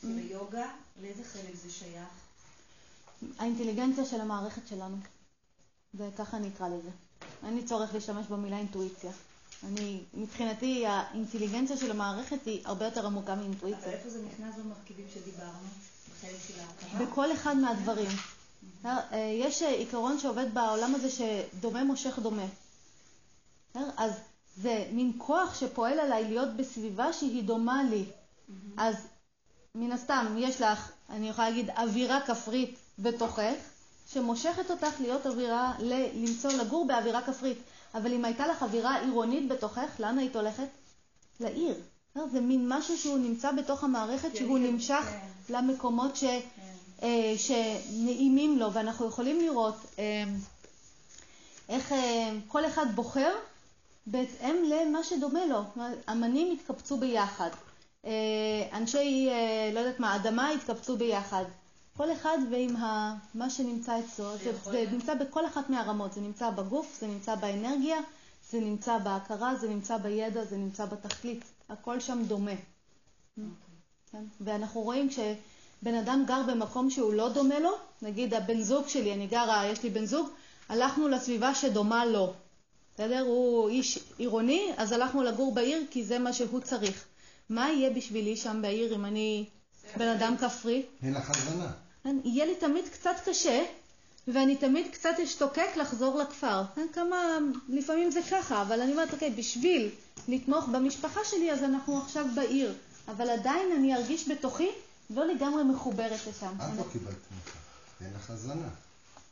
של 0.00 0.08
mm. 0.08 0.20
היוגה, 0.20 0.66
לאיזה 1.02 1.24
חלק 1.24 1.54
זה 1.54 1.70
שייך? 1.70 2.08
האינטליגנציה 3.38 4.04
של 4.04 4.20
המערכת 4.20 4.68
שלנו. 4.68 4.96
וככה 5.94 6.36
אני 6.36 6.48
אקרא 6.48 6.68
לזה. 6.68 6.90
אין 7.44 7.56
לי 7.56 7.64
צורך 7.64 7.94
להשתמש 7.94 8.26
במילה 8.26 8.58
אינטואיציה. 8.58 9.10
אני, 9.64 10.00
מבחינתי, 10.14 10.86
האינטליגנציה 10.86 11.76
של 11.76 11.90
המערכת 11.90 12.46
היא 12.46 12.60
הרבה 12.64 12.84
יותר 12.84 13.06
עמוקה 13.06 13.34
מאינטואיציה. 13.34 13.92
איפה 13.92 14.08
זה 14.08 14.22
נכנס 14.22 14.54
במרכיבים 14.54 15.06
שדיברנו? 15.14 15.68
בכל 17.00 17.32
אחד 17.32 17.56
מהדברים. 17.56 18.10
אה, 18.84 19.00
יש 19.40 19.62
עיקרון 19.62 20.18
שעובד 20.18 20.54
בעולם 20.54 20.94
הזה 20.94 21.10
שדומה 21.10 21.84
מושך 21.84 22.18
דומה. 22.18 22.46
אז 23.96 24.12
זה 24.56 24.88
מין 24.92 25.12
כוח 25.18 25.60
שפועל 25.60 26.00
עליי 26.00 26.24
להיות 26.24 26.56
בסביבה 26.56 27.12
שהיא 27.12 27.44
דומה 27.44 27.82
לי. 27.90 28.04
אז 28.76 28.94
מן 29.74 29.92
הסתם 29.92 30.34
יש 30.38 30.60
לך, 30.60 30.90
אני 31.10 31.28
יכולה 31.28 31.50
להגיד, 31.50 31.70
אווירה 31.70 32.20
כפרית 32.26 32.78
בתוכך, 32.98 33.54
שמושכת 34.12 34.70
אותך 34.70 35.00
להיות 35.00 35.26
אווירה, 35.26 35.74
למצוא, 36.14 36.52
לגור 36.52 36.86
באווירה 36.86 37.22
כפרית. 37.22 37.58
אבל 37.94 38.12
אם 38.12 38.24
הייתה 38.24 38.46
לך 38.46 38.62
אווירה 38.62 39.00
עירונית 39.00 39.48
בתוכך, 39.48 40.00
לאן 40.00 40.18
היית 40.18 40.36
הולכת? 40.36 40.68
לעיר. 41.40 41.74
זה 42.32 42.40
מין 42.40 42.68
משהו 42.68 42.98
שהוא 42.98 43.18
נמצא 43.18 43.52
בתוך 43.52 43.84
המערכת, 43.84 44.36
שהוא 44.36 44.58
נמשך 44.58 45.04
כן. 45.10 45.54
למקומות 45.54 46.16
ש... 46.16 46.24
כן. 46.24 46.42
אה, 47.02 47.34
שנעימים 47.36 48.58
לו, 48.58 48.72
ואנחנו 48.72 49.06
יכולים 49.06 49.40
לראות 49.40 49.76
אה, 49.98 50.24
איך 51.68 51.92
אה, 51.92 52.30
כל 52.48 52.66
אחד 52.66 52.86
בוחר 52.94 53.32
בהתאם 54.06 54.56
למה 54.70 55.04
שדומה 55.04 55.46
לו. 55.46 55.60
אמנים 56.10 56.52
התקבצו 56.52 56.96
ביחד, 56.96 57.50
אנשי, 58.72 59.28
לא 59.74 59.80
יודעת 59.80 60.00
מה, 60.00 60.16
אדמה 60.16 60.50
התקבצו 60.50 60.96
ביחד. 60.96 61.44
כל 61.98 62.12
אחד 62.12 62.38
ועם 62.50 62.76
ה, 62.76 63.14
מה 63.34 63.50
שנמצא 63.50 64.00
אצלו, 64.00 64.36
זה, 64.36 64.52
זה 64.64 64.84
נמצא 64.92 65.14
בכל 65.14 65.46
אחת 65.46 65.70
מהרמות, 65.70 66.12
זה 66.12 66.20
נמצא 66.20 66.50
בגוף, 66.50 66.98
זה 67.00 67.06
נמצא 67.06 67.34
באנרגיה, 67.34 67.96
זה 68.50 68.60
נמצא 68.60 68.98
בהכרה, 68.98 69.56
זה 69.56 69.68
נמצא 69.68 69.96
בידע, 69.96 70.44
זה 70.44 70.56
נמצא 70.56 70.86
בתכלית, 70.86 71.44
הכל 71.68 72.00
שם 72.00 72.22
דומה. 72.26 72.50
Okay. 72.50 72.54
אוקיי. 73.38 73.76
כן? 74.12 74.24
ואנחנו 74.40 74.80
רואים 74.80 75.08
כש... 75.08 75.18
בן 75.82 75.94
אדם 75.94 76.24
גר 76.26 76.42
במקום 76.48 76.90
שהוא 76.90 77.12
לא 77.12 77.28
דומה 77.28 77.58
לו, 77.58 77.70
נגיד 78.02 78.34
הבן 78.34 78.62
זוג 78.62 78.88
שלי, 78.88 79.14
אני 79.14 79.26
גרה, 79.26 79.66
יש 79.66 79.82
לי 79.82 79.90
בן 79.90 80.04
זוג, 80.04 80.28
הלכנו 80.68 81.08
לסביבה 81.08 81.54
שדומה 81.54 82.04
לו. 82.04 82.32
בסדר? 82.94 83.20
הוא 83.20 83.68
איש 83.68 83.98
עירוני, 84.18 84.72
אז 84.76 84.92
הלכנו 84.92 85.22
לגור 85.22 85.54
בעיר 85.54 85.82
כי 85.90 86.04
זה 86.04 86.18
מה 86.18 86.32
שהוא 86.32 86.60
צריך. 86.60 87.04
מה 87.50 87.70
יהיה 87.70 87.90
בשבילי 87.90 88.36
שם 88.36 88.62
בעיר 88.62 88.94
אם 88.94 89.04
אני 89.04 89.44
בן 89.96 90.08
אדם 90.08 90.36
כפרי? 90.40 90.86
אין 91.02 91.14
לך 91.14 91.30
הזנה. 91.30 91.72
יהיה 92.24 92.46
לי 92.46 92.54
תמיד 92.54 92.84
קצת 92.88 93.16
קשה, 93.24 93.64
ואני 94.28 94.56
תמיד 94.56 94.86
קצת 94.92 95.14
אשתוקק 95.24 95.68
לחזור 95.76 96.18
לכפר. 96.18 96.62
כמה, 96.92 97.38
לפעמים 97.68 98.10
זה 98.10 98.20
ככה, 98.30 98.62
אבל 98.62 98.80
אני 98.80 98.92
אומרת, 98.92 99.12
אוקיי, 99.12 99.30
בשביל 99.30 99.90
לתמוך 100.28 100.68
במשפחה 100.68 101.20
שלי, 101.24 101.52
אז 101.52 101.62
אנחנו 101.62 101.98
עכשיו 101.98 102.26
בעיר. 102.34 102.74
אבל 103.08 103.30
עדיין 103.30 103.72
אני 103.76 103.94
ארגיש 103.94 104.28
בתוכי 104.28 104.68
לא 105.10 105.26
לגמרי 105.26 105.62
מחוברת 105.64 106.20
לשם. 106.28 106.54
את 106.56 106.78
לא 106.78 106.84
קיבלת 106.92 107.14
תמיכה, 107.28 107.58
אין 108.00 108.10
לך 108.16 108.30
הזנה. 108.30 108.68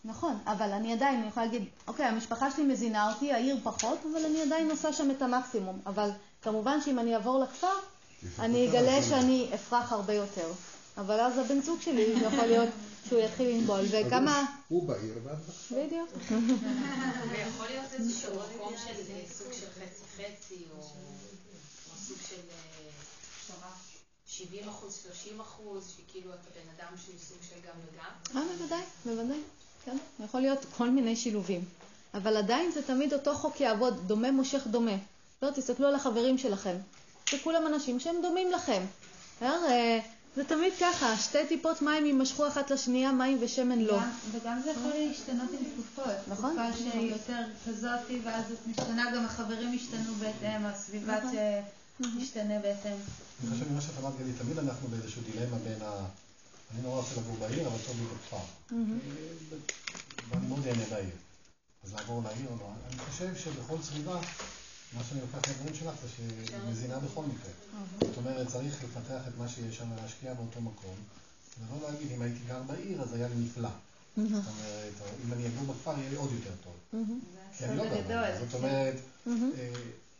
נכון, 0.04 0.38
אבל 0.46 0.72
אני 0.72 0.92
עדיין, 0.92 1.20
אני 1.20 1.28
יכולה 1.28 1.46
להגיד, 1.46 1.64
אוקיי, 1.88 2.06
המשפחה 2.06 2.50
שלי 2.50 2.64
מזינה 2.64 3.12
אותי, 3.12 3.32
העיר 3.32 3.56
פחות, 3.62 3.98
אבל 4.12 4.24
אני 4.24 4.42
עדיין 4.42 4.70
עושה 4.70 4.92
שם 4.92 5.10
את 5.10 5.22
המקסימום. 5.22 5.80
אבל 5.86 6.10
כמובן 6.42 6.80
שאם 6.80 6.98
אני 6.98 7.14
אעבור 7.14 7.38
לכפר, 7.38 7.72
אני 8.38 8.68
אגלה 8.68 9.02
שאני 9.02 9.50
אפרח 9.54 9.92
הרבה 9.92 10.12
יותר. 10.12 10.48
אבל 10.98 11.20
אז 11.20 11.38
הבן 11.38 11.62
זוג 11.62 11.80
שלי, 11.80 12.14
יכול 12.26 12.46
להיות 12.46 12.68
שהוא 13.08 13.20
יתחיל 13.20 13.48
לנבול, 13.48 13.80
וכמה... 13.90 14.44
הוא 14.68 14.88
בעיר 14.88 15.14
ואת. 15.24 15.36
בדיוק. 15.70 16.08
ויכול 17.30 17.66
להיות 17.66 17.92
איזשהו 17.92 18.34
מקום 18.34 18.74
של 18.86 19.02
סוג 19.32 19.52
של 19.52 19.66
חצי-חצי, 19.66 20.64
או... 20.78 20.82
סוג 22.08 22.16
של 22.30 22.36
פשרה? 23.46 23.70
70 24.26 24.68
אחוז, 24.68 24.94
30 25.02 25.40
אחוז, 25.40 25.94
שכאילו 25.96 26.30
אתה 26.34 26.50
בן 26.50 26.70
אדם 26.76 26.96
שהוא 27.04 27.14
סוג 27.28 27.38
של 27.42 27.56
גם 27.68 27.74
וגם? 27.86 28.42
אה, 28.42 28.56
בוודאי, 28.56 28.82
בוודאי. 29.06 29.40
כן, 29.84 29.96
יכול 30.24 30.40
להיות 30.40 30.66
כל 30.76 30.90
מיני 30.90 31.16
שילובים. 31.16 31.64
אבל 32.14 32.36
עדיין 32.36 32.72
זה 32.72 32.82
תמיד 32.82 33.12
אותו 33.12 33.34
חוק 33.34 33.60
יעבוד, 33.60 34.06
דומה 34.06 34.30
מושך 34.30 34.66
דומה. 34.66 34.96
לא, 35.42 35.50
תסתכלו 35.50 35.88
על 35.88 35.94
החברים 35.94 36.38
שלכם. 36.38 36.76
זה 37.30 37.36
כולם 37.44 37.66
אנשים 37.66 38.00
שהם 38.00 38.16
דומים 38.22 38.50
לכם. 38.50 38.82
זה 40.36 40.44
תמיד 40.44 40.72
ככה, 40.80 41.16
שתי 41.16 41.46
טיפות 41.48 41.82
מים 41.82 42.06
יימשכו 42.06 42.48
אחת 42.48 42.70
לשנייה, 42.70 43.12
מים 43.12 43.38
ושמן 43.40 43.78
לא. 43.78 43.98
וגם 44.32 44.60
זה 44.64 44.70
יכול 44.70 44.90
להשתנות 44.94 45.50
עם 45.50 45.66
תקופות. 45.72 46.14
נכון. 46.28 46.50
תקופה 46.50 46.78
שהיא 46.90 47.10
יותר 47.12 47.42
כזאתי, 47.66 48.20
ואז 48.24 48.44
את 48.52 48.66
משתנה, 48.66 49.10
גם 49.14 49.24
החברים 49.24 49.72
השתנו 49.74 50.14
בהתאם, 50.14 50.66
הסביבה 50.66 51.18
נכון. 51.18 51.32
שתשתנה 52.20 52.58
בהתאם. 52.58 52.96
אני 53.42 53.50
חושב 53.50 53.72
ממה 53.72 53.80
שאת 53.80 53.90
אמרת, 54.00 54.12
גלי, 54.18 54.32
תמיד 54.32 54.58
אנחנו 54.58 54.88
באיזשהו 54.88 55.22
דילמה 55.22 55.56
בין 55.58 55.82
ה... 55.82 56.06
אני 56.74 56.82
נורא 56.82 57.00
רוצה 57.00 57.20
לגור 57.20 57.36
בעיר, 57.40 57.68
אבל 57.68 57.78
טוב 57.86 57.96
לי 58.00 58.06
בכפר. 58.06 58.74
ואני 60.28 60.46
מאוד 60.48 60.66
אהנה 60.66 60.84
בעיר. 60.90 61.10
אז 61.84 61.94
לעבור 61.94 62.22
לעיר 62.24 62.46
או 62.50 62.56
לא. 62.60 62.70
אני 62.90 62.98
חושב 62.98 63.36
שבכל 63.36 63.76
סביבה, 63.82 64.20
מה 64.92 65.02
שאני 65.08 65.20
לוקח 65.20 65.48
מהדברים 65.48 65.74
שלך 65.74 65.94
זה 66.02 66.08
שהיא 66.16 66.58
מזינה 66.70 66.98
בכל 66.98 67.22
מקרה. 67.24 67.50
זאת 68.00 68.16
אומרת, 68.16 68.48
צריך 68.48 68.84
לפתח 68.84 69.20
את 69.28 69.38
מה 69.38 69.48
שיש 69.48 69.76
שם 69.76 69.92
ולהשקיע 69.92 70.34
באותו 70.34 70.60
מקום, 70.60 70.94
ולא 71.60 71.90
להגיד, 71.90 72.12
אם 72.12 72.22
הייתי 72.22 72.38
גר 72.48 72.62
בעיר, 72.62 73.02
אז 73.02 73.14
היה 73.14 73.28
לי 73.28 73.34
נפלא. 73.34 73.68
זאת 74.16 74.26
אומרת, 74.26 74.92
אם 75.26 75.32
אני 75.32 75.46
אגור 75.46 75.74
בכפר, 75.74 75.98
יהיה 75.98 76.10
לי 76.10 76.16
עוד 76.16 76.30
יותר 76.32 76.50
טוב. 76.64 77.02
כי 77.58 77.64
אני 77.64 77.76
לא 77.76 77.84
גר 77.84 78.08
בעיר. 78.08 78.44
זאת 78.44 78.54
אומרת, 78.54 78.94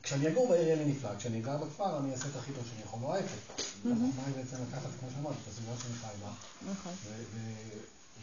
כשאני 0.03 0.29
אגור 0.29 0.49
בעיר 0.49 0.63
יהיה 0.67 0.77
לי 0.77 0.85
נפלא, 0.85 1.17
כשאני 1.19 1.41
גר 1.41 1.57
בכפר 1.57 1.99
אני 1.99 2.13
אעשה 2.13 2.29
את 2.29 2.37
הכי 2.37 2.53
טוב 2.53 2.65
שאני 2.71 2.83
יכול, 2.83 3.01
לא 3.03 3.15
ההפך. 3.15 3.65
החוכמה 3.81 4.27
היא 4.27 4.35
בעצם 4.37 4.57
לקחת, 4.69 4.91
כמו 5.01 5.09
שאמרת, 5.15 5.35
את 5.43 5.49
הסביבה 5.53 5.73
שאני 5.83 5.95
חי 5.95 6.15
בה. 6.23 6.33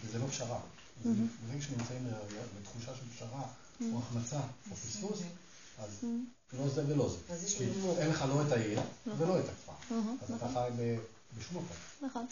וזה 0.03 0.19
לא 0.19 0.27
פשרה. 0.27 0.59
ברגע 1.05 1.61
שנמצאים 1.61 2.07
בתחושה 2.61 2.91
של 2.95 3.15
פשרה, 3.15 3.43
או 3.93 3.99
החמצה, 3.99 4.39
או 4.71 4.75
פספוס, 4.75 5.19
אז 5.79 6.05
לא 6.53 6.67
זה 6.69 6.83
ולא 6.87 7.09
זה. 7.09 7.17
אין 7.97 8.09
לך 8.09 8.25
לא 8.29 8.41
את 8.47 8.51
העיר 8.51 8.79
נכון. 9.05 9.21
ולא 9.21 9.39
את 9.39 9.45
הכפר. 9.49 9.95
אז 10.21 10.31
אתה. 10.31 10.47
חי 10.53 10.69
בשום 11.37 11.63
מקום. 11.63 11.77
נכון. 12.01 12.25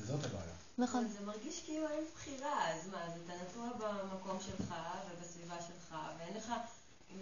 וזאת 0.00 0.24
הבעיה. 0.24 0.54
נכון. 0.78 1.08
זה 1.08 1.26
מרגיש 1.26 1.62
כאילו 1.64 1.88
אין 1.88 2.04
בחירה, 2.14 2.70
אז 2.74 2.88
מה, 2.92 3.04
אז 3.04 3.12
אתה 3.24 3.32
נטוע 3.42 3.70
במקום 3.78 4.38
שלך 4.46 4.74
ובסביבה 5.10 5.56
שלך, 5.66 5.96
ואין 6.18 6.36
לך... 6.36 6.52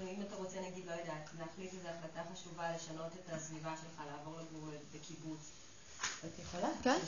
אם 0.02 0.22
אתה 0.28 0.36
רוצה, 0.36 0.60
נגיד, 0.60 0.86
לא 0.86 0.92
יודעת, 0.92 1.28
להחליט 1.38 1.74
איזו 1.74 1.88
החלטה 1.88 2.22
חשובה 2.32 2.76
לשנות 2.76 3.12
את 3.12 3.32
הסביבה 3.32 3.74
שלך, 3.76 4.02
לעבור 4.06 4.40
לגור 4.40 4.68
בקיבוץ. 4.94 5.40
את 6.24 6.38
יכולה? 6.38 6.68
כן. 6.82 6.99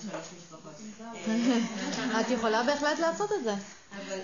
את 2.21 2.31
יכולה 2.31 2.63
בהחלט 2.63 2.99
לעשות 2.99 3.33
את 3.33 3.45
זה. 3.45 3.55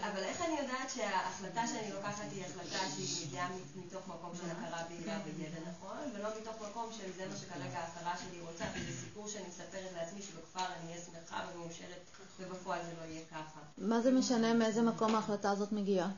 אבל 0.00 0.22
איך 0.22 0.40
אני 0.40 0.58
יודעת 0.58 0.90
שההחלטה 0.94 1.66
שאני 1.66 1.92
לוקחת 1.92 2.24
היא 2.32 2.44
החלטה 2.44 2.78
שהיא 2.96 3.26
מגיעה 3.26 3.48
מתוך 3.76 4.08
מקום 4.08 4.30
של 4.36 4.50
הכרה 4.50 4.82
בעילה 4.88 5.18
וידע 5.24 5.58
נכון, 5.70 5.96
ולא 6.14 6.28
מתוך 6.40 6.54
מקום 6.70 6.90
של 6.92 7.12
זה 7.16 7.26
מה 7.28 7.36
שכרגע 7.36 7.78
ההכרה 7.78 8.14
שלי 8.18 8.40
רוצה, 8.40 8.64
כי 8.74 8.80
זה 8.80 9.00
סיפור 9.00 9.28
שאני 9.28 9.44
מספרת 9.48 9.92
לעצמי 9.94 10.22
שבכפר 10.22 10.64
אני 10.80 10.90
אהיה 10.92 11.02
שמחה 11.04 11.44
ומאושרת, 11.54 12.00
ובפועל 12.40 12.80
זה 12.84 12.92
לא 13.00 13.12
יהיה 13.12 13.22
ככה. 13.30 13.60
מה 13.78 14.00
זה 14.00 14.10
משנה 14.10 14.54
מאיזה 14.54 14.82
מקום 14.82 15.14
ההחלטה 15.14 15.50
הזאת 15.50 15.72
מגיעה? 15.72 16.08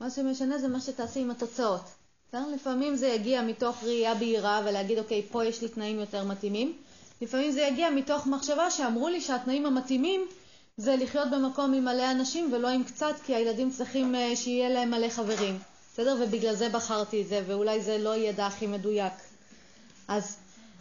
מה 0.00 0.10
שמשנה 0.10 0.58
זה 0.58 0.68
מה 0.68 0.80
שתעשי 0.80 1.20
עם 1.20 1.30
התוצאות. 1.30 1.84
לפעמים 2.32 2.96
זה 2.96 3.06
יגיע 3.06 3.42
מתוך 3.42 3.76
ראייה 3.82 4.14
בהירה 4.14 4.62
ולהגיד, 4.66 4.98
אוקיי, 4.98 5.26
פה 5.30 5.44
יש 5.44 5.62
לי 5.62 5.68
תנאים 5.68 5.98
יותר 5.98 6.24
מתאימים. 6.24 6.76
לפעמים 7.20 7.50
זה 7.50 7.60
יגיע 7.62 7.90
מתוך 7.90 8.26
מחשבה 8.26 8.70
שאמרו 8.70 9.08
לי 9.08 9.20
שהתנאים 9.20 9.66
המתאימים 9.66 10.26
זה 10.76 10.96
לחיות 10.96 11.30
במקום 11.30 11.74
עם 11.74 11.84
מלא 11.84 12.10
אנשים 12.10 12.52
ולא 12.52 12.68
עם 12.68 12.84
קצת, 12.84 13.14
כי 13.26 13.34
הילדים 13.34 13.70
צריכים 13.70 14.14
אה, 14.14 14.36
שיהיה 14.36 14.68
להם 14.68 14.90
מלא 14.90 15.08
חברים. 15.08 15.58
בסדר? 15.92 16.16
ובגלל 16.20 16.54
זה 16.54 16.68
בחרתי 16.68 17.22
את 17.22 17.28
זה, 17.28 17.42
ואולי 17.46 17.82
זה 17.82 17.98
לא 17.98 18.16
ידע 18.16 18.46
הכי 18.46 18.66
מדויק. 18.66 19.12
אז 20.08 20.36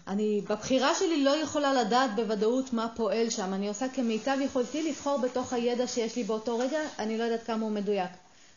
אני 0.07 0.41
בבחירה 0.49 0.95
שלי 0.95 1.23
לא 1.23 1.35
יכולה 1.35 1.73
לדעת 1.73 2.15
בוודאות 2.15 2.73
מה 2.73 2.87
פועל 2.95 3.29
שם. 3.29 3.53
אני 3.53 3.67
עושה 3.67 3.89
כמיטב 3.89 4.37
יכולתי 4.41 4.89
לבחור 4.89 5.17
בתוך 5.17 5.53
הידע 5.53 5.87
שיש 5.87 6.15
לי 6.15 6.23
באותו 6.23 6.57
רגע, 6.57 6.79
אני 6.99 7.17
לא 7.17 7.23
יודעת 7.23 7.43
כמה 7.43 7.65
הוא 7.65 7.71
מדויק. 7.71 8.11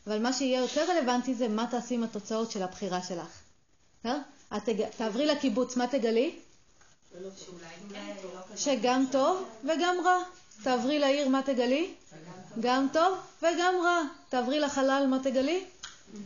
אבל 0.07 0.23
מה 0.23 0.33
שיהיה 0.33 0.61
יותר 0.61 0.91
רלוונטי 0.91 1.35
זה 1.35 1.49
מה 1.49 1.67
תעשי 1.71 1.95
עם 1.95 2.05
התוצאות 2.05 2.51
של 2.51 2.63
הבחירה 2.63 3.03
שלך. 3.03 3.41
את 4.57 4.69
תעברי 4.97 5.27
לקיבוץ, 5.27 5.77
מה 5.77 5.87
תגלי? 5.87 6.37
שגם 8.57 9.05
טוב 9.13 9.45
וגם 9.65 9.97
רע. 10.05 10.19
תעברי 10.63 10.99
לעיר, 10.99 11.29
מה 11.29 11.43
תגלי? 11.43 11.95
גם 12.61 12.87
טוב 12.93 13.19
וגם 13.43 13.75
רע. 13.85 14.03
תעברי 14.29 14.61
לחלל, 14.61 15.07
מה 15.11 15.19
תגלי? 15.23 15.65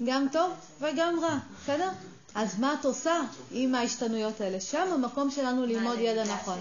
גם 0.07 0.27
טוב 0.33 0.51
וגם 0.81 1.19
רע. 1.23 1.39
בסדר? 1.63 1.91
אז 2.35 2.59
מה 2.59 2.77
את 2.81 2.85
עושה 2.85 3.21
עם 3.51 3.75
ההשתנויות 3.75 4.41
האלה? 4.41 4.61
שם 4.61 4.89
המקום 4.93 5.31
שלנו 5.31 5.67
ללמוד 5.67 5.99
ידע 5.99 6.25
נכון. 6.25 6.59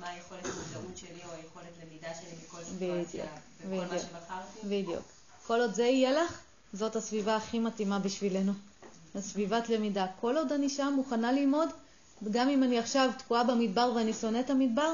מה 0.00 0.08
היכולת 0.08 0.44
המודעות 0.44 0.96
שלי 0.96 1.20
או 1.28 1.32
היכולת 1.32 1.72
למידה 1.82 2.08
שלי 2.20 2.36
בכל 2.46 2.64
סיטואציה, 2.64 3.24
בכל 3.70 3.94
מה 3.94 3.98
שבחרתי? 3.98 4.58
בדיוק. 4.64 5.02
כל 5.46 5.60
עוד 5.60 5.74
זה 5.74 5.82
יהיה 5.84 6.22
לך, 6.22 6.38
זאת 6.72 6.96
הסביבה 6.96 7.36
הכי 7.36 7.58
מתאימה 7.58 7.98
בשבילנו. 7.98 8.52
הסביבת 9.14 9.68
למידה. 9.68 10.06
כל 10.20 10.36
עוד 10.36 10.52
אני 10.52 10.68
שם 10.68 10.92
מוכנה 10.96 11.32
ללמוד, 11.32 11.68
וגם 12.22 12.48
אם 12.48 12.62
אני 12.62 12.78
עכשיו 12.78 13.10
תקועה 13.18 13.44
במדבר 13.44 13.92
ואני 13.96 14.12
שונאת 14.12 14.44
את 14.44 14.50
המדבר, 14.50 14.92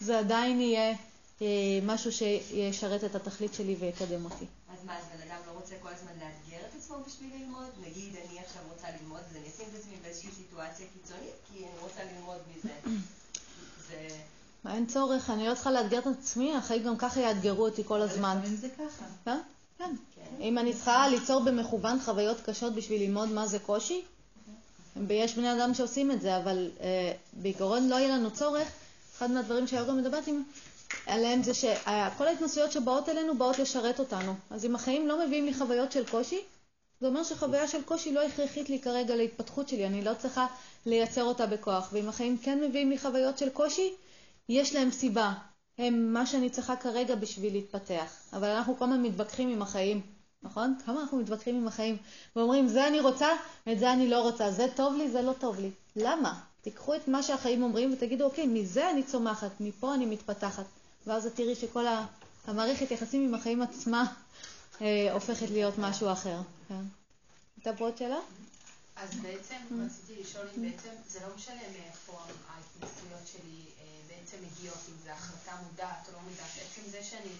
זה 0.00 0.18
עדיין 0.18 0.60
יהיה 0.60 0.94
אה, 1.42 1.46
משהו 1.82 2.12
שישרת 2.12 3.04
את 3.04 3.14
התכלית 3.14 3.54
שלי 3.54 3.76
ויקדם 3.78 4.24
אותי. 4.24 4.44
אז 4.72 4.84
מה, 4.84 4.98
אז 4.98 5.04
בן 5.04 5.30
אדם 5.30 5.40
לא 5.46 5.52
רוצה 5.52 5.74
כל 5.82 5.88
הזמן 5.88 6.12
לאתגר 6.12 6.66
את 6.68 6.74
עצמו 6.78 6.96
בשביל 7.06 7.30
ללמוד? 7.40 7.66
נגיד, 7.80 8.12
אני 8.28 8.38
עכשיו 8.38 8.62
רוצה 8.72 8.86
ללמוד, 9.00 9.20
אז 9.30 9.36
אני 9.36 9.48
אשים 9.48 9.66
את 9.72 9.80
עצמי 9.80 9.94
באיזושהי 10.02 10.30
סיטואציה 10.30 10.86
קיצונית, 10.92 11.34
כי 11.52 11.58
אני 11.58 11.78
רוצה 11.82 12.00
ללמוד 12.04 12.38
מזה. 12.56 12.98
זה... 13.88 14.08
אין 14.70 14.86
צורך, 14.86 15.30
אני 15.30 15.48
לא 15.48 15.54
צריכה 15.54 15.70
לאתגר 15.70 15.98
את 15.98 16.06
עצמי, 16.06 16.56
החיים 16.56 16.82
גם 16.82 16.96
ככה 16.96 17.20
יאתגרו 17.20 17.64
אותי 17.64 17.84
כל 17.84 18.02
הזמן. 18.02 18.38
לפעמים 18.38 18.56
זה 18.56 18.68
ככה. 18.68 19.04
כן? 19.24 19.38
כן. 19.78 19.94
אם 20.40 20.58
אני 20.58 20.74
צריכה 20.74 21.08
ליצור 21.08 21.44
במכוון 21.44 22.00
חוויות 22.04 22.40
קשות 22.40 22.74
בשביל 22.74 23.02
ללמוד 23.02 23.28
מה 23.28 23.46
זה 23.46 23.58
קושי, 23.58 24.04
ויש 25.08 25.34
בני 25.34 25.52
אדם 25.52 25.74
שעושים 25.74 26.10
את 26.10 26.20
זה, 26.20 26.36
אבל 26.36 26.70
אה, 26.80 27.12
בעיקרון 27.32 27.88
לא 27.88 27.94
יהיה 27.94 28.16
לנו 28.16 28.30
צורך. 28.30 28.68
אחד 29.16 29.30
מהדברים 29.30 29.66
שהיום 29.66 29.88
גם 29.88 29.98
מדברת 29.98 30.24
עליהם 31.06 31.42
זה 31.42 31.54
שכל 31.54 32.26
ההתנסויות 32.26 32.72
שבאות 32.72 33.08
אלינו 33.08 33.38
באות 33.38 33.58
לשרת 33.58 33.98
אותנו. 33.98 34.34
אז 34.50 34.64
אם 34.64 34.74
החיים 34.74 35.08
לא 35.08 35.26
מביאים 35.26 35.46
לי 35.46 35.54
חוויות 35.54 35.92
של 35.92 36.06
קושי, 36.10 36.40
זה 37.00 37.06
אומר 37.06 37.22
שחוויה 37.22 37.68
של 37.68 37.82
קושי 37.82 38.12
לא 38.12 38.26
הכרחית 38.26 38.70
לי 38.70 38.78
כרגע 38.78 39.16
להתפתחות 39.16 39.68
שלי, 39.68 39.86
אני 39.86 40.04
לא 40.04 40.12
צריכה 40.18 40.46
לייצר 40.86 41.24
אותה 41.24 41.46
בכוח. 41.46 41.88
ואם 41.92 42.08
החיים 42.08 42.38
כן 42.38 42.60
מביאים 42.60 42.90
לי 42.90 42.98
חוויות 42.98 43.38
של 43.38 43.48
קושי, 43.48 43.92
יש 44.48 44.74
להם 44.74 44.90
סיבה. 44.90 45.32
הם 45.78 46.12
מה 46.12 46.26
שאני 46.26 46.50
צריכה 46.50 46.76
כרגע 46.76 47.14
בשביל 47.14 47.52
להתפתח. 47.52 48.12
אבל 48.32 48.48
אנחנו 48.48 48.76
כל 48.76 48.84
הזמן 48.84 49.02
מתווכחים 49.02 49.48
עם 49.48 49.62
החיים, 49.62 50.00
נכון? 50.44 50.74
כמה 50.86 51.00
אנחנו 51.00 51.18
מתווכחים 51.18 51.56
עם 51.56 51.68
החיים 51.68 51.96
ואומרים, 52.36 52.68
זה 52.68 52.86
אני 52.86 53.00
רוצה, 53.00 53.28
את 53.72 53.78
זה 53.78 53.92
אני 53.92 54.08
לא 54.08 54.22
רוצה, 54.22 54.50
זה 54.50 54.66
טוב 54.76 54.94
לי, 54.94 55.10
זה 55.10 55.22
לא 55.22 55.32
טוב 55.32 55.60
לי. 55.60 55.70
למה? 55.96 56.40
תיקחו 56.62 56.94
את 56.94 57.08
מה 57.08 57.22
שהחיים 57.22 57.62
אומרים 57.62 57.92
ותגידו, 57.92 58.24
אוקיי, 58.24 58.46
מזה 58.46 58.90
אני 58.90 59.02
צומחת, 59.02 59.50
מפה 59.60 59.94
אני 59.94 60.06
מתפתחת. 60.06 60.64
ואז 61.06 61.26
את 61.26 61.34
תראי 61.34 61.54
שכל 61.54 61.84
המערכת 62.46 62.90
יחסים 62.90 63.24
עם 63.24 63.34
החיים 63.34 63.62
עצמה 63.62 64.12
אה, 64.80 65.12
הופכת 65.12 65.50
להיות 65.50 65.74
משהו 65.78 66.12
אחר. 66.12 66.40
כן. 66.68 66.82
הייתה 67.56 67.78
פה 67.78 67.84
עוד 67.84 67.96
שאלה? 67.96 68.18
אז 68.96 69.10
בעצם 69.14 69.56
רציתי 69.86 70.20
לשאול 70.20 70.46
אם 70.56 70.62
בעצם 70.62 70.90
זה 71.08 71.18
לא 71.20 71.34
משנה 71.36 71.62
מאיפה 71.72 72.18
ההתנסויות 72.48 73.26
שלי 73.26 73.64
בעצם 74.08 74.36
מגיעות, 74.46 74.78
אם 74.88 74.94
זו 75.04 75.10
החלטה 75.10 75.52
מודעת 75.62 76.08
או 76.08 76.12
לא 76.12 76.18
מודעת, 76.28 76.50
עצם 76.70 76.90
זה 76.90 77.02
שאני 77.02 77.30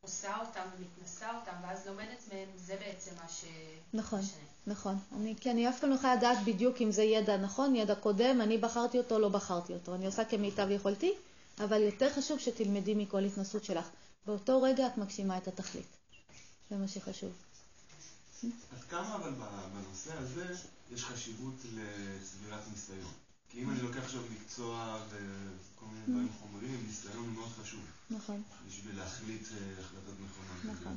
עושה 0.00 0.40
אותם 0.40 0.60
ומתנסה 0.76 1.36
אותם 1.36 1.52
ואז 1.62 1.86
לומדת 1.86 2.18
מהם, 2.32 2.48
זה 2.56 2.76
בעצם 2.76 3.10
מה 3.22 3.28
ש... 3.28 3.44
נכון, 3.94 4.20
נכון. 4.66 4.98
אני, 5.16 5.34
כי 5.40 5.50
אני 5.50 5.68
אף 5.68 5.80
פעם 5.80 5.90
לא 5.90 5.94
יכולה 5.94 6.14
לדעת 6.14 6.38
בדיוק 6.44 6.80
אם 6.80 6.92
זה 6.92 7.02
ידע 7.02 7.36
נכון, 7.36 7.76
ידע 7.76 7.94
קודם, 7.94 8.40
אני 8.40 8.58
בחרתי 8.58 8.98
אותו, 8.98 9.18
לא 9.18 9.28
בחרתי 9.28 9.74
אותו. 9.74 9.94
אני 9.94 10.06
עושה 10.06 10.24
כמיטב 10.24 10.70
יכולתי, 10.70 11.12
אבל 11.60 11.82
יותר 11.82 12.12
חשוב 12.12 12.38
שתלמדי 12.38 12.94
מכל 12.94 13.24
התנסות 13.24 13.64
שלך. 13.64 13.88
באותו 14.26 14.62
רגע 14.62 14.86
את 14.86 14.98
מגשימה 14.98 15.38
את 15.38 15.48
התכלית. 15.48 15.96
זה 16.70 16.76
מה 16.76 16.88
שחשוב. 16.88 17.32
עד 18.44 18.84
כמה 18.90 19.14
אבל 19.14 19.30
בנושא 19.74 20.16
הזה 20.16 20.54
יש 20.92 21.04
חשיבות 21.04 21.54
לצבירת 21.64 22.62
ניסיון? 22.70 23.12
כי 23.50 23.62
אם 23.62 23.70
אני 23.70 23.82
לוקח 23.82 23.98
עכשיו 23.98 24.20
מקצוע 24.40 24.98
וכל 25.08 25.86
מיני 25.86 26.06
דברים 26.06 26.28
חומריים, 26.40 26.84
ניסיון 26.86 27.34
מאוד 27.34 27.48
חשוב. 27.62 27.80
נכון. 28.10 28.42
בשביל 28.68 28.96
להחליט 28.96 29.48
אה, 29.52 29.80
החלטות 29.80 30.14
נכונות. 30.24 30.76
נכון. 30.78 30.96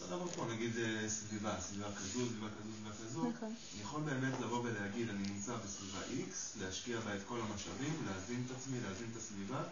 אותו 0.00 0.16
דבר 0.16 0.28
פה, 0.28 0.46
נגיד 0.54 0.76
אה, 0.78 1.08
סביבה, 1.08 1.60
סביבה 1.60 1.94
כזו, 1.96 2.26
סביבה 2.28 2.48
כזו, 2.48 2.72
סביבה 2.76 2.90
כזו. 3.04 3.30
נכון. 3.30 3.54
אני 3.74 3.82
יכול 3.82 4.02
באמת 4.02 4.40
לבוא 4.40 4.62
ולהגיד, 4.64 5.08
אני 5.08 5.28
נמצא 5.28 5.56
בסביבה 5.56 6.00
X, 6.00 6.60
להשקיע 6.60 7.00
בה 7.00 7.16
את 7.16 7.20
כל 7.26 7.40
המשאבים, 7.40 7.94
להזין 8.06 8.42
את 8.46 8.56
עצמי, 8.56 8.80
להזין 8.80 9.08
את 9.12 9.16
הסביבה, 9.16 9.62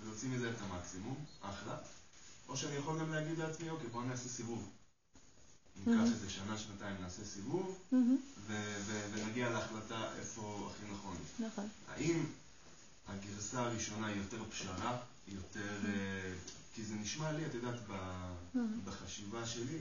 ולהוציא 0.00 0.28
מזה 0.28 0.50
את 0.50 0.56
המקסימום, 0.60 1.24
אחלה. 1.40 1.76
או 2.48 2.56
שאני 2.56 2.74
יכול 2.74 3.00
גם 3.00 3.12
להגיד 3.12 3.38
לעצמי, 3.38 3.70
אוקיי, 3.70 3.88
בוא 3.88 4.04
נעשה 4.04 4.28
סיבוב. 4.28 4.68
ניקח 5.76 6.10
איזה 6.12 6.30
שנה, 6.30 6.58
שנתיים, 6.58 6.96
נעשה 7.00 7.24
סיבוב, 7.24 7.78
ונגיע 9.10 9.50
להחלטה 9.50 10.12
איפה 10.18 10.70
הכי 10.70 10.92
נכון. 10.92 11.16
נכון. 11.38 11.68
האם 11.88 12.24
הגרסה 13.08 13.60
הראשונה 13.60 14.06
היא 14.06 14.16
יותר 14.16 14.44
פשרה, 14.50 14.98
יותר... 15.28 15.78
אה, 15.86 16.32
כי 16.74 16.84
זה 16.84 16.94
נשמע 16.94 17.32
לי, 17.32 17.46
את 17.46 17.54
יודעת, 17.54 17.80
בחשיבה 18.84 19.46
שלי, 19.46 19.78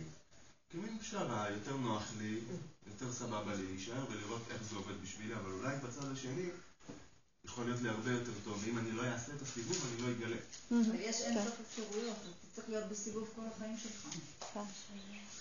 כמין 0.70 1.00
פשרה, 1.00 1.50
יותר 1.50 1.78
נוח 1.78 2.04
לי, 2.18 2.40
יותר 2.88 3.14
סבבה 3.14 3.56
לי 3.56 3.64
להישאר 3.66 4.06
ולראות 4.10 4.42
איך 4.50 4.64
זה 4.64 4.76
עובד 4.76 5.02
בשבילי, 5.04 5.36
אבל 5.36 5.52
אולי 5.52 5.76
בצד 5.76 6.12
השני 6.12 6.50
יכול 7.46 7.66
להיות 7.66 7.82
לי 7.82 7.90
הרבה 7.90 8.12
יותר 8.12 8.32
טוב, 8.44 8.64
ואם 8.64 8.78
אני 8.78 8.92
לא 8.92 9.04
אעשה 9.04 9.34
את 9.34 9.42
הסיבוב 9.42 9.78
אני 9.88 10.02
לא 10.02 10.12
אגלה. 10.12 10.38
אבל 10.72 11.00
יש 11.00 11.22
אין 11.22 11.44
סוף 11.44 11.60
אפשרויות, 11.60 12.18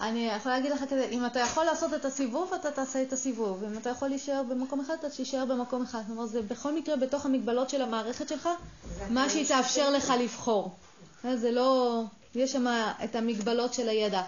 אני 0.00 0.26
יכולה 0.26 0.56
להגיד 0.56 0.72
לך 0.72 0.84
כזה, 0.84 1.08
אם 1.10 1.26
אתה 1.26 1.40
יכול 1.40 1.64
לעשות 1.64 1.94
את 1.94 2.04
הסיבוב, 2.04 2.52
אתה 2.52 2.70
תעשה 2.70 3.02
את 3.02 3.12
הסיבוב. 3.12 3.64
אם 3.64 3.78
אתה 3.78 3.90
יכול 3.90 4.08
להישאר 4.08 4.42
במקום 4.42 4.80
אחד, 4.80 4.94
אתה 5.00 5.10
תישאר 5.10 5.44
במקום 5.44 5.82
אחד. 5.82 5.98
זאת 6.08 6.10
אומרת, 6.10 6.28
זה 6.28 6.42
בכל 6.42 6.74
מקרה 6.74 6.96
בתוך 6.96 7.26
המגבלות 7.26 7.70
של 7.70 7.82
המערכת 7.82 8.28
שלך, 8.28 8.48
מה 9.10 9.30
שהיא 9.30 9.46
תאפשר 9.46 9.90
לך 9.90 10.12
לבחור. 10.20 10.74
אה, 11.24 11.36
זה 11.36 11.50
לא... 11.50 12.02
יש 12.34 12.52
שם 12.52 12.66
את 13.04 13.14
המגבלות 13.14 13.74
של 13.74 13.88
הידע. 13.88 14.22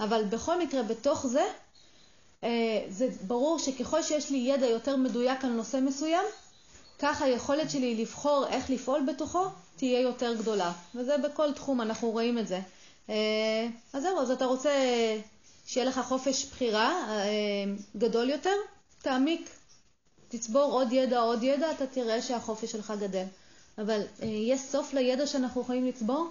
אבל 0.00 0.24
בכל 0.24 0.58
מקרה, 0.58 0.82
בתוך 0.82 1.26
זה, 1.26 1.44
אה, 2.44 2.48
זה 2.88 3.08
ברור 3.26 3.58
שככל 3.58 4.02
שיש 4.02 4.30
לי 4.30 4.38
ידע 4.38 4.66
יותר 4.66 4.96
מדויק 4.96 5.44
על 5.44 5.50
נושא 5.50 5.76
מסוים, 5.82 6.24
כך 6.98 7.22
היכולת 7.22 7.70
שלי 7.70 7.94
לבחור 7.94 8.46
איך 8.48 8.70
לפעול 8.70 9.00
בתוכו 9.06 9.44
תהיה 9.78 10.00
יותר 10.00 10.34
גדולה. 10.34 10.72
וזה 10.94 11.18
בכל 11.18 11.52
תחום, 11.52 11.80
אנחנו 11.80 12.10
רואים 12.10 12.38
את 12.38 12.48
זה. 12.48 12.60
אה, 13.10 13.68
אז 13.92 14.02
זהו, 14.02 14.20
אז 14.20 14.30
אתה 14.30 14.44
רוצה 14.44 14.70
שיהיה 15.66 15.86
לך 15.86 16.00
חופש 16.04 16.44
בחירה 16.44 17.04
אה, 17.08 17.24
גדול 17.96 18.30
יותר, 18.30 18.54
תעמיק, 19.02 19.50
תצבור 20.28 20.72
עוד 20.72 20.92
ידע, 20.92 21.20
עוד 21.20 21.42
ידע, 21.42 21.70
אתה 21.70 21.86
תראה 21.86 22.22
שהחופש 22.22 22.72
שלך 22.72 22.92
גדל. 23.00 23.24
אבל 23.78 24.00
אה, 24.22 24.26
יש 24.26 24.60
סוף 24.60 24.94
לידע 24.94 25.26
שאנחנו 25.26 25.60
יכולים 25.60 25.86
לצבור? 25.86 26.30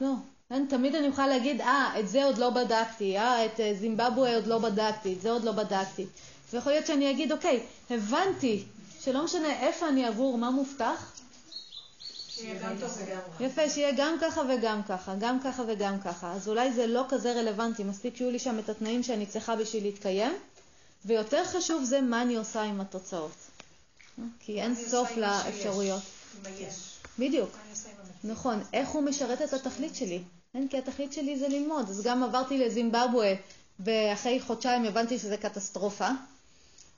לא. 0.00 0.12
אין, 0.50 0.66
תמיד 0.68 0.94
אני 0.94 1.06
יכולה 1.06 1.26
להגיד, 1.26 1.60
אה, 1.60 2.00
את 2.00 2.08
זה 2.08 2.24
עוד 2.24 2.38
לא 2.38 2.50
בדקתי, 2.50 3.18
אה, 3.18 3.46
את 3.46 3.60
אה, 3.60 3.74
זימבבואה 3.80 4.34
עוד 4.34 4.46
לא 4.46 4.58
בדקתי, 4.58 5.12
את 5.12 5.20
זה 5.20 5.30
עוד 5.30 5.44
לא 5.44 5.52
בדקתי. 5.52 6.06
ויכול 6.52 6.72
להיות 6.72 6.86
שאני 6.86 7.10
אגיד, 7.10 7.32
אוקיי, 7.32 7.60
הבנתי 7.90 8.64
שלא 9.00 9.24
משנה 9.24 9.60
איפה 9.60 9.88
אני 9.88 10.06
אעבור, 10.06 10.38
מה 10.38 10.50
מובטח, 10.50 11.12
שיהיה 12.27 12.27
גם 12.27 12.27
טוב 12.27 12.27
וגם 12.27 12.27
רע. 12.27 12.27
יפה, 13.40 13.70
שיהיה 13.70 13.92
גם 13.96 14.16
ככה 14.20 14.42
וגם 14.48 14.82
ככה, 14.82 15.14
גם 15.18 15.40
ככה 15.40 15.62
וגם 15.68 16.00
ככה. 16.00 16.32
אז 16.32 16.48
אולי 16.48 16.72
זה 16.72 16.86
לא 16.86 17.04
כזה 17.08 17.32
רלוונטי, 17.32 17.84
מספיק 17.84 18.16
שיהיו 18.16 18.30
לי 18.30 18.38
שם 18.38 18.58
את 18.58 18.68
התנאים 18.68 19.02
שאני 19.02 19.26
צריכה 19.26 19.56
בשביל 19.56 19.82
להתקיים, 19.82 20.32
ויותר 21.04 21.44
חשוב 21.44 21.84
זה 21.84 22.00
מה 22.00 22.22
אני 22.22 22.36
עושה 22.36 22.62
עם 22.62 22.80
התוצאות. 22.80 23.36
כי 24.40 24.62
אין 24.62 24.74
סוף. 24.74 25.16
לאפשרויות. 25.16 26.02
בדיוק. 27.18 27.50
נכון, 28.24 28.62
איך 28.72 28.88
הוא 28.88 29.02
משרת 29.02 29.42
את 29.42 29.52
התכלית 29.52 29.94
שלי? 29.94 30.22
כן, 30.52 30.68
כי 30.70 30.78
התכלית 30.78 31.12
שלי 31.12 31.38
זה 31.38 31.48
ללמוד. 31.48 31.88
אז 31.88 32.02
גם 32.02 32.22
עברתי 32.22 32.58
לזימבבואה, 32.58 33.34
ואחרי 33.80 34.40
חודשיים 34.40 34.84
הבנתי 34.84 35.18
שזה 35.18 35.36
קטסטרופה. 35.36 36.08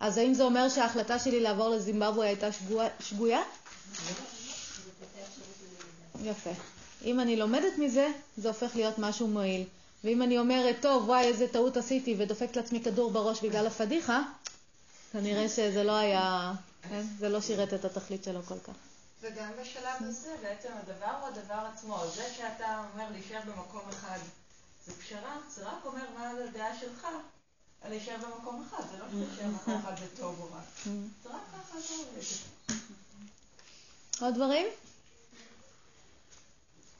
אז 0.00 0.18
האם 0.18 0.34
זה 0.34 0.42
אומר 0.42 0.68
שההחלטה 0.68 1.18
שלי 1.18 1.40
לעבור 1.40 1.68
לזימבבואה 1.68 2.26
הייתה 2.26 2.48
שגויה? 3.00 3.40
יפה. 6.24 6.50
אם 7.04 7.20
אני 7.20 7.36
לומדת 7.36 7.78
מזה, 7.78 8.08
זה 8.36 8.48
הופך 8.48 8.70
להיות 8.74 8.98
משהו 8.98 9.28
מועיל. 9.28 9.64
ואם 10.04 10.22
אני 10.22 10.38
אומרת, 10.38 10.76
טוב, 10.80 11.08
וואי, 11.08 11.24
איזה 11.24 11.48
טעות 11.48 11.76
עשיתי, 11.76 12.14
ודופקת 12.18 12.56
לעצמי 12.56 12.82
כדור 12.82 13.10
בראש 13.10 13.40
בגלל 13.44 13.66
הפדיחה, 13.66 14.22
כנראה 15.12 15.48
שזה 15.48 15.84
לא 15.84 15.92
היה, 15.92 16.52
כן? 16.88 17.02
זה 17.18 17.28
לא 17.28 17.40
שירת 17.40 17.74
את 17.74 17.84
התכלית 17.84 18.24
שלו 18.24 18.42
כל 18.42 18.58
כך. 18.66 18.72
וגם 19.20 19.50
בשלב 19.62 20.08
הזה, 20.08 20.36
בעצם 20.42 20.68
הדבר 20.72 21.10
הוא 21.20 21.28
הדבר 21.28 21.66
עצמו. 21.74 22.02
זה 22.14 22.24
שאתה 22.36 22.82
אומר 22.92 23.10
להישאר 23.12 23.40
במקום 23.46 23.82
אחד, 23.88 24.18
זה 24.86 24.92
פשרה, 24.92 25.36
זה 25.54 25.66
רק 25.66 25.84
אומר 25.84 26.02
מה 26.18 26.30
הדעה 26.30 26.78
שלך 26.80 27.06
על 27.82 27.90
להישאר 27.90 28.16
במקום 28.16 28.64
אחד. 28.68 28.82
זה 28.92 28.98
לא 28.98 29.04
שלהישאר 29.10 29.46
במקום 29.46 29.74
אחד 29.74 29.98
זה 29.98 30.06
טוב 30.16 30.36
או 30.40 30.48
רע. 30.54 30.60
זה 31.22 31.28
רק 31.28 31.40
ככה 31.52 31.78
אתה 31.78 32.20
זה. 32.20 32.36
עוד 34.20 34.34
דברים? 34.34 34.66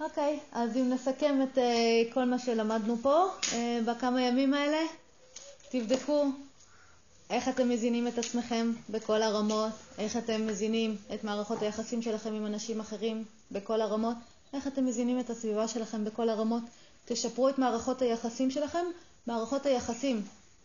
אוקיי, 0.01 0.41
אז 0.53 0.77
אם 0.77 0.91
נסכם 0.91 1.43
את 1.43 1.59
uh, 1.59 2.15
כל 2.15 2.25
מה 2.25 2.39
שלמדנו 2.39 2.97
פה 3.03 3.27
uh, 3.41 3.55
בכמה 3.87 4.23
ימים 4.23 4.55
האלה, 4.55 4.79
תבדקו 5.71 6.27
איך 7.31 7.49
אתם 7.49 7.69
מזינים 7.69 8.09
את 8.09 8.19
עצמכם 8.19 8.73
בכל 8.91 9.23
הרמות, 9.23 9.73
איך 9.99 10.17
אתם 10.17 10.47
מזינים 10.47 10.97
את 11.15 11.25
מערכות 11.25 11.63
היחסים 11.63 12.03
שלכם 12.03 12.35
עם 12.35 12.47
אנשים 12.47 12.81
אחרים 12.81 13.25
בכל 13.51 13.81
הרמות, 13.81 14.17
איך 14.53 14.67
אתם 14.67 14.87
מזינים 14.87 15.21
את 15.21 15.31
הסביבה 15.31 15.69
שלכם 15.69 16.05
בכל 16.05 16.29
הרמות. 16.29 16.63
תשפרו 17.05 17.49
את 17.49 17.59
מערכות 17.59 18.03
היחסים 18.03 18.51
שלכם, 18.51 18.87
מערכות 19.27 19.67
היחסים, 19.67 20.23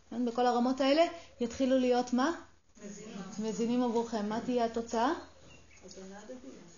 כן, 0.10 0.26
בכל 0.26 0.46
הרמות 0.46 0.82
האלה 0.82 1.04
יתחילו 1.42 1.80
להיות 1.80 2.14
מה? 2.14 2.32
מזינים. 2.86 3.18
מזינים 3.40 3.84
עבורכם. 3.84 4.30
מה 4.30 4.40
תהיה 4.46 4.66
התוצאה? 4.66 5.14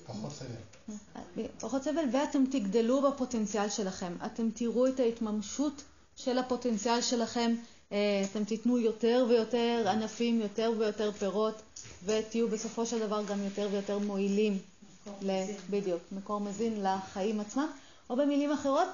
פחות 0.07 0.31
סבל. 0.31 1.43
פחות 1.59 1.83
סבל, 1.83 2.03
ואתם 2.11 2.43
תגדלו 2.51 3.01
בפוטנציאל 3.01 3.69
שלכם. 3.69 4.13
אתם 4.25 4.49
תראו 4.51 4.87
את 4.87 4.99
ההתממשות 4.99 5.83
של 6.15 6.37
הפוטנציאל 6.37 7.01
שלכם, 7.01 7.55
אה, 7.91 7.97
אתם 8.31 8.43
תיתנו 8.43 8.77
יותר 8.77 9.25
ויותר 9.29 9.85
ענפים, 9.87 10.41
יותר 10.41 10.71
ויותר 10.77 11.11
פירות, 11.11 11.61
ותהיו 12.05 12.49
בסופו 12.49 12.85
של 12.85 12.99
דבר 12.99 13.23
גם 13.23 13.43
יותר 13.43 13.67
ויותר 13.71 13.99
מועילים. 13.99 14.57
ל... 15.21 15.31
בדיוק, 15.69 16.01
מקור 16.11 16.39
מזין 16.39 16.83
לחיים 16.83 17.39
עצמם. 17.39 17.67
או 18.09 18.15
במילים 18.15 18.51
אחרות, 18.51 18.87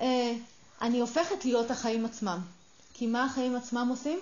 אה, 0.00 0.34
אני 0.82 1.00
הופכת 1.00 1.44
להיות 1.44 1.70
החיים 1.70 2.04
עצמם. 2.04 2.40
כי 2.94 3.06
מה 3.06 3.24
החיים 3.24 3.56
עצמם 3.56 3.88
עושים? 3.90 4.18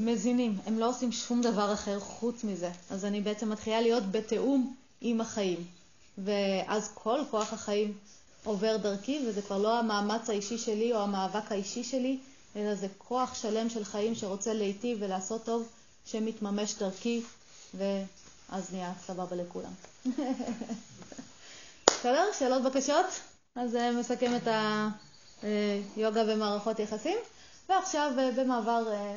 מזינים. 0.00 0.58
הם 0.66 0.78
לא 0.78 0.88
עושים 0.88 1.12
שום 1.12 1.42
דבר 1.42 1.72
אחר 1.72 2.00
חוץ 2.00 2.44
מזה. 2.44 2.70
אז 2.90 3.04
אני 3.04 3.20
בעצם 3.20 3.50
מתחילה 3.50 3.80
להיות 3.80 4.10
בתיאום 4.10 4.74
עם 5.04 5.20
החיים. 5.20 5.64
ואז 6.18 6.90
כל 6.94 7.20
כוח 7.30 7.52
החיים 7.52 7.92
עובר 8.44 8.76
דרכי, 8.76 9.24
וזה 9.26 9.42
כבר 9.42 9.58
לא 9.58 9.78
המאמץ 9.78 10.30
האישי 10.30 10.58
שלי 10.58 10.92
או 10.92 10.98
המאבק 10.98 11.52
האישי 11.52 11.84
שלי, 11.84 12.18
אלא 12.56 12.74
זה 12.74 12.86
כוח 12.98 13.34
שלם 13.34 13.70
של 13.70 13.84
חיים 13.84 14.14
שרוצה 14.14 14.54
להיטיב 14.54 14.98
ולעשות 15.00 15.44
טוב, 15.44 15.68
שמתממש 16.06 16.74
דרכי, 16.74 17.22
ואז 17.74 18.72
נהיה 18.72 18.92
סבבה 19.06 19.36
לכולם. 19.36 19.72
בסדר? 21.86 22.24
שאלות, 22.38 22.62
בקשות? 22.62 23.06
אז 23.56 23.70
זה 23.70 23.90
מסכם 23.98 24.36
את 24.36 24.48
היוגה 25.96 26.22
ומערכות 26.26 26.78
יחסים. 26.78 27.18
ועכשיו 27.68 28.12
אה, 28.18 28.30
במעבר 28.36 28.92
אה, 28.92 29.16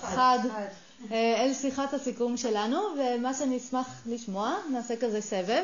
חד 0.00 0.38
אה, 0.50 0.66
אל 1.12 1.54
שיחת 1.54 1.94
הסיכום 1.94 2.36
שלנו, 2.36 2.80
ומה 2.98 3.34
שאני 3.34 3.56
אשמח 3.56 3.86
לשמוע, 4.06 4.56
נעשה 4.72 4.96
כזה 4.96 5.20
סבב, 5.20 5.62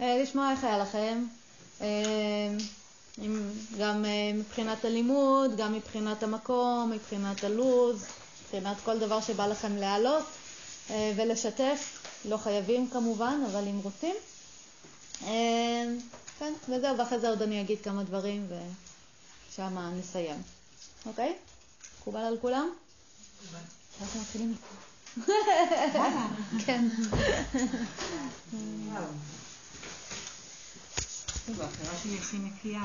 אה, 0.00 0.18
לשמוע 0.22 0.50
איך 0.50 0.64
היה 0.64 0.78
לכם, 0.78 1.24
אה, 1.80 1.86
גם 3.78 4.04
אה, 4.04 4.30
מבחינת 4.34 4.84
הלימוד, 4.84 5.56
גם 5.56 5.72
מבחינת 5.72 6.22
המקום, 6.22 6.90
מבחינת 6.90 7.44
הלו"ז, 7.44 8.04
מבחינת 8.44 8.76
כל 8.84 8.98
דבר 8.98 9.20
שבא 9.20 9.46
לכם 9.46 9.76
להעלות 9.76 10.24
אה, 10.90 11.12
ולשתף, 11.16 11.98
לא 12.24 12.36
חייבים 12.36 12.90
כמובן, 12.90 13.40
אבל 13.50 13.68
אם 13.68 13.78
רוצים. 13.82 14.14
אה, 15.22 15.84
כן, 16.38 16.52
וזהו, 16.68 16.98
ואחרי 16.98 17.18
זה 17.20 17.28
עוד 17.28 17.42
אני 17.42 17.60
אגיד 17.60 17.78
כמה 17.80 18.04
דברים 18.04 18.46
ושם 19.50 19.78
נסיים. 19.98 20.42
אוקיי? 21.06 21.36
מקובל 22.00 22.20
על 22.20 22.38
כולם? 22.40 22.68
אנחנו 24.00 24.20
מתחילים 24.20 24.52
מפה. 24.52 24.74
כן. 26.66 26.88
הבחירה 31.48 31.96
שלי 32.02 32.18
הכי 32.18 32.38
נקייה. 32.38 32.74